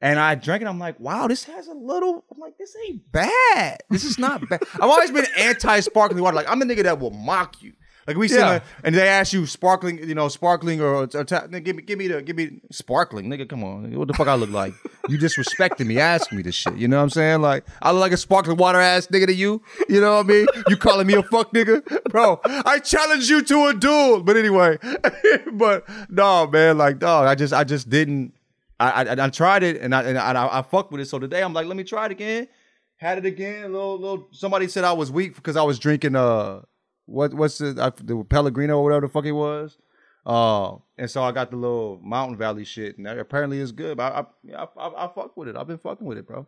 And 0.00 0.18
i 0.18 0.34
drank 0.34 0.62
it 0.62 0.66
i'm 0.68 0.78
like 0.78 0.98
wow 1.00 1.26
this 1.28 1.44
has 1.44 1.68
a 1.68 1.72
little 1.74 2.24
i'm 2.32 2.38
like 2.38 2.58
this 2.58 2.74
ain't 2.88 3.10
bad. 3.12 3.78
This 3.88 4.04
is 4.04 4.18
not 4.18 4.46
bad. 4.48 4.62
I've 4.74 4.90
always 4.90 5.10
been 5.12 5.26
anti-sparkling 5.38 6.20
water. 6.22 6.34
Like 6.34 6.50
i'm 6.50 6.58
the 6.58 6.66
nigga 6.66 6.82
that 6.82 6.98
will 6.98 7.12
mock 7.12 7.62
you 7.62 7.74
Like 8.06 8.16
we 8.16 8.28
sitting 8.28 8.44
Yeah. 8.44 8.60
and 8.84 8.94
they 8.94 9.08
ask 9.08 9.32
you 9.32 9.46
sparkling, 9.46 9.98
you 9.98 10.14
know, 10.14 10.28
sparkling 10.28 10.80
or, 10.80 10.94
or 10.94 11.06
nigga, 11.08 11.64
give 11.64 11.76
me, 11.76 11.82
give 11.82 11.98
me 11.98 12.08
the, 12.08 12.22
give 12.22 12.36
me 12.36 12.60
sparkling, 12.70 13.26
nigga. 13.28 13.48
Come 13.48 13.64
on, 13.64 13.92
what 13.98 14.08
the 14.08 14.14
fuck 14.14 14.28
I 14.28 14.34
look 14.34 14.50
like? 14.50 14.74
You 15.08 15.18
disrespecting 15.18 15.86
me, 15.86 16.00
asking 16.00 16.36
me 16.38 16.42
this 16.42 16.56
shit. 16.56 16.74
You 16.74 16.88
know 16.88 16.96
what 16.96 17.04
I'm 17.04 17.10
saying? 17.10 17.40
Like 17.40 17.64
I 17.80 17.92
look 17.92 18.00
like 18.00 18.10
a 18.10 18.16
sparkling 18.16 18.56
water 18.56 18.80
ass 18.80 19.06
nigga 19.06 19.26
to 19.26 19.34
you. 19.34 19.62
You 19.88 20.00
know 20.00 20.16
what 20.16 20.24
I 20.26 20.28
mean? 20.28 20.46
You 20.66 20.76
calling 20.76 21.06
me 21.06 21.14
a 21.14 21.22
fuck 21.22 21.52
nigga, 21.52 21.80
bro? 22.10 22.40
I 22.44 22.80
challenge 22.80 23.30
you 23.30 23.42
to 23.42 23.66
a 23.66 23.74
duel. 23.74 24.24
But 24.24 24.36
anyway, 24.36 24.78
but 25.52 25.84
no, 26.08 26.48
man, 26.48 26.76
like 26.78 26.98
dog, 26.98 27.28
I 27.28 27.36
just, 27.36 27.52
I 27.52 27.62
just 27.62 27.88
didn't. 27.88 28.32
I, 28.80 29.04
I, 29.04 29.24
I 29.26 29.28
tried 29.30 29.62
it 29.62 29.80
and 29.80 29.94
I, 29.94 30.02
and 30.02 30.18
I, 30.18 30.28
and 30.30 30.36
I, 30.38 30.58
I 30.58 30.62
fucked 30.62 30.90
with 30.90 31.00
it. 31.00 31.06
So 31.06 31.20
today 31.20 31.42
I'm 31.42 31.52
like, 31.52 31.66
let 31.68 31.76
me 31.76 31.84
try 31.84 32.06
it 32.06 32.10
again. 32.12 32.48
Had 32.96 33.18
it 33.18 33.26
again. 33.26 33.72
Little, 33.72 33.98
little. 34.00 34.26
Somebody 34.32 34.66
said 34.66 34.82
I 34.82 34.92
was 34.92 35.12
weak 35.12 35.36
because 35.36 35.56
I 35.56 35.62
was 35.62 35.78
drinking. 35.78 36.16
Uh, 36.16 36.62
what, 37.06 37.34
what's 37.34 37.58
the, 37.58 37.76
I, 37.80 37.90
the 38.02 38.24
Pellegrino 38.24 38.78
or 38.78 38.84
whatever 38.84 39.06
the 39.06 39.12
fuck 39.12 39.24
it 39.24 39.32
was. 39.32 39.78
Uh, 40.26 40.76
and 40.98 41.08
so 41.08 41.22
I 41.22 41.30
got 41.32 41.50
the 41.50 41.56
little 41.56 42.00
Mountain 42.02 42.36
Valley 42.36 42.64
shit, 42.64 42.96
and 42.98 43.06
that 43.06 43.18
apparently 43.18 43.60
it's 43.60 43.70
good. 43.70 43.96
But 43.96 44.12
I 44.12 44.26
I, 44.56 44.62
I 44.62 44.66
I 44.76 45.04
I 45.04 45.12
fuck 45.14 45.36
with 45.36 45.48
it. 45.48 45.56
I've 45.56 45.68
been 45.68 45.78
fucking 45.78 46.06
with 46.06 46.18
it, 46.18 46.26
bro. 46.26 46.46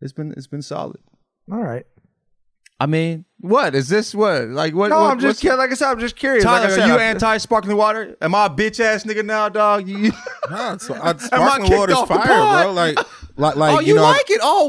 It's 0.00 0.12
been, 0.12 0.32
it's 0.36 0.48
been 0.48 0.62
solid. 0.62 0.98
All 1.50 1.62
right. 1.62 1.86
I 2.78 2.86
mean, 2.86 3.24
what 3.40 3.74
is 3.74 3.88
this? 3.88 4.14
What 4.14 4.48
like 4.48 4.74
what? 4.74 4.90
No, 4.90 5.00
what- 5.00 5.12
I'm 5.12 5.20
just 5.20 5.42
what's- 5.42 5.56
Like 5.56 5.70
I 5.70 5.74
said, 5.74 5.90
I'm 5.90 6.00
just 6.00 6.16
curious. 6.16 6.44
Tyler, 6.44 6.64
like 6.66 6.70
said, 6.72 6.80
are 6.80 6.88
you 6.88 6.98
I- 6.98 7.04
anti 7.04 7.36
sparkling 7.38 7.76
water? 7.76 8.16
Am 8.20 8.34
I 8.34 8.46
a 8.46 8.50
bitch 8.50 8.80
ass 8.80 9.04
nigga 9.04 9.24
now, 9.24 9.48
dog? 9.48 9.88
You, 9.96 10.12
Nah, 10.50 10.74
it's, 10.74 10.90
uh, 10.90 11.16
sparkling 11.16 11.72
water's 11.72 12.00
fire, 12.02 12.64
bro. 12.64 12.72
Like, 12.72 12.98
like, 13.36 13.56
like 13.56 13.76
oh, 13.76 13.80
you, 13.80 13.88
you, 13.88 13.94
know, 13.94 14.02
like 14.02 14.30
it? 14.30 14.40
Oh, 14.42 14.66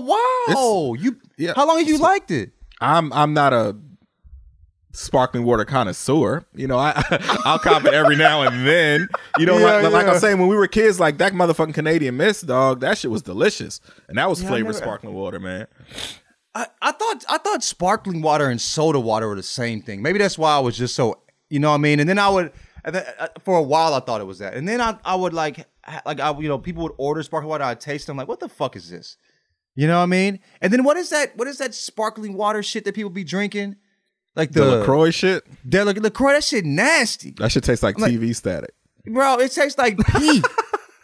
wow. 0.47 0.93
You 0.93 1.18
yeah. 1.38 1.53
How 1.55 1.68
long 1.68 1.80
have 1.80 1.88
you 1.88 1.97
liked 1.97 2.32
it? 2.32 2.51
I'm 2.80 3.11
I'm 3.11 3.34
not 3.34 3.51
a 3.53 3.76
sparkling 4.98 5.43
water 5.45 5.64
connoisseur. 5.64 6.43
You 6.56 6.68
know, 6.68 6.78
I 6.78 6.91
I'll 7.45 7.60
cop 7.60 7.86
it 7.86 7.93
every 7.93 8.16
now 8.16 8.41
and 8.41 8.66
then. 8.68 9.08
You 9.38 9.45
know, 9.45 9.58
Yeah, 9.58 9.76
like, 9.82 9.91
like. 9.93 10.08
I'm 10.08 10.20
saying, 10.20 10.39
when 10.39 10.48
we 10.48 10.56
were 10.56 10.68
kids, 10.68 11.00
like 11.00 11.20
that 11.20 11.34
motherfucking 11.34 11.74
Canadian 11.74 12.18
Mist, 12.18 12.48
dog, 12.48 12.80
that 12.82 12.98
shit 12.98 13.12
was 13.12 13.22
delicious, 13.22 13.80
and 14.10 14.18
that 14.18 14.28
was 14.30 14.41
Yeah, 14.41 14.50
flavored 14.50 14.74
never- 14.74 14.78
sparkling 14.86 15.14
water, 15.14 15.39
man. 15.39 15.68
I, 16.56 16.66
I 16.82 16.91
thought 16.91 17.24
I 17.30 17.38
thought 17.38 17.64
sparkling 17.64 18.22
water 18.24 18.50
and 18.50 18.60
soda 18.60 19.00
water 19.00 19.28
were 19.28 19.36
the 19.36 19.43
same 19.43 19.82
thing. 19.82 20.02
Maybe 20.02 20.18
that's 20.18 20.38
why 20.39 20.56
I 20.56 20.60
was 20.60 20.76
just 20.76 20.95
so 20.95 21.22
you 21.50 21.60
know 21.60 21.70
what 21.70 21.76
I 21.76 21.80
mean. 21.80 22.00
And 22.00 22.10
then 22.10 22.18
I 22.18 22.30
would 22.30 22.52
and 22.84 22.95
then, 22.95 23.06
uh, 23.20 23.28
for 23.43 23.58
a 23.60 23.62
while 23.62 23.93
I 23.93 24.00
thought 24.00 24.22
it 24.22 24.26
was 24.26 24.39
that. 24.39 24.56
And 24.56 24.68
then 24.68 24.82
I 24.82 24.98
I 25.06 25.14
would 25.16 25.34
like 25.34 25.68
like 26.06 26.20
I 26.20 26.36
you 26.39 26.48
know 26.48 26.58
people 26.58 26.82
would 26.84 26.93
order 26.98 27.22
sparkling 27.22 27.50
water. 27.50 27.64
I'd 27.64 27.80
taste 27.80 28.08
them 28.08 28.18
like 28.18 28.28
what 28.28 28.39
the 28.39 28.50
fuck 28.50 28.76
is 28.76 28.89
this? 28.89 29.18
You 29.76 29.86
know 29.86 29.98
what 29.98 30.04
I 30.04 30.08
mean? 30.08 30.39
And 30.60 30.74
then 30.74 30.84
what 30.84 30.98
is 30.98 31.12
that? 31.12 31.38
What 31.38 31.48
is 31.48 31.60
that 31.60 31.76
sparkling 31.76 32.34
water 32.34 32.64
shit 32.64 32.86
that 32.86 32.95
people 32.95 33.12
be 33.12 33.24
drinking? 33.24 33.76
Like 34.38 34.52
The, 34.52 34.64
the, 34.64 34.76
Lacroix 34.78 35.12
shit, 35.12 35.46
The 35.66 35.84
La- 35.84 35.92
Lacroix. 35.92 36.34
That 36.34 36.44
shit 36.46 36.64
nasty, 36.64 37.32
that 37.32 37.52
shit 37.52 37.64
tastes 37.66 37.84
like 37.84 38.00
like- 38.00 38.14
TV 38.14 38.34
static. 38.34 38.74
bro. 39.06 39.40
It 39.40 39.52
tastes 39.52 39.78
like 39.78 39.98
pee. 39.98 40.42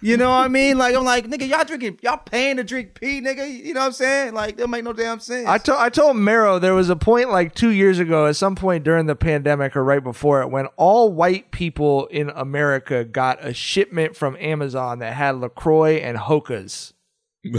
You 0.06 0.18
know 0.18 0.28
what 0.32 0.44
I 0.44 0.48
mean? 0.50 0.78
Like 0.78 0.98
I'm 0.98 1.06
like, 1.06 1.28
nigga, 1.28 1.48
y'all 1.48 1.64
drinking, 1.64 2.00
y'all 2.02 2.18
paying 2.18 2.58
to 2.58 2.64
drink 2.66 3.00
pee, 3.00 3.22
nigga. 3.22 3.50
You 3.50 3.74
know 3.74 3.80
what 3.80 3.86
I'm 3.86 3.92
saying? 3.94 4.34
Like 4.34 4.58
that 4.58 4.68
make 4.68 4.84
no 4.84 4.92
damn 4.92 5.22
sense. 5.22 5.48
I 5.48 5.58
told 5.58 5.80
I 5.80 5.88
told 5.88 6.18
Mero 6.18 6.60
there 6.60 6.74
was 6.74 6.90
a 6.90 6.98
point 6.98 7.30
like 7.30 7.56
two 7.56 7.70
years 7.70 8.00
ago, 8.00 8.28
at 8.28 8.36
some 8.36 8.54
point 8.58 8.84
during 8.84 9.06
the 9.06 9.16
pandemic 9.16 9.78
or 9.78 9.84
right 9.86 10.04
before 10.04 10.42
it, 10.42 10.50
when 10.50 10.66
all 10.76 11.10
white 11.14 11.52
people 11.52 12.08
in 12.08 12.30
America 12.32 13.06
got 13.06 13.46
a 13.46 13.54
shipment 13.54 14.18
from 14.18 14.36
Amazon 14.42 15.00
that 15.00 15.14
had 15.14 15.38
Lacroix 15.38 15.94
and 16.00 16.18
Hokas, 16.18 16.92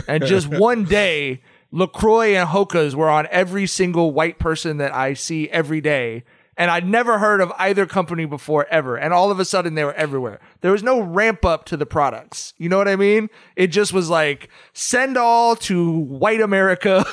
and 0.07 0.27
just 0.27 0.47
one 0.51 0.85
day, 0.85 1.41
Lacroix 1.75 2.37
and 2.37 2.51
Hokas 2.51 2.95
were 2.95 3.11
on 3.11 3.27
every 3.33 3.66
single 3.66 4.12
white 4.12 4.39
person 4.39 4.77
that 4.77 4.95
I 4.95 5.14
see 5.14 5.51
every 5.51 5.81
day. 5.81 6.22
And 6.57 6.70
I'd 6.70 6.87
never 6.87 7.18
heard 7.18 7.41
of 7.41 7.53
either 7.59 7.85
company 7.85 8.27
before 8.27 8.64
ever. 8.70 8.97
And 8.97 9.12
all 9.12 9.33
of 9.33 9.41
a 9.41 9.45
sudden 9.45 9.75
they 9.75 9.83
were 9.83 9.95
everywhere. 9.95 10.39
There 10.61 10.70
was 10.70 10.85
no 10.85 11.01
ramp 11.01 11.45
up 11.45 11.64
to 11.64 11.77
the 11.77 11.85
products. 11.85 12.55
You 12.59 12.68
know 12.68 12.79
what 12.79 12.87
I 12.87 12.95
mean? 12.95 13.29
It 13.57 13.68
just 13.68 13.93
was 13.93 14.09
like, 14.09 14.51
send 14.72 15.16
all 15.16 15.57
to 15.57 15.91
white 15.91 16.41
America. 16.41 17.05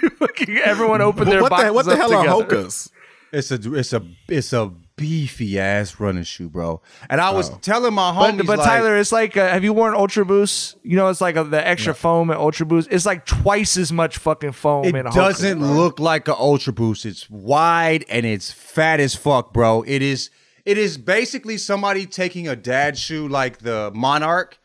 Everyone 0.62 1.00
opened 1.00 1.32
their 1.32 1.40
what 1.40 1.56
the, 1.56 1.72
what 1.72 1.86
the 1.86 1.92
up 1.92 1.98
hell 1.98 2.12
are 2.12 2.42
together. 2.42 2.64
hokas? 2.64 2.90
It's 3.32 3.50
a 3.50 3.74
it's 3.74 3.94
a 3.94 4.06
it's 4.28 4.52
a 4.52 4.70
beefy 4.96 5.58
ass 5.58 5.98
running 5.98 6.22
shoe, 6.24 6.48
bro. 6.48 6.80
And 7.10 7.20
I 7.20 7.30
was 7.30 7.50
Oh. 7.50 7.58
telling 7.62 7.94
my 7.94 8.12
But, 8.12 8.34
homies, 8.34 8.46
but 8.46 8.58
like, 8.58 8.66
Tyler, 8.66 8.96
it's 8.96 9.12
like, 9.12 9.36
uh, 9.36 9.48
have 9.48 9.64
you 9.64 9.72
worn 9.72 9.94
Ultra 9.94 10.24
Boost? 10.24 10.76
You 10.82 10.96
know, 10.96 11.08
it's 11.08 11.20
like 11.20 11.36
a, 11.36 11.44
the 11.44 11.66
extra 11.66 11.94
foam 11.94 12.30
at 12.30 12.36
Ultra 12.36 12.66
Boost. 12.66 12.88
It's 12.90 13.06
like 13.06 13.24
twice 13.26 13.76
as 13.76 13.92
much 13.92 14.18
fucking 14.18 14.52
foam 14.52 14.84
it 14.84 15.04
doesn't 15.12 15.58
bro. 15.58 15.68
look 15.68 15.98
like 15.98 16.28
an 16.28 16.34
Ultra 16.38 16.72
Boost. 16.72 17.06
It's 17.06 17.28
wide 17.30 18.04
and 18.08 18.24
it's 18.26 18.50
fat 18.50 19.00
as 19.00 19.14
fuck, 19.14 19.52
bro. 19.52 19.82
It 19.86 20.02
is 20.02 20.30
it 20.64 20.78
is 20.78 20.96
basically 20.98 21.58
somebody 21.58 22.06
taking 22.06 22.46
a 22.46 22.54
dad 22.54 22.96
shoe 22.96 23.26
like 23.26 23.58
the 23.58 23.90
Monarch 23.94 24.58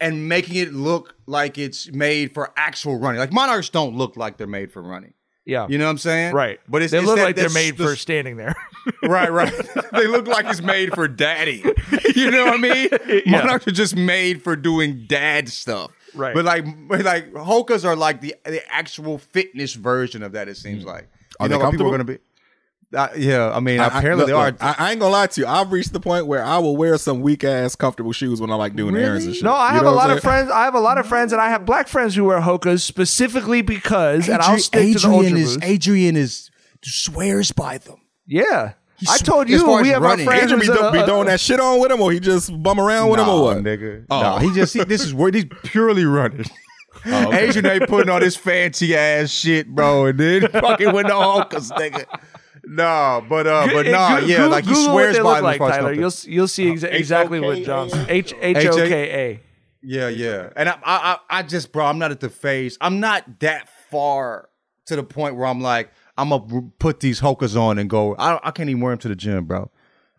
and 0.00 0.28
making 0.28 0.56
it 0.56 0.72
look 0.72 1.14
like 1.26 1.58
it's 1.58 1.92
made 1.92 2.32
for 2.34 2.52
actual 2.56 2.98
running. 2.98 3.18
Like 3.20 3.32
Monarchs 3.32 3.68
don't 3.68 3.94
look 3.94 4.16
like 4.16 4.36
they're 4.38 4.46
made 4.46 4.72
for 4.72 4.80
running. 4.82 5.12
Yeah. 5.44 5.66
You 5.68 5.78
know 5.78 5.84
what 5.84 5.90
I'm 5.90 5.98
saying? 5.98 6.34
Right. 6.34 6.60
But 6.68 6.82
it's, 6.82 6.92
they 6.92 6.98
it's 6.98 7.06
look 7.06 7.16
that- 7.16 7.24
like 7.24 7.36
they're 7.36 7.50
made 7.50 7.76
the- 7.76 7.84
for 7.84 7.96
standing 7.96 8.36
there. 8.36 8.54
Right, 9.04 9.30
right. 9.30 9.52
they 9.92 10.08
look 10.08 10.26
like 10.26 10.44
it's 10.46 10.60
made 10.60 10.92
for 10.92 11.06
daddy. 11.06 11.64
You 12.16 12.32
know 12.32 12.46
what 12.46 12.54
I 12.54 12.56
mean? 12.56 12.88
Yeah. 13.26 13.38
Monarchs 13.38 13.68
are 13.68 13.72
just 13.72 13.94
made 13.94 14.42
for 14.42 14.56
doing 14.56 15.04
dad 15.06 15.48
stuff. 15.48 15.92
Right. 16.14 16.34
But 16.34 16.44
like, 16.44 16.64
but 16.88 17.04
like 17.04 17.32
Hokas 17.32 17.84
are 17.84 17.94
like 17.94 18.20
the 18.20 18.34
the 18.44 18.60
actual 18.72 19.18
fitness 19.18 19.74
version 19.74 20.24
of 20.24 20.32
that. 20.32 20.48
It 20.48 20.56
seems 20.56 20.82
mm. 20.82 20.88
like. 20.88 21.08
Are 21.38 21.46
you 21.46 21.50
they 21.50 21.58
know, 21.58 21.64
like, 21.64 21.72
people 21.72 21.86
are 21.86 21.90
gonna 21.92 22.04
be. 22.04 22.18
Uh, 22.94 23.08
yeah, 23.16 23.50
I 23.54 23.60
mean, 23.60 23.80
I- 23.80 23.84
I- 23.84 23.98
apparently 23.98 24.16
look, 24.24 24.26
they 24.26 24.32
are. 24.32 24.46
look, 24.46 24.62
I, 24.62 24.74
I 24.78 24.90
ain't 24.90 25.00
gonna 25.00 25.12
lie 25.12 25.26
to 25.26 25.40
you. 25.40 25.46
I've 25.46 25.72
reached 25.72 25.92
the 25.94 26.00
point 26.00 26.26
where 26.26 26.44
I 26.44 26.58
will 26.58 26.76
wear 26.76 26.98
some 26.98 27.20
weak 27.22 27.42
ass 27.42 27.74
comfortable 27.74 28.12
shoes 28.12 28.40
when 28.40 28.50
I 28.50 28.54
like 28.54 28.76
doing 28.76 28.94
errands 28.96 29.24
and 29.24 29.34
shit. 29.34 29.44
No, 29.44 29.52
I 29.54 29.68
You 29.70 29.74
have 29.76 29.86
a 29.86 29.90
lot 29.90 30.10
I'm 30.10 30.18
of 30.18 30.22
friends. 30.22 30.50
I 30.50 30.64
have 30.64 30.74
a 30.74 30.80
lot 30.80 30.98
of 30.98 31.06
friends, 31.06 31.32
and 31.32 31.40
I 31.40 31.48
have 31.48 31.64
black 31.64 31.88
friends 31.88 32.14
who 32.14 32.24
wear 32.24 32.40
Hokas 32.40 32.80
specifically 32.80 33.62
because, 33.62 34.28
and 34.28 34.42
I'll 34.42 34.56
Adri- 34.56 34.60
stick 34.60 34.92
to 34.94 34.98
the 34.98 35.08
Ultra 35.08 35.26
Adrian 35.26 35.36
is 35.38 35.54
Boost. 35.56 35.64
Adrian 35.64 36.16
is 36.16 36.50
swears 36.84 37.50
by 37.52 37.78
them. 37.78 37.96
yeah, 38.26 38.72
He 38.98 39.06
I 39.08 39.16
sw- 39.16 39.22
told 39.22 39.44
as 39.46 39.50
you 39.52 39.64
far 39.64 39.80
we 39.82 39.88
as 39.88 39.94
have 39.94 40.02
running. 40.02 40.28
our 40.28 40.34
friends. 40.34 40.52
Andrew 40.52 40.60
be, 40.60 40.66
who's 40.66 40.76
do- 40.78 40.92
be 40.92 40.98
a- 40.98 41.06
doing 41.06 41.26
that 41.26 41.40
shit 41.40 41.60
on 41.60 41.80
with 41.80 41.90
him, 41.90 42.00
or 42.02 42.12
he 42.12 42.20
just 42.20 42.50
bum 42.62 42.78
around 42.78 43.08
with 43.10 43.20
him, 43.20 43.28
or 43.28 43.42
what? 43.42 43.56
nigga? 43.58 44.04
Oh. 44.10 44.20
No, 44.20 44.36
he 44.38 44.52
just 44.54 44.74
he, 44.74 44.84
this 44.84 45.02
is 45.02 45.14
where 45.14 45.30
he's 45.32 45.46
purely 45.64 46.04
running. 46.04 46.44
Asian 47.06 47.64
ain't 47.66 47.88
putting 47.88 48.10
on 48.10 48.20
this 48.20 48.36
fancy 48.36 48.94
ass 48.94 49.30
shit, 49.30 49.66
bro, 49.74 50.06
and 50.06 50.20
then 50.20 50.42
fucking 50.52 50.92
with 50.92 51.06
the 51.06 51.12
Hokas, 51.14 51.70
nigga. 51.72 52.04
No, 52.64 53.24
but 53.28 53.46
uh, 53.46 53.66
but 53.72 53.82
Go- 53.84 53.90
nah, 53.90 54.20
Go- 54.20 54.26
yeah, 54.26 54.36
Google- 54.36 54.50
like 54.50 54.64
he 54.64 54.70
Google 54.72 54.92
swears 54.92 55.06
what 55.08 55.12
they 55.16 55.22
by 55.22 55.28
look 55.28 55.36
them. 55.36 55.44
like, 55.44 55.54
as 55.54 55.58
far 55.58 55.68
as 55.70 55.76
Tyler. 55.76 55.88
something. 55.88 56.00
You'll 56.00 56.34
you'll 56.36 56.48
see 56.48 56.66
exa- 56.66 56.92
exactly 56.92 57.40
what 57.40 57.58
H-O-K-A? 57.58 57.66
John's 57.66 57.94
H 58.08 58.34
H 58.40 58.66
O 58.66 58.76
K 58.76 59.10
A. 59.32 59.40
Yeah, 59.82 60.08
yeah. 60.08 60.50
And 60.54 60.68
I, 60.68 60.72
I, 60.74 60.78
I 60.84 61.18
I 61.38 61.42
just, 61.42 61.72
bro, 61.72 61.84
I'm 61.86 61.98
not 61.98 62.12
at 62.12 62.20
the 62.20 62.28
phase. 62.28 62.78
I'm 62.80 63.00
not 63.00 63.40
that 63.40 63.68
far 63.90 64.48
to 64.86 64.94
the 64.96 65.02
point 65.02 65.34
where 65.36 65.46
I'm 65.46 65.60
like, 65.60 65.90
I'm 66.16 66.28
gonna 66.28 66.62
put 66.78 67.00
these 67.00 67.20
Hokas 67.20 67.60
on 67.60 67.78
and 67.78 67.90
go. 67.90 68.14
I, 68.16 68.38
I 68.46 68.50
can't 68.52 68.68
even 68.68 68.80
wear 68.80 68.92
them 68.92 69.00
to 69.00 69.08
the 69.08 69.16
gym, 69.16 69.44
bro. 69.46 69.70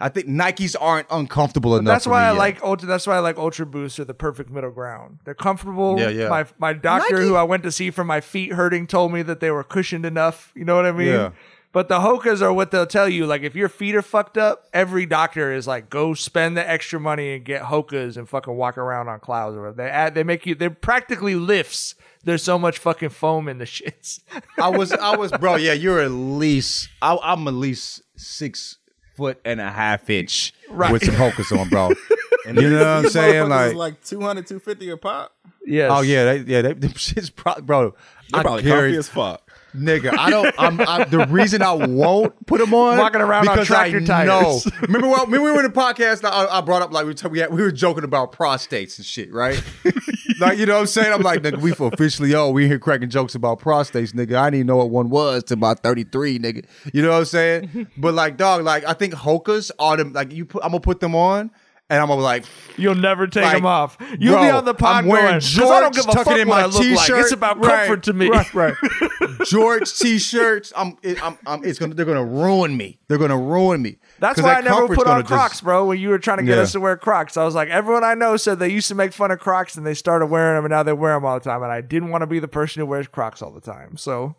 I 0.01 0.09
think 0.09 0.27
Nikes 0.27 0.75
aren't 0.81 1.07
uncomfortable 1.09 1.77
enough. 1.77 1.93
That's 1.93 2.03
for 2.03 2.09
why 2.09 2.23
me 2.23 2.25
I 2.25 2.31
yet. 2.33 2.37
like 2.39 2.61
Ultra. 2.63 2.87
That's 2.89 3.07
why 3.07 3.15
I 3.15 3.19
like 3.19 3.37
Ultra 3.37 3.65
Boost 3.65 3.97
are 4.01 4.05
the 4.05 4.13
perfect 4.13 4.49
middle 4.49 4.71
ground. 4.71 5.19
They're 5.23 5.33
comfortable. 5.33 5.97
Yeah, 5.97 6.09
yeah. 6.09 6.27
My 6.27 6.45
my 6.57 6.73
doctor, 6.73 7.15
Nike- 7.15 7.27
who 7.29 7.35
I 7.35 7.43
went 7.43 7.63
to 7.63 7.71
see 7.71 7.89
for 7.89 8.03
my 8.03 8.19
feet 8.19 8.51
hurting, 8.51 8.87
told 8.87 9.13
me 9.13 9.21
that 9.21 9.39
they 9.39 9.49
were 9.49 9.63
cushioned 9.63 10.05
enough. 10.05 10.51
You 10.55 10.65
know 10.65 10.75
what 10.75 10.85
I 10.85 10.91
mean? 10.91 11.07
Yeah. 11.07 11.29
But 11.73 11.89
the 11.89 11.99
Hokas 11.99 12.41
are 12.41 12.53
what 12.53 12.69
they'll 12.71 12.85
tell 12.85 13.09
you. 13.09 13.25
Like 13.25 13.41
if 13.41 13.55
your 13.55 13.67
feet 13.67 13.95
are 13.95 14.01
fucked 14.03 14.37
up, 14.37 14.67
every 14.73 15.05
doctor 15.05 15.51
is 15.51 15.67
like, 15.67 15.89
go 15.89 16.13
spend 16.13 16.55
the 16.55 16.67
extra 16.69 16.99
money 16.99 17.33
and 17.33 17.43
get 17.43 17.63
Hokas 17.63 18.15
and 18.15 18.29
fucking 18.29 18.55
walk 18.55 18.77
around 18.77 19.09
on 19.09 19.19
clouds. 19.19 19.57
Or 19.57 19.71
they 19.73 19.89
add, 19.89 20.13
they 20.13 20.23
make 20.23 20.45
you. 20.45 20.53
They're 20.55 20.69
practically 20.69 21.33
lifts. 21.35 21.95
There's 22.23 22.43
so 22.43 22.57
much 22.57 22.77
fucking 22.77 23.09
foam 23.09 23.49
in 23.49 23.57
the 23.57 23.65
shits. 23.75 24.21
I 24.57 24.69
was, 24.69 24.93
I 24.93 25.15
was, 25.17 25.31
bro. 25.33 25.55
Yeah, 25.55 25.73
you're 25.73 25.99
at 25.99 26.11
least. 26.11 26.89
I, 27.01 27.17
I'm 27.21 27.47
at 27.47 27.53
least 27.55 28.03
six 28.15 28.77
foot 29.17 29.39
and 29.43 29.59
a 29.59 29.69
half 29.71 30.09
inch 30.09 30.53
Right. 30.69 30.91
with 30.91 31.03
some 31.05 31.15
Hokas 31.15 31.57
on, 31.59 31.69
bro. 31.69 31.91
And 32.45 32.59
you 32.59 32.69
know 32.69 32.79
what 32.79 32.87
I'm 33.05 33.09
saying? 33.09 33.47
Like, 33.47 33.73
like 33.73 34.03
200, 34.03 34.45
250 34.45 34.89
a 34.89 34.97
pop. 34.97 35.31
yes. 35.65 35.89
oh 35.93 36.01
yeah, 36.01 36.25
they, 36.25 36.37
yeah, 36.39 36.61
they, 36.61 36.73
them 36.73 36.91
shits, 36.91 37.33
pro- 37.33 37.61
bro. 37.61 37.91
They're 38.31 38.39
I 38.41 38.43
probably 38.43 38.63
carry- 38.63 38.89
comfy 38.91 38.97
as 38.97 39.07
fuck. 39.07 39.42
Nigga, 39.75 40.15
I 40.17 40.29
don't. 40.29 40.53
I'm, 40.57 40.79
i 40.81 41.03
the 41.05 41.25
reason 41.27 41.63
I 41.63 41.73
won't 41.73 42.45
put 42.45 42.59
them 42.59 42.73
on 42.73 42.97
Walking 42.97 43.21
around 43.21 43.47
on 43.47 43.55
because 43.55 43.67
tractor 43.67 43.97
I 43.97 44.05
tires. 44.05 44.27
know. 44.65 44.71
Remember 44.81 45.07
when, 45.07 45.31
when 45.31 45.41
we 45.41 45.51
were 45.51 45.63
in 45.65 45.71
the 45.71 45.77
podcast? 45.77 46.23
I, 46.23 46.45
I 46.45 46.61
brought 46.61 46.83
up 46.83 46.93
like 46.93 47.07
we, 47.07 47.13
t- 47.15 47.27
we, 47.27 47.39
had, 47.39 47.51
we 47.51 47.61
were 47.61 47.71
joking 47.71 48.03
about 48.03 48.31
prostates 48.31 48.97
and 48.97 49.05
shit, 49.05 49.33
right? 49.33 49.61
like 50.39 50.59
you 50.59 50.67
know 50.67 50.75
what 50.75 50.81
I'm 50.81 50.87
saying? 50.87 51.11
I'm 51.11 51.21
like, 51.21 51.41
nigga, 51.41 51.59
we 51.59 51.71
officially 51.71 52.35
oh 52.35 52.51
we 52.51 52.67
here 52.67 52.77
cracking 52.77 53.09
jokes 53.09 53.33
about 53.33 53.59
prostates, 53.59 54.11
nigga. 54.11 54.35
I 54.35 54.47
didn't 54.47 54.55
even 54.55 54.67
know 54.67 54.77
what 54.77 54.91
one 54.91 55.09
was 55.09 55.43
till 55.43 55.57
about 55.57 55.81
33, 55.81 56.37
nigga. 56.37 56.65
You 56.93 57.01
know 57.01 57.09
what 57.09 57.17
I'm 57.17 57.25
saying? 57.25 57.87
but 57.97 58.13
like, 58.13 58.37
dog, 58.37 58.63
like 58.63 58.85
I 58.85 58.93
think 58.93 59.13
Hokas 59.15 59.71
are 59.79 59.97
them. 59.97 60.13
Like 60.13 60.31
you, 60.31 60.45
put, 60.45 60.63
I'm 60.63 60.69
gonna 60.69 60.81
put 60.81 60.99
them 60.99 61.15
on. 61.15 61.49
And 61.89 62.01
I'm 62.01 62.07
gonna 62.07 62.21
be 62.21 62.23
like, 62.23 62.45
You'll 62.77 62.95
never 62.95 63.27
take 63.27 63.43
Like, 63.43 63.57
them 63.57 63.65
off. 63.67 63.97
You'll 64.17 64.33
bro, 64.35 64.43
be 64.43 64.49
on 64.49 64.65
the 64.65 64.73
pod 64.73 65.03
I'm 65.03 65.07
wearing 65.07 65.33
'cause 65.33 65.59
I 65.59 65.79
don't 65.81 65.93
give 65.93 66.05
a 66.05 66.11
tucking 66.11 66.23
fuck 66.23 66.39
in 66.39 66.47
my 66.47 66.65
look 66.65 66.75
like. 66.75 66.83
t-shirt. 66.83 67.19
It's 67.19 67.31
about 67.33 67.59
Right, 67.63 67.85
comfort 67.87 68.03
to 68.03 68.13
me. 68.13 68.29
Right, 68.29 68.53
right. 68.53 68.73
George 69.45 69.93
t-shirts. 69.99 70.73
I'm, 70.75 70.97
it, 71.03 71.23
I'm, 71.23 71.37
I'm, 71.45 71.63
it's 71.63 71.77
gonna, 71.77 71.93
they're 71.93 72.05
gonna 72.05 72.25
ruin 72.25 72.75
me. 72.77 72.99
They're 73.07 73.17
gonna 73.19 73.37
ruin 73.37 73.81
me. 73.81 73.97
That's 74.19 74.41
why 74.41 74.55
I 74.55 74.61
never 74.61 74.87
put 74.87 74.99
on 75.05 75.05
gonna 75.05 75.21
just- 75.23 75.29
Crocs, 75.33 75.61
bro. 75.61 75.85
When 75.85 75.99
you 75.99 76.09
were 76.09 76.17
trying 76.19 76.37
to 76.37 76.43
get 76.43 76.55
Yeah. 76.55 76.63
us 76.63 76.71
to 76.71 76.79
wear 76.79 76.97
Crocs, 76.97 77.37
I 77.37 77.43
was 77.43 77.53
like, 77.53 77.69
everyone 77.69 78.03
I 78.03 78.15
know 78.15 78.37
said 78.37 78.57
they 78.59 78.69
used 78.69 78.87
to 78.87 78.95
make 78.95 79.13
fun 79.13 79.29
of 79.29 79.39
Crocs 79.39 79.75
and 79.75 79.85
they 79.85 79.93
started 79.93 80.27
wearing 80.27 80.55
them, 80.55 80.65
and 80.65 80.71
now 80.71 80.83
they 80.83 80.93
wear 80.93 81.13
them 81.13 81.25
all 81.25 81.37
the 81.37 81.43
time. 81.43 81.61
And 81.61 81.71
I 81.71 81.81
didn't 81.81 82.09
want 82.09 82.21
to 82.23 82.27
be 82.27 82.39
the 82.39 82.47
person 82.47 82.79
who 82.79 82.85
wears 82.87 83.07
Crocs 83.07 83.41
all 83.41 83.51
the 83.51 83.61
time. 83.61 83.97
So 83.97 84.35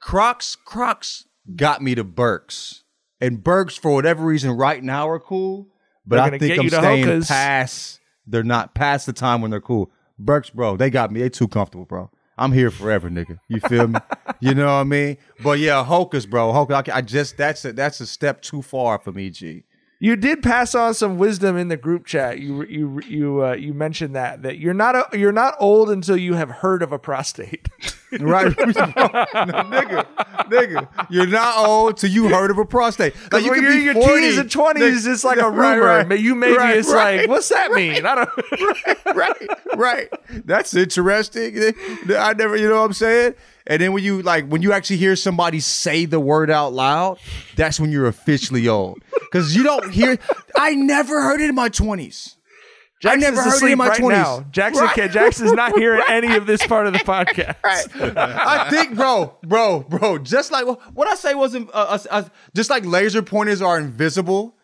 Crocs, 0.00 0.56
Crocs 0.56 1.24
got 1.56 1.80
me 1.82 1.94
to 1.94 2.04
Burks, 2.04 2.82
and 3.20 3.42
Burks 3.42 3.76
for 3.76 3.92
whatever 3.92 4.24
reason 4.24 4.50
right 4.50 4.82
now 4.82 5.08
are 5.08 5.20
cool, 5.20 5.68
but 6.10 6.18
I 6.18 6.38
think 6.38 6.58
I'm 6.58 6.68
staying 6.68 7.06
Hoka's. 7.06 7.28
past. 7.28 8.00
They're 8.26 8.42
not 8.42 8.74
past 8.74 9.06
the 9.06 9.12
time 9.12 9.40
when 9.40 9.50
they're 9.50 9.60
cool. 9.60 9.90
Burks, 10.18 10.50
bro, 10.50 10.76
they 10.76 10.90
got 10.90 11.10
me. 11.10 11.20
They 11.20 11.30
too 11.30 11.48
comfortable, 11.48 11.86
bro. 11.86 12.10
I'm 12.36 12.52
here 12.52 12.70
forever, 12.70 13.10
nigga. 13.10 13.38
You 13.48 13.60
feel 13.60 13.88
me? 13.88 14.00
you 14.40 14.54
know 14.54 14.66
what 14.66 14.72
I 14.72 14.84
mean? 14.84 15.18
But 15.42 15.58
yeah, 15.58 15.84
Hoka's, 15.84 16.26
bro. 16.26 16.52
Hoka, 16.52 16.88
I, 16.88 16.98
I 16.98 17.00
just 17.00 17.36
that's 17.36 17.64
a 17.64 17.72
that's 17.72 18.00
a 18.00 18.06
step 18.06 18.42
too 18.42 18.62
far 18.62 18.98
for 18.98 19.12
me, 19.12 19.30
G. 19.30 19.64
you 20.02 20.16
did 20.16 20.42
pass 20.42 20.74
on 20.74 20.94
some 20.94 21.18
wisdom 21.18 21.56
in 21.58 21.68
the 21.68 21.76
group 21.76 22.06
chat. 22.06 22.38
You 22.40 22.64
you 22.64 23.00
you 23.06 23.44
uh, 23.44 23.52
you 23.52 23.72
mentioned 23.74 24.16
that 24.16 24.42
that 24.42 24.58
you're 24.58 24.74
not 24.74 24.96
a, 24.96 25.18
you're 25.18 25.30
not 25.30 25.54
old 25.60 25.90
until 25.90 26.16
you 26.16 26.34
have 26.34 26.48
heard 26.50 26.82
of 26.82 26.90
a 26.92 26.98
prostate. 26.98 27.68
Right, 28.18 28.46
no, 28.58 28.64
nigga, 28.64 30.04
nigga, 30.50 30.88
you're 31.10 31.28
not 31.28 31.64
old 31.64 31.96
till 31.96 32.10
you 32.10 32.28
heard 32.28 32.50
of 32.50 32.58
a 32.58 32.64
prostate. 32.64 33.14
Like 33.30 33.44
you 33.44 33.52
when 33.52 33.60
could 33.60 33.64
you're 33.66 33.72
be 33.72 33.88
in 33.88 33.96
your 33.96 34.18
teens 34.18 34.36
and 34.36 34.50
twenties, 34.50 35.06
it's 35.06 35.22
like 35.22 35.38
a 35.38 35.42
Right, 35.48 35.74
rumor. 35.76 35.86
right. 35.86 36.08
But 36.08 36.18
you 36.18 36.34
maybe 36.34 36.56
Right, 36.56 36.76
it's 36.76 36.92
right. 36.92 37.20
like, 37.20 37.28
what's 37.28 37.48
that 37.50 37.70
mean? 37.70 38.04
I 38.04 38.14
don't. 38.16 39.16
right, 39.16 39.48
right. 39.76 40.08
That's 40.44 40.74
interesting. 40.74 41.56
I 42.16 42.32
never, 42.34 42.56
you 42.56 42.68
know 42.68 42.80
what 42.80 42.86
I'm 42.86 42.92
saying? 42.94 43.34
And 43.68 43.80
then 43.80 43.92
when 43.92 44.02
you 44.02 44.22
like 44.22 44.48
when 44.48 44.60
you 44.62 44.72
actually 44.72 44.96
hear 44.96 45.14
somebody 45.14 45.60
say 45.60 46.04
the 46.04 46.18
word 46.18 46.50
out 46.50 46.72
loud, 46.72 47.20
that's 47.54 47.78
when 47.78 47.92
you're 47.92 48.08
officially 48.08 48.66
old. 48.66 49.00
Because 49.30 49.54
you 49.54 49.62
don't 49.62 49.90
hear. 49.92 50.18
I 50.56 50.74
never 50.74 51.22
heard 51.22 51.40
it 51.40 51.48
in 51.48 51.54
my 51.54 51.68
20s. 51.68 52.36
I 53.04 53.16
never 53.16 53.40
heard 53.40 53.62
it 53.62 53.70
in 53.70 53.78
my 53.78 53.88
right 53.88 54.00
20s. 54.00 54.10
now. 54.10 54.44
Jackson 54.50 54.84
Right. 54.84 54.94
can't- 54.94 55.12
Jackson's 55.12 55.52
not 55.52 55.78
hearing 55.78 56.02
any 56.08 56.34
of 56.36 56.46
this 56.46 56.66
part 56.66 56.86
of 56.86 56.92
the 56.92 56.98
podcast. 56.98 57.56
I 58.16 58.68
think, 58.68 58.94
bro, 58.94 59.36
bro, 59.42 59.80
bro. 59.80 60.18
Just 60.18 60.52
like 60.52 60.66
what 60.66 61.08
I 61.08 61.14
say 61.14 61.34
wasn't 61.34 61.70
uh, 61.72 61.98
uh, 61.98 61.98
uh, 62.10 62.22
just 62.54 62.68
like 62.68 62.84
laser 62.84 63.22
pointers 63.22 63.62
are 63.62 63.78
invisible 63.78 64.54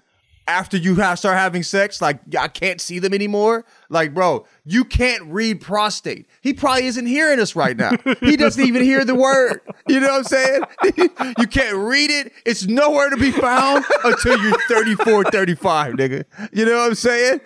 after 0.49 0.77
you 0.77 0.97
have, 0.97 1.19
start 1.19 1.37
having 1.37 1.63
sex. 1.63 2.01
Like 2.01 2.21
I 2.39 2.49
can't 2.49 2.81
see 2.81 2.99
them 2.99 3.15
anymore. 3.15 3.65
Like, 3.89 4.15
bro, 4.15 4.47
you 4.65 4.85
can't 4.85 5.23
read 5.25 5.61
prostate. 5.61 6.27
He 6.41 6.53
probably 6.53 6.87
isn't 6.87 7.07
hearing 7.07 7.41
us 7.41 7.57
right 7.57 7.77
now. 7.77 7.93
He 8.21 8.37
doesn't 8.37 8.65
even 8.65 8.83
hear 8.83 9.05
the 9.05 9.15
word. 9.15 9.61
You 9.89 10.01
know 10.01 10.09
what 10.09 10.19
I'm 10.19 10.25
saying? 10.25 10.63
you 11.39 11.47
can't 11.47 11.77
read 11.77 12.11
it. 12.11 12.33
It's 12.45 12.67
nowhere 12.67 13.11
to 13.11 13.17
be 13.17 13.31
found 13.31 13.85
until 14.05 14.41
you're 14.43 14.59
34, 14.69 15.25
35, 15.25 15.95
nigga. 15.95 16.25
You 16.53 16.65
know 16.65 16.79
what 16.79 16.89
I'm 16.89 16.95
saying? 16.95 17.41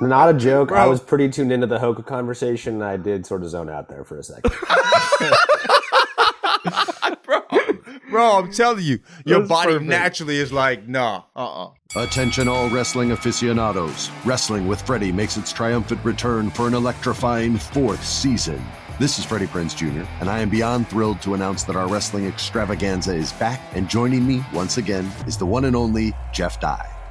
Not 0.00 0.30
a 0.30 0.34
joke. 0.34 0.72
I 0.72 0.86
was 0.86 1.00
pretty 1.00 1.28
tuned 1.28 1.52
into 1.52 1.66
the 1.66 1.78
Hoka 1.78 2.06
conversation. 2.06 2.74
and 2.74 2.84
I 2.84 2.96
did 2.96 3.26
sort 3.26 3.42
of 3.42 3.50
zone 3.50 3.68
out 3.68 3.88
there 3.88 4.04
for 4.04 4.18
a 4.18 4.22
second. 4.22 4.52
Bro, 8.12 8.38
I'm 8.38 8.52
telling 8.52 8.84
you, 8.84 9.00
your 9.24 9.40
That's 9.40 9.48
body 9.48 9.72
perfect. 9.72 9.88
naturally 9.88 10.36
is 10.36 10.52
like, 10.52 10.86
nah, 10.86 11.22
uh-uh. 11.34 11.70
Attention, 11.96 12.46
all 12.46 12.68
wrestling 12.68 13.12
aficionados. 13.12 14.10
Wrestling 14.24 14.68
with 14.68 14.82
Freddie 14.82 15.12
makes 15.12 15.36
its 15.36 15.52
triumphant 15.52 16.04
return 16.04 16.50
for 16.50 16.68
an 16.68 16.74
electrifying 16.74 17.56
fourth 17.56 18.04
season. 18.04 18.62
This 19.00 19.18
is 19.18 19.24
Freddie 19.24 19.46
Prinze 19.46 19.74
Jr., 19.74 20.06
and 20.20 20.28
I 20.28 20.40
am 20.40 20.50
beyond 20.50 20.88
thrilled 20.88 21.22
to 21.22 21.32
announce 21.32 21.62
that 21.64 21.74
our 21.76 21.88
wrestling 21.88 22.26
extravaganza 22.26 23.14
is 23.14 23.32
back, 23.32 23.60
and 23.74 23.88
joining 23.88 24.26
me 24.26 24.44
once 24.52 24.76
again 24.76 25.10
is 25.26 25.38
the 25.38 25.46
one 25.46 25.64
and 25.64 25.74
only 25.74 26.12
Jeff 26.32 26.60
Dye. 26.60 26.91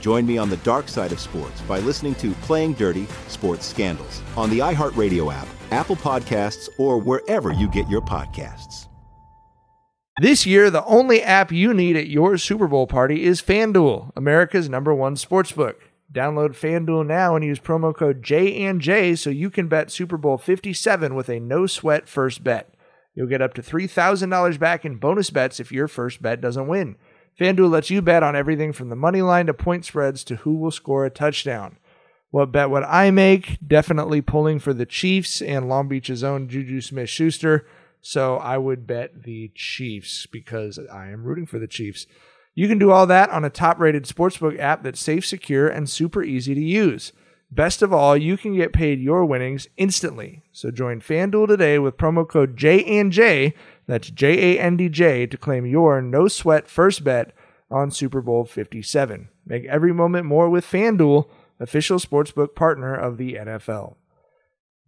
Join 0.00 0.26
me 0.26 0.38
on 0.38 0.50
the 0.50 0.56
dark 0.58 0.88
side 0.88 1.12
of 1.12 1.20
sports 1.20 1.60
by 1.62 1.80
listening 1.80 2.14
to 2.16 2.32
Playing 2.42 2.74
Dirty 2.74 3.06
Sports 3.28 3.66
Scandals 3.66 4.22
on 4.36 4.50
the 4.50 4.60
iHeartRadio 4.60 5.32
app, 5.32 5.48
Apple 5.70 5.96
Podcasts, 5.96 6.68
or 6.78 6.98
wherever 6.98 7.52
you 7.52 7.68
get 7.68 7.88
your 7.88 8.02
podcasts. 8.02 8.88
This 10.20 10.46
year, 10.46 10.70
the 10.70 10.84
only 10.86 11.22
app 11.22 11.52
you 11.52 11.74
need 11.74 11.94
at 11.94 12.08
your 12.08 12.38
Super 12.38 12.66
Bowl 12.66 12.86
party 12.86 13.24
is 13.24 13.42
FanDuel, 13.42 14.12
America's 14.16 14.66
number 14.66 14.94
one 14.94 15.14
sportsbook. 15.14 15.74
Download 16.10 16.50
FanDuel 16.50 17.06
now 17.06 17.36
and 17.36 17.44
use 17.44 17.60
promo 17.60 17.94
code 17.94 18.22
J&J 18.22 19.16
so 19.16 19.28
you 19.28 19.50
can 19.50 19.68
bet 19.68 19.90
Super 19.90 20.16
Bowl 20.16 20.38
57 20.38 21.14
with 21.14 21.28
a 21.28 21.38
no-sweat 21.38 22.08
first 22.08 22.42
bet. 22.42 22.72
You'll 23.14 23.26
get 23.26 23.42
up 23.42 23.52
to 23.54 23.62
$3,000 23.62 24.58
back 24.58 24.86
in 24.86 24.96
bonus 24.96 25.28
bets 25.28 25.60
if 25.60 25.72
your 25.72 25.88
first 25.88 26.22
bet 26.22 26.40
doesn't 26.40 26.66
win. 26.66 26.96
FanDuel 27.38 27.70
lets 27.70 27.90
you 27.90 28.00
bet 28.00 28.22
on 28.22 28.34
everything 28.34 28.72
from 28.72 28.88
the 28.88 28.96
money 28.96 29.20
line 29.20 29.46
to 29.46 29.54
point 29.54 29.84
spreads 29.84 30.24
to 30.24 30.36
who 30.36 30.54
will 30.54 30.70
score 30.70 31.04
a 31.04 31.10
touchdown. 31.10 31.78
What 32.30 32.52
bet 32.52 32.70
would 32.70 32.84
I 32.84 33.10
make? 33.10 33.58
Definitely 33.66 34.22
pulling 34.22 34.58
for 34.58 34.72
the 34.72 34.86
Chiefs 34.86 35.42
and 35.42 35.68
Long 35.68 35.88
Beach's 35.88 36.24
own 36.24 36.48
Juju 36.48 36.80
Smith 36.80 37.08
Schuster. 37.08 37.66
So 38.00 38.36
I 38.36 38.56
would 38.56 38.86
bet 38.86 39.24
the 39.24 39.50
Chiefs 39.54 40.26
because 40.26 40.78
I 40.78 41.08
am 41.08 41.24
rooting 41.24 41.46
for 41.46 41.58
the 41.58 41.66
Chiefs. 41.66 42.06
You 42.54 42.68
can 42.68 42.78
do 42.78 42.90
all 42.90 43.06
that 43.06 43.30
on 43.30 43.44
a 43.44 43.50
top 43.50 43.78
rated 43.78 44.04
sportsbook 44.04 44.58
app 44.58 44.82
that's 44.82 45.00
safe, 45.00 45.26
secure, 45.26 45.68
and 45.68 45.90
super 45.90 46.22
easy 46.22 46.54
to 46.54 46.60
use. 46.60 47.12
Best 47.50 47.82
of 47.82 47.92
all, 47.92 48.16
you 48.16 48.36
can 48.36 48.56
get 48.56 48.72
paid 48.72 49.00
your 49.00 49.24
winnings 49.24 49.68
instantly. 49.76 50.42
So 50.52 50.70
join 50.70 51.00
FanDuel 51.00 51.48
today 51.48 51.78
with 51.78 51.96
promo 51.96 52.26
code 52.26 52.56
J&J, 52.56 53.54
that's 53.86 54.10
J 54.10 54.56
A 54.56 54.60
N 54.60 54.76
D 54.76 54.88
J 54.88 55.26
to 55.26 55.36
claim 55.36 55.66
your 55.66 56.00
no 56.02 56.28
sweat 56.28 56.68
first 56.68 57.04
bet 57.04 57.32
on 57.70 57.90
Super 57.90 58.20
Bowl 58.20 58.44
57. 58.44 59.28
Make 59.44 59.64
every 59.66 59.92
moment 59.92 60.26
more 60.26 60.48
with 60.48 60.64
FanDuel, 60.64 61.28
official 61.60 61.98
sportsbook 61.98 62.54
partner 62.54 62.94
of 62.94 63.16
the 63.16 63.34
NFL. 63.34 63.96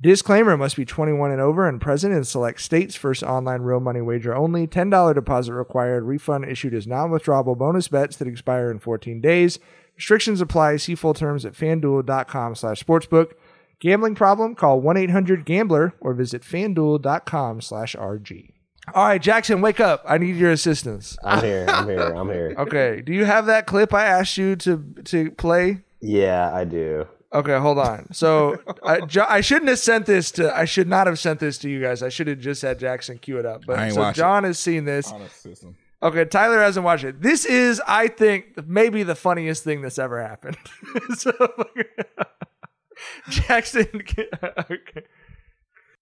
Disclaimer 0.01 0.57
must 0.57 0.76
be 0.76 0.84
21 0.84 1.32
and 1.32 1.40
over 1.40 1.66
and 1.66 1.80
present 1.80 2.14
in 2.14 2.22
select 2.22 2.61
states. 2.61 2.94
First 2.94 3.24
online 3.24 3.62
real 3.62 3.80
money 3.80 4.01
wager 4.01 4.32
only. 4.32 4.66
$10 4.66 5.14
deposit 5.14 5.55
required. 5.55 6.05
Refund 6.05 6.44
issued 6.44 6.72
as 6.72 6.86
non 6.86 7.11
withdrawable 7.11 7.59
bonus 7.59 7.88
bets 7.88 8.16
that 8.16 8.28
expire 8.28 8.70
in 8.70 8.78
14 8.78 9.20
days. 9.20 9.59
Restrictions 9.96 10.40
apply. 10.40 10.76
See 10.76 10.94
full 10.94 11.14
terms 11.14 11.44
at 11.44 11.55
fanduel.com 11.55 12.55
slash 12.55 12.82
sportsbook. 12.82 13.32
Gambling 13.80 14.14
problem? 14.14 14.55
Call 14.55 14.80
1 14.80 14.96
800 14.96 15.44
Gambler 15.44 15.94
or 16.01 16.14
visit 16.14 16.42
fanduel.com 16.42 17.61
slash 17.61 17.96
RG. 17.96 18.53
All 18.95 19.07
right, 19.07 19.20
Jackson, 19.20 19.61
wake 19.61 19.80
up. 19.80 20.03
I 20.07 20.18
need 20.18 20.36
your 20.36 20.51
assistance. 20.51 21.16
I'm 21.24 21.43
here. 21.45 21.66
I'm 21.68 21.89
here. 21.89 22.01
I'm 22.01 22.28
here. 22.28 22.55
Okay. 22.59 23.03
Do 23.03 23.12
you 23.12 23.24
have 23.24 23.47
that 23.47 23.66
clip 23.66 23.93
I 23.95 24.05
asked 24.07 24.36
you 24.36 24.57
to 24.57 24.82
to 25.05 25.30
play? 25.32 25.82
Yeah, 26.01 26.53
I 26.55 26.64
do. 26.64 27.07
Okay, 27.32 27.59
hold 27.59 27.78
on. 27.78 28.11
So 28.12 28.57
I, 28.82 29.01
Jo- 29.01 29.26
I 29.28 29.43
shouldn't 29.43 29.68
have 29.68 29.78
sent 29.78 30.07
this 30.07 30.30
to. 30.32 30.57
I 30.57 30.64
should 30.64 30.89
not 30.89 31.07
have 31.07 31.18
sent 31.18 31.41
this 31.41 31.59
to 31.59 31.68
you 31.68 31.80
guys. 31.82 32.03
I 32.03 32.09
should 32.09 32.26
have 32.26 32.39
just 32.39 32.62
had 32.62 32.78
Jackson 32.78 33.18
cue 33.18 33.39
it 33.39 33.45
up. 33.45 33.62
I 33.64 33.66
But 33.66 33.78
ain't 33.80 33.95
so 33.95 34.01
watch 34.01 34.16
it. 34.16 34.20
John 34.20 34.45
has 34.45 34.59
seen 34.59 34.84
this. 34.86 35.12
Honest 35.12 35.43
system. 35.43 35.76
Okay, 36.03 36.24
Tyler 36.24 36.61
hasn't 36.61 36.84
watched 36.86 37.05
it. 37.05 37.20
This 37.20 37.45
is, 37.45 37.82
I 37.86 38.07
think, 38.09 38.66
maybe 38.66 39.03
the 39.03 39.16
funniest 39.16 39.64
thing 39.64 39.82
that's 39.82 39.99
ever 39.99 40.22
happened. 40.22 40.57
so, 41.18 41.32
Jackson. 43.28 43.86
Okay. 43.93 45.03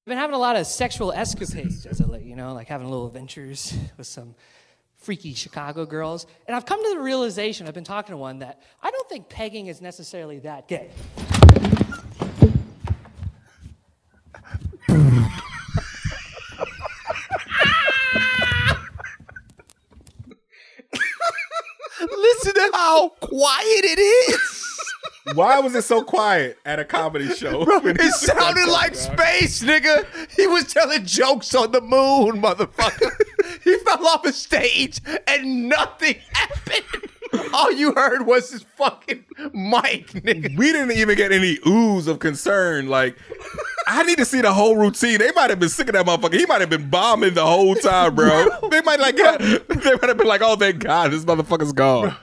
I've 0.06 0.10
been 0.10 0.18
having 0.18 0.36
a 0.36 0.38
lot 0.38 0.54
of 0.54 0.68
sexual 0.68 1.10
escapades 1.10 1.84
you 2.22 2.36
know, 2.36 2.54
like 2.54 2.68
having 2.68 2.88
little 2.88 3.08
adventures 3.08 3.76
with 3.96 4.06
some 4.06 4.36
freaky 4.98 5.34
Chicago 5.34 5.84
girls. 5.84 6.28
And 6.46 6.54
I've 6.54 6.64
come 6.64 6.80
to 6.80 6.90
the 6.94 7.00
realization, 7.00 7.66
I've 7.66 7.74
been 7.74 7.82
talking 7.82 8.12
to 8.12 8.16
one, 8.16 8.38
that 8.38 8.62
I 8.80 8.92
don't 8.92 9.08
think 9.08 9.28
pegging 9.28 9.66
is 9.66 9.80
necessarily 9.80 10.38
that 10.38 10.68
gay. 10.68 10.92
Listen 21.98 22.54
to 22.54 22.70
how 22.72 23.08
quiet 23.08 23.84
it 23.84 23.98
is. 23.98 24.65
Why 25.34 25.58
was 25.58 25.74
it 25.74 25.82
so 25.82 26.02
quiet 26.02 26.58
at 26.64 26.78
a 26.78 26.84
comedy 26.84 27.28
show? 27.34 27.64
when 27.80 27.96
It 27.98 28.12
sounded 28.12 28.68
like 28.68 28.94
space, 28.94 29.62
nigga. 29.62 30.06
He 30.36 30.46
was 30.46 30.72
telling 30.72 31.04
jokes 31.04 31.54
on 31.54 31.72
the 31.72 31.80
moon, 31.80 32.40
motherfucker. 32.40 33.10
he 33.64 33.76
fell 33.78 34.06
off 34.06 34.24
a 34.24 34.32
stage 34.32 35.00
and 35.26 35.68
nothing 35.68 36.16
happened. 36.32 37.10
All 37.52 37.72
you 37.72 37.92
heard 37.92 38.24
was 38.24 38.50
his 38.50 38.62
fucking 38.76 39.24
mic, 39.52 40.08
nigga. 40.12 40.56
We 40.56 40.72
didn't 40.72 40.92
even 40.92 41.16
get 41.16 41.32
any 41.32 41.58
ooze 41.66 42.06
of 42.06 42.20
concern. 42.20 42.88
Like, 42.88 43.16
I 43.88 44.04
need 44.04 44.18
to 44.18 44.24
see 44.24 44.40
the 44.40 44.52
whole 44.52 44.76
routine. 44.76 45.18
They 45.18 45.32
might 45.32 45.50
have 45.50 45.58
been 45.58 45.68
sick 45.68 45.88
of 45.88 45.94
that 45.94 46.06
motherfucker. 46.06 46.38
He 46.38 46.46
might 46.46 46.60
have 46.60 46.70
been 46.70 46.88
bombing 46.88 47.34
the 47.34 47.44
whole 47.44 47.74
time, 47.74 48.14
bro. 48.14 48.48
they 48.70 48.80
might 48.82 49.00
like, 49.00 49.16
they 49.16 49.58
might 49.68 50.04
have 50.04 50.18
been 50.18 50.26
like, 50.26 50.40
oh, 50.42 50.54
thank 50.56 50.78
God, 50.78 51.10
this 51.10 51.24
motherfucker's 51.24 51.72
gone. 51.72 52.16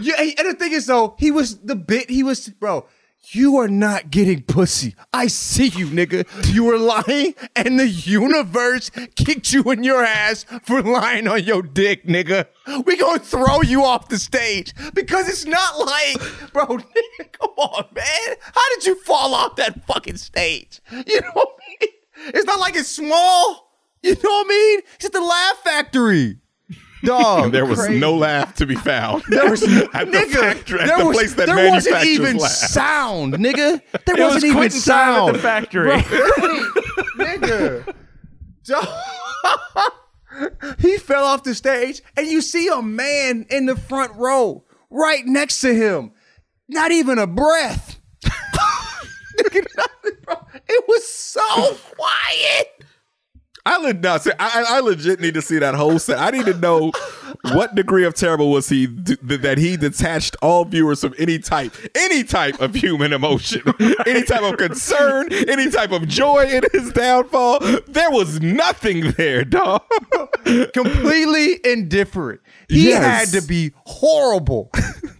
Yeah, 0.00 0.20
and 0.20 0.48
the 0.48 0.54
thing 0.54 0.72
is 0.72 0.86
though, 0.86 1.14
he 1.18 1.30
was 1.30 1.58
the 1.58 1.76
bit. 1.76 2.10
He 2.10 2.22
was, 2.22 2.48
bro. 2.48 2.86
You 3.30 3.58
are 3.58 3.68
not 3.68 4.10
getting 4.10 4.42
pussy. 4.42 4.94
I 5.12 5.26
see 5.26 5.66
you, 5.66 5.86
nigga. 5.88 6.24
You 6.54 6.64
were 6.64 6.78
lying, 6.78 7.34
and 7.54 7.78
the 7.78 7.88
universe 7.88 8.90
kicked 9.16 9.52
you 9.52 9.64
in 9.64 9.82
your 9.82 10.02
ass 10.02 10.46
for 10.62 10.80
lying 10.82 11.28
on 11.28 11.44
your 11.44 11.60
dick, 11.60 12.06
nigga. 12.06 12.46
We 12.86 12.96
gonna 12.96 13.18
throw 13.18 13.60
you 13.60 13.84
off 13.84 14.08
the 14.08 14.18
stage 14.18 14.72
because 14.94 15.28
it's 15.28 15.44
not 15.44 15.78
like, 15.78 16.52
bro. 16.52 16.66
Nigga, 16.78 17.32
come 17.32 17.50
on, 17.58 17.84
man. 17.94 18.36
How 18.40 18.74
did 18.76 18.86
you 18.86 18.94
fall 19.02 19.34
off 19.34 19.56
that 19.56 19.86
fucking 19.86 20.16
stage? 20.16 20.80
You 20.90 21.20
know 21.20 21.30
what 21.34 21.48
I 21.48 21.68
mean? 21.68 21.90
It's 22.34 22.46
not 22.46 22.60
like 22.60 22.76
it's 22.76 22.88
small. 22.88 23.72
You 24.02 24.12
know 24.12 24.20
what 24.22 24.46
I 24.46 24.48
mean? 24.48 24.80
It's 24.94 25.04
at 25.04 25.12
the 25.12 25.20
Laugh 25.20 25.56
Factory. 25.64 26.38
Dog, 27.04 27.44
And 27.44 27.54
there 27.54 27.64
was 27.64 27.78
crazy. 27.80 28.00
no 28.00 28.16
laugh 28.16 28.54
to 28.54 28.66
be 28.66 28.74
found. 28.74 29.22
There 29.28 29.48
was 29.50 29.62
at 29.64 29.70
the 29.92 29.98
nigga, 30.06 30.32
factory, 30.40 30.80
at 30.80 30.86
there 30.88 30.98
the 30.98 31.06
was, 31.06 31.16
place 31.16 31.34
that 31.34 31.46
there 31.46 31.54
manufactures 31.56 31.92
wasn't 31.92 32.08
even 32.10 32.36
laugh. 32.38 32.50
sound, 32.50 33.34
nigga. 33.34 33.80
There 34.04 34.16
It 34.16 34.24
was 34.24 34.34
wasn't 34.34 34.56
even 34.56 34.70
sound 34.70 35.28
at 35.28 35.32
the 35.34 35.38
factory. 35.40 35.90
nigga. 37.18 37.94
he 40.78 40.98
fell 40.98 41.24
off 41.24 41.42
the 41.44 41.54
stage, 41.54 42.02
and 42.16 42.26
you 42.26 42.40
see 42.40 42.68
a 42.68 42.82
man 42.82 43.46
in 43.50 43.66
the 43.66 43.76
front 43.76 44.14
row, 44.16 44.64
right 44.90 45.24
next 45.26 45.60
to 45.62 45.74
him. 45.74 46.12
Not 46.68 46.90
even 46.92 47.18
a 47.18 47.26
breath. 47.26 47.98
Bro. 50.24 50.36
It 50.68 50.84
was 50.88 51.08
so 51.08 51.40
quiet. 51.96 52.77
I, 53.70 53.76
le- 53.78 53.92
no, 53.94 54.16
see, 54.18 54.30
I, 54.38 54.64
I 54.68 54.80
legit 54.80 55.20
need 55.20 55.34
to 55.34 55.42
see 55.42 55.58
that 55.58 55.74
whole 55.74 55.98
set. 55.98 56.18
I 56.18 56.30
need 56.30 56.46
to 56.46 56.54
know 56.54 56.90
what 57.52 57.74
degree 57.74 58.04
of 58.04 58.14
terrible 58.14 58.50
was 58.50 58.68
he 58.68 58.86
d- 58.86 59.16
that 59.22 59.58
he 59.58 59.76
detached 59.76 60.36
all 60.40 60.64
viewers 60.64 61.02
from 61.02 61.14
any 61.18 61.38
type, 61.38 61.72
any 61.94 62.24
type 62.24 62.60
of 62.60 62.74
human 62.74 63.12
emotion, 63.12 63.62
any 64.06 64.22
type 64.22 64.42
of 64.42 64.56
concern, 64.56 65.28
any 65.32 65.70
type 65.70 65.92
of 65.92 66.08
joy 66.08 66.46
in 66.50 66.62
his 66.72 66.92
downfall. 66.92 67.60
There 67.86 68.10
was 68.10 68.40
nothing 68.40 69.10
there, 69.12 69.44
dog. 69.44 69.82
Completely 70.72 71.60
indifferent. 71.64 72.40
He 72.68 72.88
Yes. 72.88 73.02
had 73.32 73.40
to 73.40 73.46
be 73.46 73.72
horrible. 73.84 74.70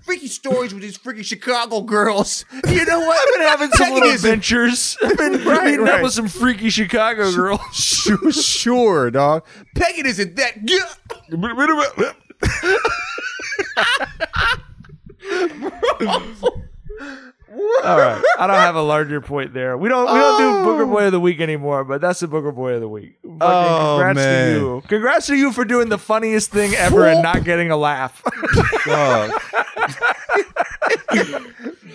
Freaky 0.09 0.28
stories 0.28 0.72
with 0.72 0.82
these 0.82 0.96
freaky 0.96 1.22
Chicago 1.22 1.82
girls. 1.82 2.46
You 2.66 2.86
know 2.86 2.98
what? 2.98 3.18
I've 3.28 3.34
been 3.34 3.46
having 3.46 3.70
some 3.72 3.92
little 3.92 4.11
adventures. 4.11 4.96
I've 5.04 5.18
been 5.18 5.44
Right, 5.44 5.64
meeting 5.72 5.86
up 5.86 6.00
with 6.00 6.14
some 6.14 6.28
freaky 6.28 6.70
Chicago 6.70 7.30
girls. 7.30 7.61
Sure, 7.74 8.32
sure, 8.32 9.11
dog. 9.11 9.44
Pegging 9.74 10.06
isn't 10.06 10.34
that 10.36 10.64
good. 10.64 10.82
All 17.84 17.98
right, 17.98 18.22
I 18.38 18.46
don't 18.46 18.56
have 18.56 18.76
a 18.76 18.82
larger 18.82 19.20
point 19.20 19.52
there. 19.52 19.76
We 19.76 19.88
don't 19.88 20.06
we 20.12 20.18
don't 20.18 20.38
do 20.38 20.48
oh. 20.61 20.64
Booker 20.64 20.86
Boy 20.86 21.06
of 21.06 21.12
the 21.12 21.20
Week 21.20 21.40
anymore, 21.40 21.84
but 21.84 22.00
that's 22.00 22.20
the 22.20 22.28
Booker 22.28 22.52
Boy 22.52 22.74
of 22.74 22.80
the 22.80 22.88
Week. 22.88 23.16
Fucking 23.22 23.38
Oh, 23.40 23.96
congrats 23.98 24.16
man. 24.16 24.54
to 24.54 24.61
you! 24.61 24.82
Congrats 24.88 25.26
to 25.26 25.34
you 25.36 25.52
for 25.52 25.64
doing 25.64 25.88
the 25.88 25.98
funniest 25.98 26.50
thing 26.50 26.74
ever 26.74 27.06
and 27.06 27.22
not 27.22 27.44
getting 27.44 27.70
a 27.70 27.76
laugh. 27.76 28.22
Dog. 28.86 29.30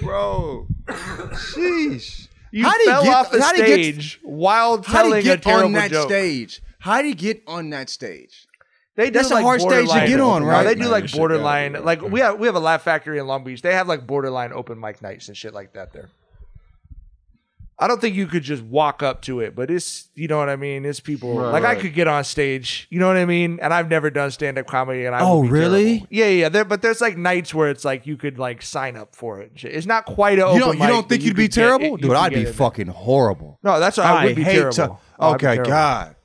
Bro. 0.01 0.67
Sheesh. 0.87 2.27
You 2.51 2.65
How'd 2.65 2.79
he 2.81 2.85
fell 2.85 3.03
get- 3.03 3.13
off 3.15 3.31
the 3.31 3.41
how'd 3.41 3.55
he 3.55 3.61
get- 3.61 3.73
stage 3.95 4.19
while 4.23 4.77
How 4.83 4.93
telling 5.03 5.13
did 5.15 5.23
he 5.23 5.29
a 5.29 5.33
get 5.35 5.43
terrible 5.43 5.65
on 5.65 5.71
that 5.73 5.91
joke. 5.91 6.07
stage? 6.09 6.61
How 6.79 6.97
did 7.01 7.07
he 7.07 7.13
get 7.15 7.41
on 7.47 7.69
that 7.71 7.89
stage? 7.89 8.47
They 8.95 9.05
do 9.07 9.11
That's 9.13 9.31
a 9.31 9.35
like 9.35 9.43
hard 9.43 9.59
stage 9.61 9.71
to 9.71 9.85
borderline 9.85 10.07
get 10.07 10.19
on, 10.19 10.43
right? 10.43 10.63
They 10.63 10.75
do 10.75 10.87
like 10.87 11.11
borderline. 11.11 11.83
Like 11.83 12.01
we 12.01 12.19
have 12.19 12.39
we 12.39 12.45
have 12.47 12.55
a 12.55 12.59
Laugh 12.59 12.83
Factory 12.83 13.17
in 13.17 13.25
Long 13.25 13.43
Beach. 13.43 13.61
They 13.63 13.73
have 13.73 13.87
like 13.87 14.05
borderline 14.05 14.53
open 14.53 14.79
mic 14.79 15.01
nights 15.01 15.27
and 15.27 15.35
shit 15.35 15.53
like 15.53 15.73
that 15.73 15.93
there. 15.93 16.09
I 17.79 17.87
don't 17.87 17.99
think 17.99 18.15
you 18.15 18.27
could 18.27 18.43
just 18.43 18.61
walk 18.63 19.01
up 19.01 19.23
to 19.23 19.39
it, 19.39 19.55
but 19.55 19.71
it's 19.71 20.07
you 20.13 20.27
know 20.27 20.37
what 20.37 20.47
I 20.47 20.55
mean. 20.55 20.85
It's 20.85 20.99
people 20.99 21.33
like 21.33 21.63
I 21.65 21.73
could 21.75 21.95
get 21.95 22.07
on 22.07 22.23
stage, 22.23 22.85
you 22.91 22.99
know 22.99 23.07
what 23.07 23.17
I 23.17 23.25
mean. 23.25 23.59
And 23.61 23.73
I've 23.73 23.89
never 23.89 24.11
done 24.11 24.29
stand 24.29 24.59
up 24.59 24.67
comedy, 24.67 25.05
and 25.05 25.15
I 25.15 25.21
Oh, 25.21 25.39
would 25.39 25.45
be 25.47 25.49
really? 25.49 25.85
terrible. 25.97 26.07
Yeah, 26.11 26.27
yeah. 26.27 26.49
There, 26.49 26.63
but 26.65 26.83
there's 26.83 27.01
like 27.01 27.17
nights 27.17 27.51
where 27.53 27.69
it's 27.69 27.83
like 27.83 28.05
you 28.05 28.15
could 28.15 28.37
like 28.37 28.61
sign 28.61 28.95
up 28.95 29.15
for 29.15 29.41
it. 29.41 29.49
and 29.51 29.59
shit. 29.59 29.73
It's 29.73 29.87
not 29.87 30.05
quite 30.05 30.33
an 30.33 30.39
You 30.39 30.45
open 30.45 30.59
don't, 30.59 30.73
you 30.75 30.79
mic, 30.81 30.87
don't 30.89 31.01
but 31.01 31.09
think 31.09 31.23
you'd 31.23 31.35
be 31.35 31.45
could 31.47 31.55
get 31.55 31.61
terrible? 31.61 31.85
you 31.87 31.97
Dude, 31.97 32.07
could 32.09 32.17
I'd 32.17 32.29
get 32.29 32.35
be 32.35 32.39
in 32.41 32.45
there. 32.45 32.53
fucking 32.53 32.87
horrible. 32.87 33.59
No, 33.63 33.79
that's 33.79 33.97
what 33.97 34.05
I 34.05 34.25
would 34.25 34.35
be 34.35 34.43
hate 34.43 34.53
terrible. 34.53 34.71
to- 34.75 34.97
Oh, 35.19 35.31
I'd 35.31 35.39
be 35.39 35.45
okay, 35.47 35.53
terrible. 35.55 35.71
God. 35.71 36.15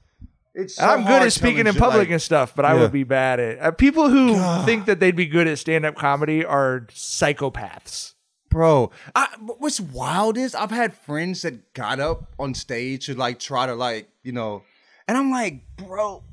It's 0.61 0.77
And 0.79 0.91
I'm 0.91 1.05
good 1.07 1.23
at 1.23 1.33
speaking 1.33 1.67
in 1.69 1.75
public 1.77 2.11
and 2.11 2.21
stuff, 2.21 2.53
but 2.57 2.65
I 2.65 2.75
Yeah. 2.75 2.81
would 2.81 2.93
be 2.93 3.05
bad 3.05 3.39
at 3.39 3.59
uh, 3.61 3.71
people 3.71 4.11
who 4.11 4.35
think 4.65 4.87
that 4.87 4.99
they'd 4.99 5.15
be 5.15 5.27
good 5.27 5.47
at 5.47 5.57
stand 5.59 5.87
up 5.87 5.95
comedy 5.95 6.45
are 6.45 6.87
psychopaths. 6.91 8.15
bro. 8.51 8.91
I, 9.15 9.29
what's 9.59 9.79
wild 9.79 10.37
is 10.39 10.55
I've 10.55 10.71
had 10.73 10.95
friends 10.95 11.43
that 11.43 11.75
got 11.75 12.01
up 12.01 12.33
on 12.41 12.55
stage 12.55 13.07
to 13.07 13.15
like 13.15 13.39
try 13.39 13.67
to 13.67 13.75
like 13.75 14.09
you 14.25 14.33
know, 14.33 14.63
and 15.07 15.17
I'm 15.17 15.31
like, 15.31 15.63
bro, 15.77 16.25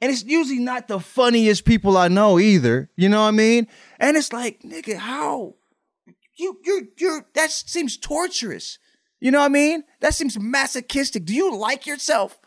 and 0.00 0.10
it's 0.10 0.24
usually 0.24 0.58
not 0.58 0.88
the 0.88 0.98
funniest 0.98 1.64
people 1.64 1.96
I 1.96 2.08
know 2.08 2.38
either. 2.40 2.90
You 2.96 3.08
know 3.08 3.20
what 3.22 3.28
I 3.28 3.32
mean? 3.32 3.68
And 4.00 4.16
it's 4.16 4.32
like, 4.32 4.62
nigga, 4.62 4.96
how 4.96 5.54
you 6.36 6.58
you 6.64 6.88
you 6.98 7.20
that 7.34 7.50
seems 7.52 7.96
torturous. 7.96 8.78
You 9.20 9.30
know 9.30 9.40
what 9.40 9.44
I 9.46 9.48
mean? 9.50 9.84
That 10.00 10.14
seems 10.14 10.38
masochistic. 10.40 11.26
Do 11.26 11.34
you 11.34 11.54
like 11.54 11.86
yourself? 11.86 12.39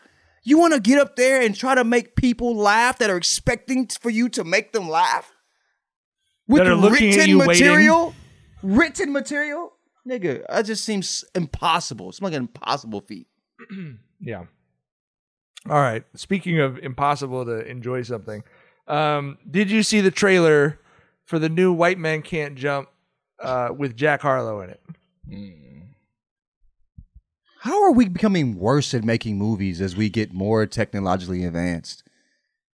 You 0.44 0.58
want 0.58 0.74
to 0.74 0.80
get 0.80 0.98
up 0.98 1.16
there 1.16 1.40
and 1.40 1.54
try 1.56 1.74
to 1.74 1.84
make 1.84 2.16
people 2.16 2.54
laugh 2.54 2.98
that 2.98 3.08
are 3.10 3.16
expecting 3.16 3.86
for 3.86 4.10
you 4.10 4.28
to 4.30 4.44
make 4.44 4.72
them 4.72 4.88
laugh? 4.88 5.32
With 6.46 6.58
That 6.62 6.68
are 6.68 6.74
looking 6.76 7.10
at 7.10 7.16
written 7.16 7.30
you 7.30 7.38
waiting. 7.38 7.66
material? 7.66 8.14
Written 8.62 9.12
material? 9.12 9.72
Nigga, 10.06 10.44
that 10.50 10.66
just 10.66 10.84
seems 10.84 11.24
impossible. 11.34 12.10
It's 12.10 12.20
like 12.20 12.34
an 12.34 12.42
impossible 12.42 13.00
feat. 13.00 13.26
Yeah. 14.20 14.44
All 15.68 15.80
right. 15.80 16.02
Speaking 16.14 16.60
of 16.60 16.78
impossible 16.78 17.44
to 17.44 17.66
enjoy 17.66 18.02
something, 18.02 18.42
um, 18.86 19.36
did 19.50 19.70
you 19.70 19.82
see 19.82 20.00
the 20.00 20.10
trailer 20.10 20.78
for 21.26 21.38
the 21.38 21.50
new 21.50 21.74
White 21.74 21.98
Man 21.98 22.22
Can't 22.22 22.54
Jump 22.54 22.88
uh, 23.40 23.68
with 23.76 23.96
Jack 23.96 24.22
Harlow 24.22 24.62
in 24.62 24.70
it? 24.70 24.80
How 27.64 27.82
are 27.82 27.92
we 27.92 28.06
becoming 28.10 28.58
worse 28.58 28.92
at 28.92 29.04
making 29.04 29.38
movies 29.38 29.80
as 29.80 29.96
we 29.96 30.10
get 30.10 30.34
more 30.34 30.66
technologically 30.66 31.46
advanced? 31.46 32.02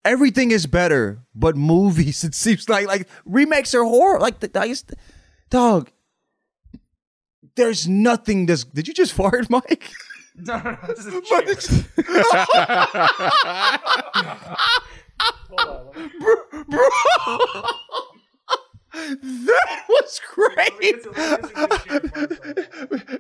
Everything 0.05 0.51
is 0.51 0.66
better, 0.66 1.20
but 1.32 1.57
movies, 1.57 2.24
it 2.28 2.34
seems 2.34 2.68
like 2.68 2.88
like 2.88 3.07
remakes 3.24 3.72
are 3.72 3.84
horror. 3.84 4.18
Like 4.18 4.41
the 4.41 4.49
I 4.49 4.84
dog. 5.49 5.93
There's 7.55 7.86
nothing 7.86 8.47
This 8.47 8.64
did 8.64 8.88
you 8.88 8.95
just 8.95 9.12
fart, 9.12 9.49
Mike? 9.51 9.93
No, 10.34 10.57
no, 10.57 10.70
no. 10.72 10.78
This 10.88 11.07
is 11.07 11.14
bro, 16.68 16.84
that 18.93 19.84
was 19.88 20.20
great. 20.34 21.03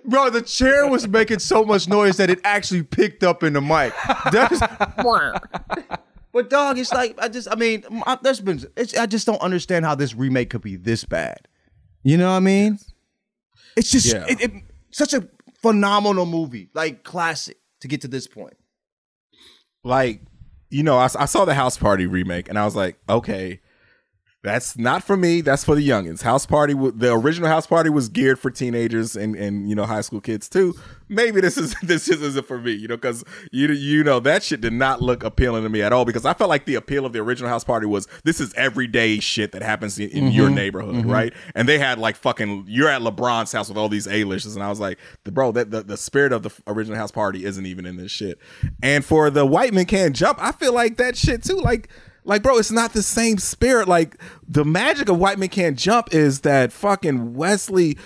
Bro, 0.04 0.30
the 0.30 0.42
chair 0.42 0.88
was 0.88 1.06
making 1.08 1.38
so 1.38 1.64
much 1.64 1.88
noise 1.88 2.16
that 2.16 2.30
it 2.30 2.40
actually 2.44 2.82
picked 2.82 3.22
up 3.22 3.42
in 3.42 3.52
the 3.52 3.60
mic. 3.60 3.92
That's, 4.32 4.60
but 6.32 6.50
dog, 6.50 6.78
it's 6.78 6.92
like 6.92 7.16
I 7.18 7.28
just, 7.28 7.48
I 7.50 7.54
mean, 7.54 7.84
I, 8.06 8.18
there's 8.22 8.40
been, 8.40 8.64
it's, 8.76 8.96
I 8.96 9.06
just 9.06 9.26
don't 9.26 9.40
understand 9.40 9.84
how 9.84 9.94
this 9.94 10.14
remake 10.14 10.50
could 10.50 10.62
be 10.62 10.76
this 10.76 11.04
bad. 11.04 11.48
You 12.02 12.16
know 12.16 12.30
what 12.30 12.36
I 12.36 12.40
mean? 12.40 12.78
It's 13.76 13.90
just 13.90 14.12
Yeah. 14.12 14.24
it, 14.28 14.40
it, 14.40 14.52
such 14.90 15.12
a 15.14 15.28
phenomenal 15.62 16.26
movie, 16.26 16.70
like 16.74 17.04
classic, 17.04 17.58
to 17.80 17.88
get 17.88 18.00
to 18.02 18.08
this 18.08 18.26
point. 18.26 18.54
like 19.84 20.20
you 20.70 20.82
know 20.82 20.98
I, 20.98 21.04
I 21.18 21.24
saw 21.26 21.44
the 21.44 21.54
house 21.54 21.76
party 21.78 22.06
remake 22.06 22.48
and 22.48 22.58
i 22.58 22.64
was 22.64 22.76
like 22.76 22.96
okay 23.08 23.60
that's 24.42 24.78
not 24.78 25.02
for 25.04 25.16
me. 25.18 25.42
That's 25.42 25.64
for 25.64 25.74
the 25.74 25.86
youngins. 25.86 26.22
House 26.22 26.46
party 26.46 26.72
the 26.72 27.12
original 27.12 27.48
house 27.48 27.66
party 27.66 27.90
was 27.90 28.08
geared 28.08 28.38
for 28.38 28.50
teenagers 28.50 29.14
and 29.16 29.36
and 29.36 29.68
you 29.68 29.74
know 29.74 29.84
high 29.84 30.00
school 30.00 30.20
kids 30.20 30.48
too. 30.48 30.74
Maybe 31.08 31.40
this 31.40 31.58
is 31.58 31.74
this 31.82 32.08
isn't 32.08 32.46
for 32.46 32.58
me 32.58 32.72
you 32.72 32.88
know 32.88 32.96
because 32.96 33.22
you 33.52 33.68
you 33.68 34.02
know 34.02 34.18
that 34.20 34.42
shit 34.42 34.60
did 34.60 34.72
not 34.72 35.02
look 35.02 35.22
appealing 35.24 35.64
to 35.64 35.68
me 35.68 35.82
at 35.82 35.92
all 35.92 36.04
because 36.04 36.24
i 36.24 36.32
felt 36.32 36.48
like 36.48 36.64
the 36.66 36.76
appeal 36.76 37.04
of 37.04 37.12
the 37.12 37.18
original 37.18 37.50
house 37.50 37.64
party 37.64 37.84
was 37.86 38.06
this 38.24 38.40
is 38.40 38.54
everyday 38.54 39.18
shit 39.18 39.50
that 39.52 39.60
happens 39.62 39.98
in, 39.98 40.08
in 40.10 40.28
your 40.30 40.48
Mhm. 40.48 40.54
neighborhood 40.54 40.94
Mhm. 40.94 41.10
right? 41.12 41.32
And 41.56 41.68
they 41.68 41.78
had 41.78 41.98
like 41.98 42.14
fucking 42.16 42.64
you're 42.68 42.88
at 42.88 43.02
lebron's 43.02 43.50
house 43.52 43.68
with 43.68 43.76
all 43.76 43.88
these 43.88 44.06
a-listers 44.06 44.54
and 44.54 44.62
i 44.64 44.68
was 44.70 44.78
like 44.80 44.98
the 45.24 45.32
bro 45.32 45.50
that 45.52 45.70
the, 45.72 45.82
the 45.82 45.96
spirit 45.96 46.32
of 46.32 46.44
the 46.44 46.50
original 46.68 46.96
house 46.96 47.10
party 47.10 47.44
isn't 47.44 47.66
even 47.66 47.84
in 47.86 47.96
this 47.96 48.10
shit. 48.12 48.38
And 48.82 49.04
for 49.04 49.30
the 49.30 49.44
white 49.44 49.74
man 49.74 49.84
can't 49.86 50.14
jump 50.16 50.38
i 50.40 50.52
feel 50.52 50.72
like 50.72 50.96
that 50.98 51.16
shit 51.16 51.42
too 51.42 51.56
like 51.56 51.88
like 52.24 52.42
bro 52.42 52.58
it's 52.58 52.70
not 52.70 52.92
the 52.92 53.02
same 53.02 53.38
spirit. 53.38 53.88
Like 53.88 54.20
the 54.46 54.64
magic 54.64 55.08
of 55.08 55.18
white 55.18 55.38
men 55.38 55.48
can't 55.48 55.78
jump 55.78 56.12
is 56.14 56.40
that 56.40 56.72
fucking 56.72 57.34
wesley 57.34 57.96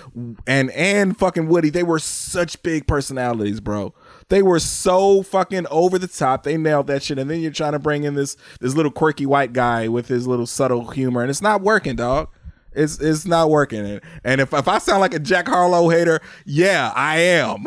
and 0.46 0.70
and 0.70 1.16
fucking 1.16 1.48
woody 1.48 1.70
they 1.70 1.82
were 1.82 1.98
such 1.98 2.62
big 2.62 2.86
personalities 2.86 3.60
bro. 3.60 3.94
They 4.28 4.42
were 4.42 4.58
so 4.58 5.22
fucking 5.22 5.66
over 5.70 5.98
the 5.98 6.08
top. 6.08 6.44
They 6.44 6.56
nailed 6.56 6.86
that 6.86 7.02
shit. 7.02 7.18
And 7.18 7.30
then 7.30 7.40
you're 7.40 7.50
trying 7.50 7.72
to 7.72 7.78
bring 7.78 8.04
in 8.04 8.14
this 8.14 8.36
this 8.60 8.74
little 8.74 8.92
quirky 8.92 9.26
white 9.26 9.52
guy 9.52 9.88
with 9.88 10.08
his 10.08 10.26
little 10.26 10.46
subtle 10.46 10.90
humor. 10.90 11.20
And 11.20 11.30
it's 11.30 11.42
not 11.42 11.60
working 11.60 11.96
dog 11.96 12.28
it's 12.74 13.00
it's 13.00 13.26
not 13.26 13.50
working. 13.50 13.86
And, 13.86 14.00
and 14.24 14.40
if, 14.40 14.52
if 14.52 14.68
I 14.68 14.78
sound 14.78 15.00
like 15.00 15.14
a 15.14 15.18
Jack 15.18 15.48
Harlow 15.48 15.88
hater, 15.88 16.20
yeah, 16.44 16.92
I 16.94 17.18
am. 17.18 17.64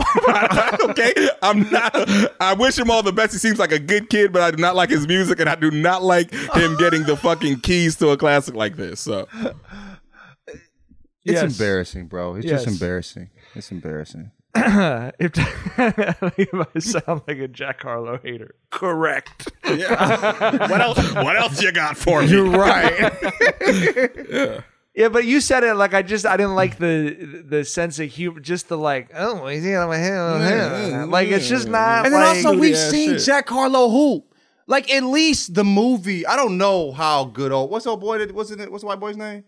okay? 0.90 1.14
I'm 1.42 1.70
not 1.70 1.94
I 2.40 2.54
wish 2.54 2.78
him 2.78 2.90
all 2.92 3.04
the 3.04 3.14
best. 3.14 3.34
He 3.34 3.40
seems 3.40 3.60
like 3.60 3.72
a 3.72 3.80
good 3.80 4.10
kid, 4.10 4.32
but 4.34 4.42
I 4.42 4.52
do 4.52 4.58
not 4.58 4.76
like 4.76 4.90
his 4.90 5.08
music 5.08 5.40
and 5.40 5.50
I 5.50 5.56
do 5.56 5.72
not 5.72 6.04
like 6.04 6.32
him 6.32 6.76
getting 6.78 7.04
the 7.04 7.16
fucking 7.18 7.62
keys 7.62 7.96
to 7.98 8.10
a 8.10 8.18
classic 8.18 8.56
like 8.56 8.76
this. 8.76 9.00
So 9.00 9.28
It's 10.48 11.42
Yes. 11.42 11.44
embarrassing, 11.60 12.08
bro. 12.08 12.36
It's 12.36 12.46
Yes. 12.46 12.64
just 12.64 12.76
embarrassing. 12.82 13.30
It's 13.56 13.72
embarrassing. 13.72 14.32
if, 14.56 15.32
if 15.78 16.54
I 16.76 16.80
sound 16.80 17.22
like 17.28 17.38
a 17.38 17.48
Jack 17.48 17.82
Harlow 17.84 18.18
hater, 18.24 18.56
correct. 18.72 19.52
Yeah. 19.66 20.68
what 20.70 20.82
else 20.82 21.14
what 21.14 21.36
else 21.36 21.62
you 21.62 21.72
got 21.72 21.98
for 21.98 22.22
me? 22.22 22.28
You're 22.30 22.50
right. 22.50 23.14
yeah. 24.32 24.62
Yeah, 24.98 25.10
but 25.10 25.26
you 25.26 25.42
said 25.42 25.64
it 25.64 25.76
like 25.76 25.94
I 25.94 26.02
just 26.02 26.26
I 26.26 26.38
didn't 26.38 26.56
like 26.56 26.80
the 26.80 27.44
the 27.48 27.64
sense 27.64 28.00
of 28.00 28.10
humor, 28.10 28.40
just 28.40 28.68
the 28.68 28.80
like 28.80 29.12
oh 29.14 29.46
he's 29.46 29.64
on 29.68 29.90
my 29.90 29.98
head, 29.98 31.10
like 31.10 31.28
it's 31.28 31.48
just 31.48 31.68
not. 31.68 32.06
And 32.06 32.16
then 32.16 32.20
like, 32.20 32.44
also 32.44 32.58
we've 32.58 32.74
ass 32.74 32.90
seen 32.90 33.12
shit. 33.12 33.22
Jack 33.22 33.48
Harlow 33.48 33.90
hoop. 33.90 34.34
Like 34.66 34.92
at 34.92 35.04
least 35.04 35.54
the 35.54 35.64
movie. 35.64 36.26
I 36.26 36.36
don't 36.36 36.58
know 36.58 36.92
how 36.92 37.26
good 37.26 37.52
old. 37.52 37.70
What's 37.70 37.86
old 37.86 38.02
boy? 38.02 38.18
That, 38.18 38.34
what's 38.34 38.50
it? 38.50 38.72
What's 38.72 38.82
the 38.82 38.88
white 38.88 39.00
boy's 39.00 39.16
name? 39.16 39.44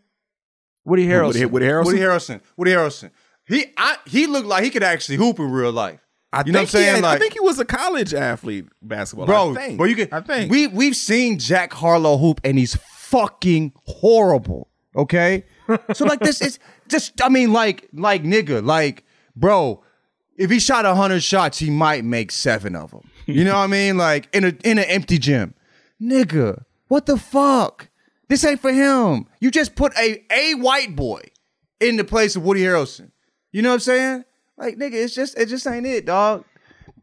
Woody 0.86 1.08
Harrelson. 1.08 1.26
Woody, 1.26 1.46
Woody 1.46 1.66
Harrelson. 1.66 1.86
Woody 1.86 2.00
Harrelson. 2.00 2.42
Woody 2.56 2.72
Harrelson. 2.72 3.12
He 3.48 3.66
I, 3.76 3.98
he 4.06 4.28
looked 4.28 4.48
like 4.48 4.64
he 4.64 4.70
could 4.70 4.84
actually 4.84 5.18
hoop 5.18 5.40
in 5.40 5.50
real 5.50 5.72
life. 5.72 6.00
I 6.32 6.44
you 6.46 6.52
know 6.52 6.60
what 6.60 6.62
I'm 6.62 6.68
saying? 6.68 6.98
He, 6.98 7.10
I 7.10 7.18
think 7.18 7.34
he 7.34 7.40
was 7.40 7.58
a 7.58 7.66
college 7.66 8.14
athlete 8.14 8.68
basketball. 8.84 9.26
Bro, 9.26 9.54
I 9.54 9.56
think. 9.56 9.78
bro, 9.80 9.88
you 9.88 9.96
can. 9.96 10.10
I 10.12 10.22
think. 10.22 10.52
we 10.52 10.68
we've 10.68 10.96
seen 10.96 11.40
Jack 11.40 11.74
Harlow 11.74 12.18
hoop, 12.18 12.40
and 12.44 12.60
he's 12.60 12.76
fucking 12.76 13.74
horrible. 13.86 14.70
Okay, 15.00 15.46
so 15.94 16.06
like 16.06 16.20
this 16.20 16.42
is 16.42 16.60
just. 16.88 17.22
I 17.22 17.30
mean, 17.30 17.54
like, 17.54 17.88
like 17.94 18.24
nigga, 18.24 18.64
like, 18.64 19.06
bro. 19.36 19.84
If 20.38 20.50
he 20.50 20.60
shot 20.60 20.86
hundred 20.86 21.22
shots, 21.22 21.60
he 21.60 21.70
might 21.70 22.06
make 22.06 22.32
seven 22.32 22.76
of 22.76 22.92
them. 22.92 23.10
You 23.26 23.44
know 23.44 23.54
what 23.54 23.64
I 23.64 23.68
mean? 23.68 23.98
Like 23.98 24.28
in 24.34 24.44
a 24.44 24.54
in 24.64 24.78
an 24.78 24.86
empty 24.86 25.18
gym, 25.18 25.54
nigga. 26.02 26.64
What 26.88 27.06
the 27.06 27.18
fuck? 27.18 27.90
This 28.28 28.44
ain't 28.46 28.60
for 28.60 28.72
him. 28.72 29.28
You 29.40 29.52
just 29.52 29.76
put 29.76 29.96
a 29.98 30.24
a 30.32 30.56
white 30.56 30.96
boy 30.96 31.22
in 31.80 31.98
the 31.98 32.04
place 32.04 32.36
of 32.36 32.44
Woody 32.44 32.62
Harrelson. 32.62 33.12
You 33.52 33.62
know 33.62 33.70
what 33.70 33.76
I'm 33.76 33.80
saying? 33.82 34.26
Like 34.58 34.78
nigga, 34.78 34.94
it's 34.94 35.14
just 35.14 35.38
it 35.38 35.48
just 35.48 35.68
ain't 35.68 35.86
it, 35.86 36.06
dog. 36.06 36.46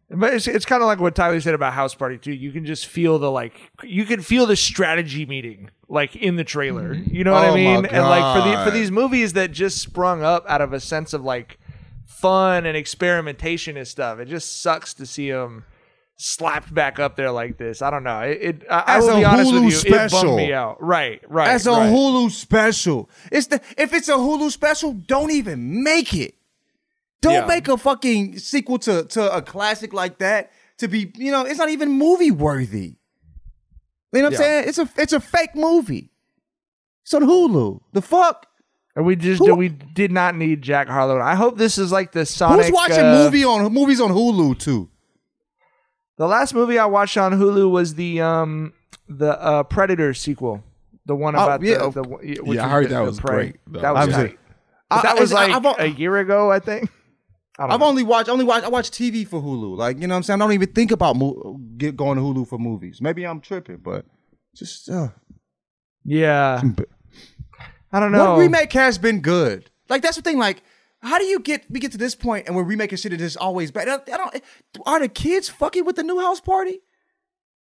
But 0.09 0.35
it's, 0.35 0.47
it's 0.47 0.65
kind 0.65 0.83
of 0.83 0.87
like 0.87 1.01
what 1.01 1.17
Tyler 1.17 1.41
said 1.41 1.55
about 1.55 1.73
House 1.73 1.95
Party 1.95 2.17
too. 2.17 2.33
You 2.33 2.53
can 2.53 2.65
just 2.65 2.87
feel 2.87 3.19
the 3.19 3.31
like 3.31 3.55
you 3.83 4.05
can 4.05 4.23
feel 4.23 4.47
the 4.47 4.55
strategy 4.57 5.27
meeting 5.27 5.71
like 5.89 6.15
in 6.15 6.37
the 6.37 6.45
trailer. 6.45 6.95
Mm-hmm. 6.95 7.15
You 7.15 7.25
know 7.25 7.33
what 7.33 7.45
Oh 7.45 7.49
I 7.49 7.51
my 7.51 7.57
mean? 7.57 7.87
And 7.87 8.05
like 8.05 8.37
for 8.37 8.49
the 8.49 8.57
for 8.59 8.65
God. 8.71 8.75
these 8.75 8.91
movies 8.93 9.33
that 9.33 9.51
just 9.51 9.79
sprung 9.79 10.23
up 10.23 10.45
out 10.49 10.61
of 10.61 10.73
a 10.73 10.79
sense 10.79 11.13
of 11.13 11.25
like 11.25 11.59
fun 12.05 12.67
and 12.67 12.77
experimentation 12.77 13.77
and 13.77 13.87
stuff, 13.87 14.21
it 14.21 14.27
just 14.27 14.63
sucks 14.63 14.95
to 14.95 15.07
see 15.07 15.31
them 15.33 15.65
slapped 16.19 16.73
back 16.73 16.99
up 17.01 17.17
there 17.17 17.33
like 17.33 17.59
this. 17.59 17.83
I 17.83 17.91
don't 17.91 18.05
know. 18.05 18.21
It, 18.21 18.39
it 18.41 18.63
I, 18.71 18.79
I 18.87 18.97
As 18.99 19.05
will 19.05 19.11
a 19.15 19.19
be 19.19 19.25
honest 19.25 19.51
Hulu 19.51 19.55
with 19.55 19.73
you, 19.73 19.79
it 19.79 19.81
special. 20.11 20.23
bummed 20.23 20.37
me 20.37 20.53
out. 20.53 20.81
Right, 20.83 21.21
right. 21.29 21.49
As 21.49 21.67
a 21.67 21.73
right. 21.73 21.93
Hulu 21.93 22.31
special. 22.31 23.11
It's 23.33 23.49
the 23.49 23.61
if 23.77 23.93
it's 23.93 24.09
a 24.09 24.13
Hulu 24.15 24.53
special, 24.53 24.93
don't 24.93 25.33
even 25.33 25.83
make 25.83 26.15
it. 26.15 26.35
Don't 27.23 27.33
Yeah. 27.35 27.47
make 27.47 27.69
a 27.69 27.77
fucking 27.77 28.39
sequel 28.39 28.79
to, 28.81 29.05
to 29.05 29.35
a 29.37 29.43
classic 29.43 29.93
like 29.93 30.19
that 30.19 30.51
to 30.79 30.89
be, 30.89 31.12
you 31.17 31.33
know, 31.33 31.45
it's 31.45 31.59
not 31.59 31.71
even 31.71 31.91
movie 31.91 32.31
worthy. 32.31 32.97
You 34.12 34.23
know 34.23 34.25
what 34.25 34.27
I'm 34.27 34.33
Yeah. 34.33 34.39
saying? 34.39 34.69
It's 34.69 34.79
a 34.79 34.89
it's 34.97 35.12
a 35.12 35.21
fake 35.21 35.55
movie. 35.55 36.11
It's 37.03 37.14
on 37.14 37.23
Hulu. 37.23 37.81
The 37.93 38.03
fuck? 38.03 38.47
And 38.95 39.05
we 39.05 39.14
just 39.17 39.45
Who- 39.45 39.55
we 39.55 39.69
did 39.69 40.11
not 40.12 40.35
need 40.37 40.62
Jack 40.62 40.89
Harlow. 40.89 41.21
I 41.21 41.35
hope 41.35 41.59
this 41.59 41.77
is 41.79 41.93
like 41.93 42.12
the 42.12 42.25
Sonic. 42.25 42.67
Who's 42.67 42.75
watching 42.75 43.05
uh, 43.05 43.12
movie 43.25 43.45
on 43.45 43.73
movies 43.73 44.01
on 44.01 44.11
Hulu 44.11 44.59
too? 44.59 44.89
The 46.17 46.27
last 46.27 46.55
movie 46.55 46.79
I 46.79 46.87
watched 46.87 47.17
on 47.19 47.33
Hulu 47.33 47.71
was 47.71 47.95
the 47.95 48.21
um 48.21 48.73
the 49.09 49.41
uh, 49.41 49.62
Predator 49.64 50.14
sequel, 50.14 50.64
the 51.05 51.14
one 51.14 51.35
about 51.35 51.62
yeah. 51.62 51.79
the, 51.79 51.91
the 52.03 52.45
Yeah, 52.55 52.64
I 52.64 52.69
heard 52.69 52.87
the- 52.87 52.89
that 52.91 53.01
the 53.01 53.05
was 53.05 53.21
prey. 53.21 53.37
great. 53.37 53.83
That 53.83 53.95
was 53.95 54.03
I 54.03 54.07
was 54.07 54.14
tight. 54.14 54.39
like- 54.91 55.03
that 55.03 55.19
was 55.19 55.33
like 55.33 55.53
I've- 55.53 55.75
a 55.79 55.87
year 55.87 56.17
ago, 56.19 56.51
I 56.51 56.59
think. 56.59 56.91
I 57.59 57.65
I've 57.67 57.81
know. 57.81 57.87
only 57.87 58.03
watched 58.03 58.29
only 58.29 58.45
watch 58.45 58.65
I 58.65 58.69
watch 58.69 58.91
TV 58.91 59.27
for 59.27 59.41
Hulu. 59.41 59.77
Like, 59.77 59.99
you 59.99 60.07
know 60.07 60.15
what 60.15 60.19
I'm 60.19 60.23
saying? 60.25 60.41
I 60.43 60.45
don't 60.45 60.53
even 60.53 60.73
think 60.73 60.91
about 60.91 61.17
mo- 61.17 61.59
get 61.77 61.97
going 61.97 62.17
to 62.19 62.23
Hulu 62.23 62.47
for 62.49 62.59
movies. 62.59 63.01
Maybe 63.01 63.25
I'm 63.27 63.41
tripping, 63.41 63.79
but 63.79 64.05
just 64.55 64.89
uh, 64.91 65.09
yeah, 66.05 66.63
I 67.93 68.01
don't 68.01 68.13
know. 68.13 68.33
What 68.33 68.39
remake 68.41 68.73
has 68.75 68.99
been 68.99 69.21
good? 69.21 69.71
Like 69.89 70.03
that's 70.03 70.17
the 70.17 70.23
thing. 70.23 70.39
Like, 70.39 70.63
how 71.01 71.19
do 71.19 71.25
you 71.25 71.39
get 71.41 71.65
we 71.71 71.81
get 71.81 71.93
to 71.93 71.99
this 71.99 72.15
point 72.15 72.47
and 72.47 72.57
we're 72.57 72.65
remaking 72.65 72.99
shit 72.99 73.13
that 73.13 73.21
is 73.21 73.37
always 73.37 73.71
bad? 73.71 73.89
I 73.89 73.97
don't, 73.97 74.09
I 74.13 74.17
don't. 74.17 74.43
Are 74.87 75.01
the 75.01 75.09
kids 75.09 75.49
fucking 75.49 75.85
with 75.85 75.97
the 75.97 76.03
new 76.03 76.19
house 76.21 76.41
party? 76.41 76.81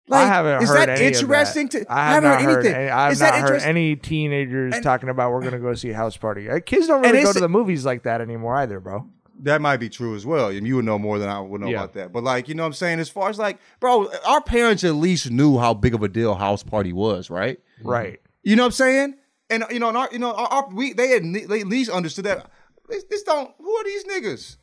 Like, 0.08 0.24
I 0.24 0.28
haven't 0.28 0.62
is 0.64 0.70
heard 0.70 0.78
that 0.88 0.89
any 1.00 1.08
interesting 1.08 1.68
that. 1.70 1.86
to? 1.86 1.91
I 1.91 2.06
have 2.14 2.24
haven't 2.24 2.30
not 2.30 2.41
heard 2.41 2.46
heard. 2.58 2.66
anything. 2.66 2.82
Any, 2.82 2.89
I 2.91 3.04
have 3.06 3.12
is 3.14 3.20
that 3.20 3.39
not 3.41 3.50
heard 3.50 3.62
any 3.64 3.96
teenagers 3.96 4.76
And- 4.76 4.84
talking 4.84 5.10
about 5.10 5.32
we're 5.32 5.41
gonna 5.41 5.58
go 5.60 5.74
see 5.74 5.89
a 5.91 5.96
House 5.96 6.16
Party. 6.18 6.50
Uh, 6.50 6.60
Kids 6.60 6.88
don't 6.88 7.02
really 7.02 7.24
go 7.24 7.34
to 7.34 7.39
the 7.39 7.50
movies 7.50 7.86
like 7.86 8.04
that 8.04 8.22
anymore 8.22 8.56
either, 8.58 8.80
bro. 8.80 9.08
That 9.41 9.61
might 9.61 9.77
be 9.77 9.89
true 9.89 10.15
as 10.15 10.25
well. 10.25 10.47
And 10.49 10.65
you 10.65 10.77
would 10.77 10.86
know 10.86 10.97
more 10.97 11.19
than 11.19 11.29
I 11.29 11.39
would 11.39 11.61
know 11.61 11.67
Yeah. 11.67 11.77
about 11.83 11.93
that. 11.95 12.13
But 12.13 12.23
like, 12.23 12.47
you 12.47 12.55
know 12.55 12.63
what 12.63 12.67
I'm 12.67 12.73
saying? 12.73 12.99
As 12.99 13.09
far 13.09 13.29
as 13.29 13.38
like, 13.38 13.57
bro, 13.79 14.09
our 14.25 14.41
parents 14.41 14.83
at 14.83 14.95
least 14.95 15.29
knew 15.29 15.57
how 15.57 15.73
big 15.73 15.93
of 15.93 16.01
a 16.03 16.07
deal 16.07 16.36
house 16.36 16.63
party 16.63 16.93
was, 16.93 17.29
right? 17.29 17.59
Mm-hmm. 17.79 17.88
Right. 17.89 18.21
You 18.43 18.55
know 18.55 18.63
what 18.63 18.67
I'm 18.67 18.71
saying? 18.73 19.15
And 19.49 19.63
you 19.69 19.79
know, 19.79 19.89
and 19.89 19.97
our, 19.97 20.09
you 20.11 20.19
know, 20.19 20.31
our, 20.33 20.47
our, 20.47 20.69
we 20.69 20.93
they 20.93 21.09
had 21.09 21.23
they 21.23 21.61
at 21.61 21.67
least 21.67 21.91
understood 21.91 22.25
that. 22.25 22.49
This, 22.89 23.03
this 23.05 23.23
don't. 23.23 23.51
Who 23.59 23.71
are 23.75 23.83
these 23.83 24.03
niggas? 24.05 24.57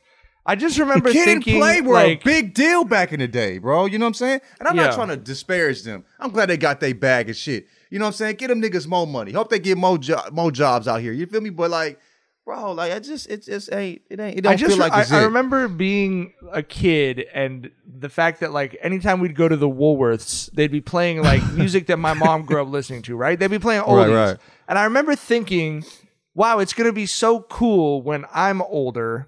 I 0.45 0.55
just 0.55 0.77
remember 0.77 1.09
Kid 1.09 1.19
and 1.29 1.43
thinking 1.43 1.61
Play 1.61 1.79
were 1.81 1.93
like 1.93 2.21
a 2.21 2.23
big 2.25 2.53
deal 2.53 2.83
back 2.83 3.13
in 3.13 3.19
the 3.21 3.27
day, 3.29 3.59
bro. 3.59 3.85
You 3.85 3.97
know 3.97 4.03
what 4.05 4.09
I'm 4.09 4.13
saying? 4.15 4.41
And 4.59 4.67
I'm 4.67 4.75
Yeah. 4.75 4.87
not 4.87 4.95
trying 4.95 5.07
to 5.07 5.15
disparage 5.17 5.83
them. 5.83 6.03
I'm 6.19 6.31
glad 6.31 6.47
they 6.49 6.57
got 6.57 6.81
their 6.81 6.93
bag 6.93 7.29
of 7.29 7.37
shit. 7.37 7.67
You 7.89 7.99
know 7.99 8.05
what 8.05 8.09
I'm 8.09 8.13
saying? 8.15 8.35
Get 8.37 8.47
them 8.49 8.61
niggas 8.61 8.85
more 8.87 9.07
money. 9.07 9.31
Hope 9.31 9.49
they 9.49 9.59
get 9.59 9.77
more 9.77 9.97
jo- 9.97 10.21
more 10.33 10.51
jobs 10.51 10.85
out 10.87 10.99
here. 10.99 11.13
You 11.13 11.25
feel 11.27 11.39
me? 11.39 11.49
But 11.49 11.71
like, 11.71 11.97
bro. 12.45 12.71
Like 12.73 12.91
I 12.91 12.99
just, 12.99 13.29
it 13.29 13.43
just 13.43 13.71
ain't, 13.71 14.01
it 14.09 14.19
ain't, 14.19 14.37
it 14.37 14.41
don't 14.41 14.53
I 14.53 14.55
just 14.55 14.75
feel 14.75 14.79
like 14.79 15.11
I, 15.11 15.19
I 15.19 15.23
remember 15.23 15.67
being 15.67 16.33
a 16.51 16.63
kid 16.63 17.25
and 17.33 17.71
the 17.85 18.09
fact 18.09 18.39
that 18.41 18.51
like 18.51 18.77
anytime 18.81 19.19
we'd 19.19 19.35
go 19.35 19.47
to 19.47 19.57
the 19.57 19.69
Woolworths, 19.69 20.51
they'd 20.51 20.71
be 20.71 20.81
playing 20.81 21.21
like 21.21 21.43
music 21.53 21.87
that 21.87 21.97
my 21.97 22.13
mom 22.13 22.45
grew 22.45 22.61
up 22.61 22.67
listening 22.67 23.01
to, 23.03 23.15
right? 23.15 23.39
They'd 23.39 23.47
be 23.47 23.59
playing 23.59 23.83
oldies. 23.83 24.31
Right. 24.31 24.37
And 24.67 24.77
I 24.77 24.85
remember 24.85 25.15
thinking, 25.15 25.85
wow, 26.33 26.59
it's 26.59 26.73
gonna 26.73 26.93
be 26.93 27.05
so 27.05 27.41
cool 27.41 28.01
when 28.01 28.25
I'm 28.33 28.61
older 28.61 29.27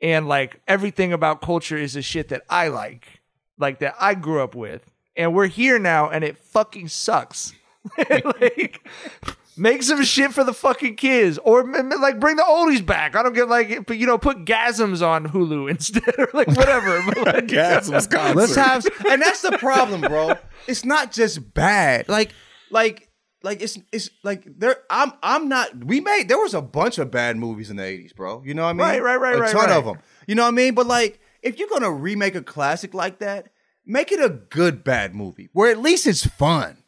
and 0.00 0.28
like 0.28 0.60
everything 0.66 1.12
about 1.12 1.42
culture 1.42 1.76
is 1.76 1.94
the 1.94 2.02
shit 2.02 2.28
that 2.28 2.42
I 2.48 2.68
like, 2.68 3.20
like 3.58 3.80
that 3.80 3.94
I 4.00 4.14
grew 4.14 4.42
up 4.42 4.54
with. 4.54 4.90
And 5.16 5.34
we're 5.34 5.48
here 5.48 5.78
now 5.78 6.08
and 6.08 6.24
it 6.24 6.38
fucking 6.38 6.88
sucks. 6.88 7.52
like 8.08 8.86
make 9.60 9.82
some 9.82 10.02
shit 10.02 10.32
for 10.32 10.42
the 10.42 10.54
fucking 10.54 10.96
kids 10.96 11.38
or 11.44 11.60
m- 11.60 11.92
m- 11.92 12.00
like 12.00 12.18
bring 12.18 12.36
the 12.36 12.42
oldies 12.42 12.84
back. 12.84 13.14
I 13.14 13.22
don't 13.22 13.34
get 13.34 13.48
like 13.48 13.86
but 13.86 13.98
you 13.98 14.06
know 14.06 14.18
put 14.18 14.44
gasms 14.44 15.06
on 15.06 15.28
Hulu 15.28 15.70
instead 15.70 16.14
or 16.18 16.28
like 16.32 16.48
whatever. 16.48 17.02
But, 17.06 17.26
like, 17.26 17.46
Gasms 17.46 18.10
concert. 18.10 18.36
Let's 18.36 18.54
have, 18.54 18.86
and 19.08 19.20
that's 19.20 19.42
the 19.42 19.56
problem, 19.58 20.00
bro. 20.00 20.34
It's 20.66 20.84
not 20.84 21.12
just 21.12 21.54
bad. 21.54 22.08
Like, 22.08 22.32
like, 22.70 23.08
like 23.42 23.60
it's 23.62 23.78
it's 23.92 24.10
like 24.22 24.44
there. 24.58 24.76
I'm 24.88 25.12
I'm 25.22 25.48
not. 25.48 25.84
We 25.84 26.00
made 26.00 26.28
there 26.28 26.38
was 26.38 26.54
a 26.54 26.62
bunch 26.62 26.98
of 26.98 27.10
bad 27.10 27.36
movies 27.36 27.70
in 27.70 27.76
the 27.76 27.82
'80s, 27.82 28.14
bro. 28.14 28.42
You 28.44 28.54
know 28.54 28.62
what 28.62 28.70
I 28.70 28.72
mean? 28.72 28.80
Right, 28.80 29.02
right, 29.02 29.20
right, 29.20 29.34
A 29.36 29.40
right, 29.40 29.52
ton 29.52 29.66
right. 29.66 29.76
of 29.76 29.84
them. 29.84 29.98
You 30.26 30.34
know 30.34 30.42
what 30.42 30.48
I 30.48 30.52
mean? 30.52 30.74
But 30.74 30.86
like, 30.86 31.20
if 31.42 31.58
you're 31.58 31.68
gonna 31.68 31.90
remake 31.92 32.34
a 32.34 32.42
classic 32.42 32.94
like 32.94 33.18
that, 33.18 33.48
make 33.84 34.12
it 34.12 34.20
a 34.20 34.28
good 34.28 34.84
bad 34.84 35.14
movie 35.14 35.48
where 35.52 35.70
at 35.70 35.78
least 35.78 36.06
it's 36.06 36.26
fun. 36.26 36.78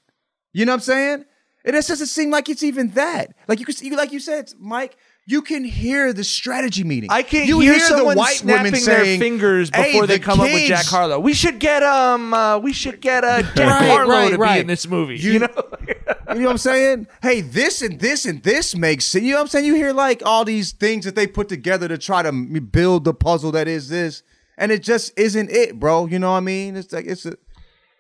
You 0.53 0.65
know 0.67 0.73
what 0.73 0.77
I'm 0.77 0.81
saying? 0.81 1.25
And 1.65 1.75
it 1.75 1.79
just 1.79 1.89
doesn't 1.89 2.07
seem 2.09 2.31
like 2.31 2.49
it's 2.49 2.63
even 2.63 2.89
that. 2.91 3.35
Like 3.49 3.61
you 3.61 3.67
could, 3.67 3.81
you, 3.81 3.97
like 3.97 4.13
you 4.13 4.21
said, 4.21 4.53
Mike. 4.59 4.97
You 5.25 5.41
can 5.41 5.63
hear 5.63 6.13
the 6.13 6.25
strategy 6.25 6.83
meeting. 6.83 7.09
I 7.09 7.23
can 7.23 7.47
you 7.47 7.61
hear, 7.61 7.75
the 7.75 7.79
someone 7.79 8.17
white 8.17 8.43
women 8.43 8.75
snapping 8.75 8.85
their 8.85 9.05
saying, 9.05 9.21
fingers 9.21 9.71
"Hey, 9.73 9.93
before 9.93 10.09
they 10.09 10.19
the 10.19 10.25
come 10.25 10.41
up 10.41 10.47
with 10.47 10.67
Jack 10.67 10.79
kids- 10.79 10.91
Harlow. 10.91 11.21
We 11.21 11.33
should 11.33 11.61
get 11.61 11.85
um, 11.85 12.35
uh, 12.35 12.59
we 12.59 12.73
should 12.73 13.01
get 13.01 13.23
uh, 13.23 13.43
Jack 13.43 13.57
Right, 13.57 13.87
Harlow 13.89 14.11
right, 14.11 14.31
to 14.31 14.37
be 14.37 14.43
right. 14.43 14.61
in 14.63 14.67
this 14.67 14.89
movie. 14.89 15.17
You- 15.17 15.35
You, 15.35 15.39
know, 15.39 15.49
You 16.31 16.39
know 16.41 16.45
what 16.47 16.51
I'm 16.51 16.59
saying? 16.59 17.07
Hey, 17.23 17.41
this 17.41 17.83
and 17.83 18.01
this 18.01 18.25
and 18.27 18.43
this 18.43 18.75
makes 18.75 19.05
sense. 19.05 19.23
You 19.25 19.31
know 19.31 19.37
what 19.37 19.43
I'm 19.43 19.47
saying? 19.49 19.65
You 19.67 19.77
hear 19.77 19.93
like 19.93 20.23
all 20.27 20.45
these 20.45 20.73
things 20.73 21.05
that 21.05 21.15
they 21.15 21.29
put 21.29 21.49
together 21.49 21.87
to 21.87 21.99
try 21.99 22.23
to 22.23 22.29
m- 22.31 22.53
build 22.73 23.05
the 23.05 23.15
puzzle 23.15 23.53
that 23.53 23.69
is 23.69 23.89
this, 23.91 24.25
and 24.59 24.73
it 24.73 24.83
just 24.83 25.17
isn't 25.17 25.51
it, 25.53 25.79
bro. 25.79 26.07
You 26.07 26.19
know 26.19 26.33
what 26.33 26.39
I 26.39 26.41
mean? 26.41 26.75
It's 26.75 26.93
like 26.93 27.07
it's 27.07 27.27
a. 27.27 27.37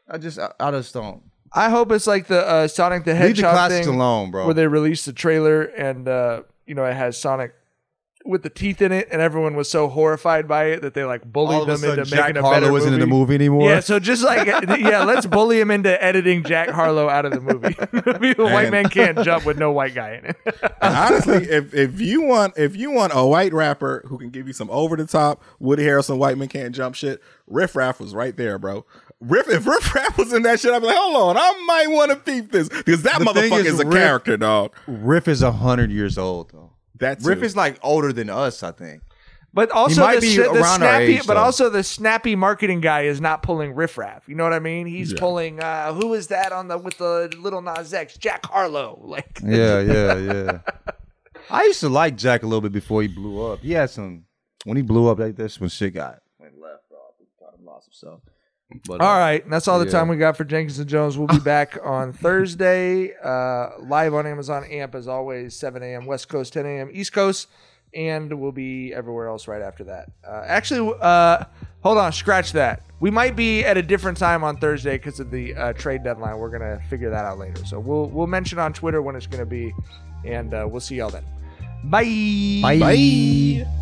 I 0.08 0.18
just 0.18 0.40
I, 0.40 0.50
I 0.58 0.72
just 0.72 0.92
don't. 0.92 1.22
I 1.54 1.68
hope 1.70 1.92
it's 1.92 2.06
like 2.06 2.26
the 2.26 2.46
uh, 2.46 2.68
Sonic 2.68 3.04
the 3.04 3.12
Leave 3.12 3.20
the 3.20 3.26
Hedgehog 3.26 3.52
classics 3.52 3.86
thing, 3.86 3.94
alone, 3.94 4.30
bro. 4.30 4.46
where 4.46 4.54
they 4.54 4.66
released 4.66 5.06
the 5.06 5.12
trailer 5.12 5.62
and 5.62 6.08
uh, 6.08 6.42
you 6.66 6.74
know 6.74 6.84
it 6.84 6.94
has 6.94 7.18
Sonic 7.18 7.54
with 8.24 8.44
the 8.44 8.50
teeth 8.50 8.80
in 8.80 8.92
it, 8.92 9.08
and 9.10 9.20
everyone 9.20 9.56
was 9.56 9.68
so 9.68 9.88
horrified 9.88 10.46
by 10.46 10.66
it 10.66 10.82
that 10.82 10.94
they 10.94 11.02
like 11.04 11.24
bullied 11.24 11.56
All 11.56 11.62
of 11.62 11.68
a 11.68 11.72
them 11.72 11.80
sudden, 11.80 11.98
into 11.98 12.10
Jack 12.10 12.26
making 12.28 12.36
a 12.36 12.42
Harlow 12.42 12.60
better 12.60 12.76
isn't 12.76 12.90
movie. 12.92 13.02
in 13.02 13.08
the 13.08 13.14
movie 13.14 13.34
anymore. 13.34 13.68
Yeah, 13.68 13.80
so 13.80 13.98
just 13.98 14.22
like 14.22 14.46
yeah, 14.78 15.02
let's 15.04 15.26
bully 15.26 15.60
him 15.60 15.70
into 15.72 16.02
editing 16.02 16.44
Jack 16.44 16.68
Harlow 16.70 17.08
out 17.08 17.24
of 17.24 17.32
the 17.32 17.40
movie. 17.40 17.74
a 18.42 18.44
white 18.44 18.70
man 18.70 18.88
can't 18.88 19.18
jump 19.24 19.44
with 19.44 19.58
no 19.58 19.72
white 19.72 19.94
guy 19.94 20.14
in 20.14 20.26
it. 20.26 20.36
And 20.82 20.96
honestly, 20.96 21.44
if 21.48 21.72
if 21.74 22.00
you 22.00 22.22
want 22.22 22.58
if 22.58 22.74
you 22.76 22.90
want 22.90 23.12
a 23.14 23.24
white 23.24 23.52
rapper 23.52 24.02
who 24.08 24.18
can 24.18 24.30
give 24.30 24.48
you 24.48 24.52
some 24.52 24.68
over 24.70 24.96
the 24.96 25.06
top 25.06 25.40
Woody 25.60 25.84
Harrelson 25.84 26.18
white 26.18 26.36
man 26.36 26.48
can't 26.48 26.74
jump 26.74 26.96
shit, 26.96 27.22
Riff 27.46 27.76
Raff 27.76 28.00
was 28.00 28.14
right 28.14 28.36
there, 28.36 28.58
bro. 28.58 28.84
Riff 29.22 29.48
if 29.48 29.66
Riff 29.66 29.94
Raff 29.94 30.18
was 30.18 30.32
in 30.32 30.42
that 30.42 30.58
shit, 30.60 30.72
I'd 30.72 30.80
be 30.80 30.86
like, 30.86 30.96
hold 30.96 31.16
on, 31.16 31.36
I 31.36 31.64
might 31.66 31.86
want 31.88 32.10
to 32.10 32.16
peep 32.16 32.50
this 32.52 32.68
because 32.68 33.02
that 33.02 33.18
The 33.20 33.24
motherfucker 33.24 33.60
is, 33.60 33.74
is, 33.74 33.80
a 33.80 33.86
Riff- 33.86 33.94
character, 33.94 34.36
dog. 34.36 34.72
Riff 34.86 35.28
is 35.28 35.40
hundred 35.42 35.90
years 35.90 36.18
old 36.18 36.50
though. 36.50 36.72
That's 36.98 37.24
Riff 37.24 37.42
is 37.42 37.56
like 37.56 37.78
older 37.82 38.12
than 38.12 38.28
us, 38.30 38.62
I 38.62 38.72
think. 38.72 39.02
But 39.54 39.70
also 39.70 40.00
might 40.00 40.14
the, 40.16 40.20
be 40.22 40.28
s- 40.42 40.48
the 40.48 40.50
around 40.52 40.62
our 40.62 40.76
snappy, 40.78 41.04
age, 41.18 41.26
but 41.26 41.34
though. 41.34 41.40
also 41.40 41.68
the 41.68 41.82
snappy 41.84 42.34
marketing 42.36 42.80
guy 42.80 43.02
is 43.02 43.20
not 43.20 43.42
pulling 43.42 43.74
riffraff. 43.74 44.26
You 44.26 44.34
know 44.34 44.44
what 44.44 44.54
I 44.54 44.60
mean? 44.60 44.86
He's 44.86 45.12
Yeah. 45.12 45.18
pulling 45.20 45.60
uh, 45.62 45.92
who 45.92 46.14
is 46.14 46.28
that 46.28 46.52
on 46.52 46.68
the 46.68 46.78
with 46.78 46.96
the 46.98 47.30
little 47.38 47.60
Nas 47.60 47.92
X? 47.92 48.16
Jack 48.16 48.46
Harlow. 48.46 48.98
Like 49.04 49.40
Yeah, 49.44 49.80
yeah, 49.80 50.16
yeah. 50.16 50.58
I 51.50 51.64
used 51.64 51.80
to 51.80 51.88
like 51.90 52.16
Jack 52.16 52.42
a 52.44 52.46
little 52.46 52.62
bit 52.62 52.72
before 52.72 53.02
he 53.02 53.08
blew 53.08 53.44
up. 53.52 53.60
He 53.60 53.72
had 53.72 53.90
some 53.90 54.24
when 54.64 54.76
he 54.78 54.82
blew 54.82 55.08
up 55.08 55.18
like 55.18 55.36
this 55.36 55.60
when 55.60 55.68
shit 55.68 55.92
got 55.94 56.20
went 56.38 56.58
left, 56.58 56.84
off. 56.92 57.14
He 57.18 57.26
kind 57.38 57.52
of 57.52 57.60
lost 57.62 57.86
himself. 57.86 58.20
But, 58.86 59.00
uh, 59.00 59.04
All 59.04 59.18
right, 59.18 59.48
that's 59.48 59.68
all 59.68 59.78
the 59.78 59.86
yeah. 59.86 59.92
time 59.92 60.08
we 60.08 60.16
got 60.16 60.36
for 60.36 60.44
Jenkins 60.44 60.78
and 60.78 60.88
Jonez. 60.88 61.16
We'll 61.16 61.26
be 61.26 61.38
back 61.44 61.78
on 61.82 62.12
Thursday, 62.12 63.12
uh, 63.22 63.70
live 63.80 64.14
on 64.14 64.26
Amazon 64.26 64.64
Amp 64.64 64.94
as 64.94 65.08
always, 65.08 65.54
7 65.56 65.82
a.m. 65.82 66.06
West 66.06 66.28
Coast, 66.28 66.52
10 66.52 66.66
a.m. 66.66 66.90
East 66.92 67.12
Coast, 67.12 67.48
and 67.94 68.32
we'll 68.40 68.52
be 68.52 68.92
everywhere 68.94 69.28
else 69.28 69.48
right 69.48 69.62
after 69.62 69.84
that. 69.84 70.10
Uh, 70.26 70.44
actually, 70.46 70.94
uh, 71.00 71.44
hold 71.82 71.98
on, 71.98 72.12
scratch 72.12 72.52
that. 72.52 72.82
We 73.00 73.10
might 73.10 73.34
be 73.34 73.64
at 73.64 73.76
a 73.76 73.82
different 73.82 74.18
time 74.18 74.44
on 74.44 74.56
Thursday 74.56 74.96
because 74.96 75.20
of 75.20 75.30
the 75.30 75.54
uh, 75.54 75.72
trade 75.72 76.04
deadline. 76.04 76.38
We're 76.38 76.50
gonna 76.50 76.80
figure 76.88 77.10
that 77.10 77.24
out 77.24 77.38
later. 77.38 77.64
So 77.66 77.80
we'll 77.80 78.06
we'll 78.06 78.28
mention 78.28 78.58
on 78.58 78.72
Twitter 78.72 79.02
when 79.02 79.16
it's 79.16 79.26
gonna 79.26 79.44
be, 79.44 79.74
and 80.24 80.54
uh, 80.54 80.66
we'll 80.70 80.80
see 80.80 80.96
y'all 80.96 81.10
then. 81.10 81.24
Bye. 81.84 82.60
Bye. 82.62 83.81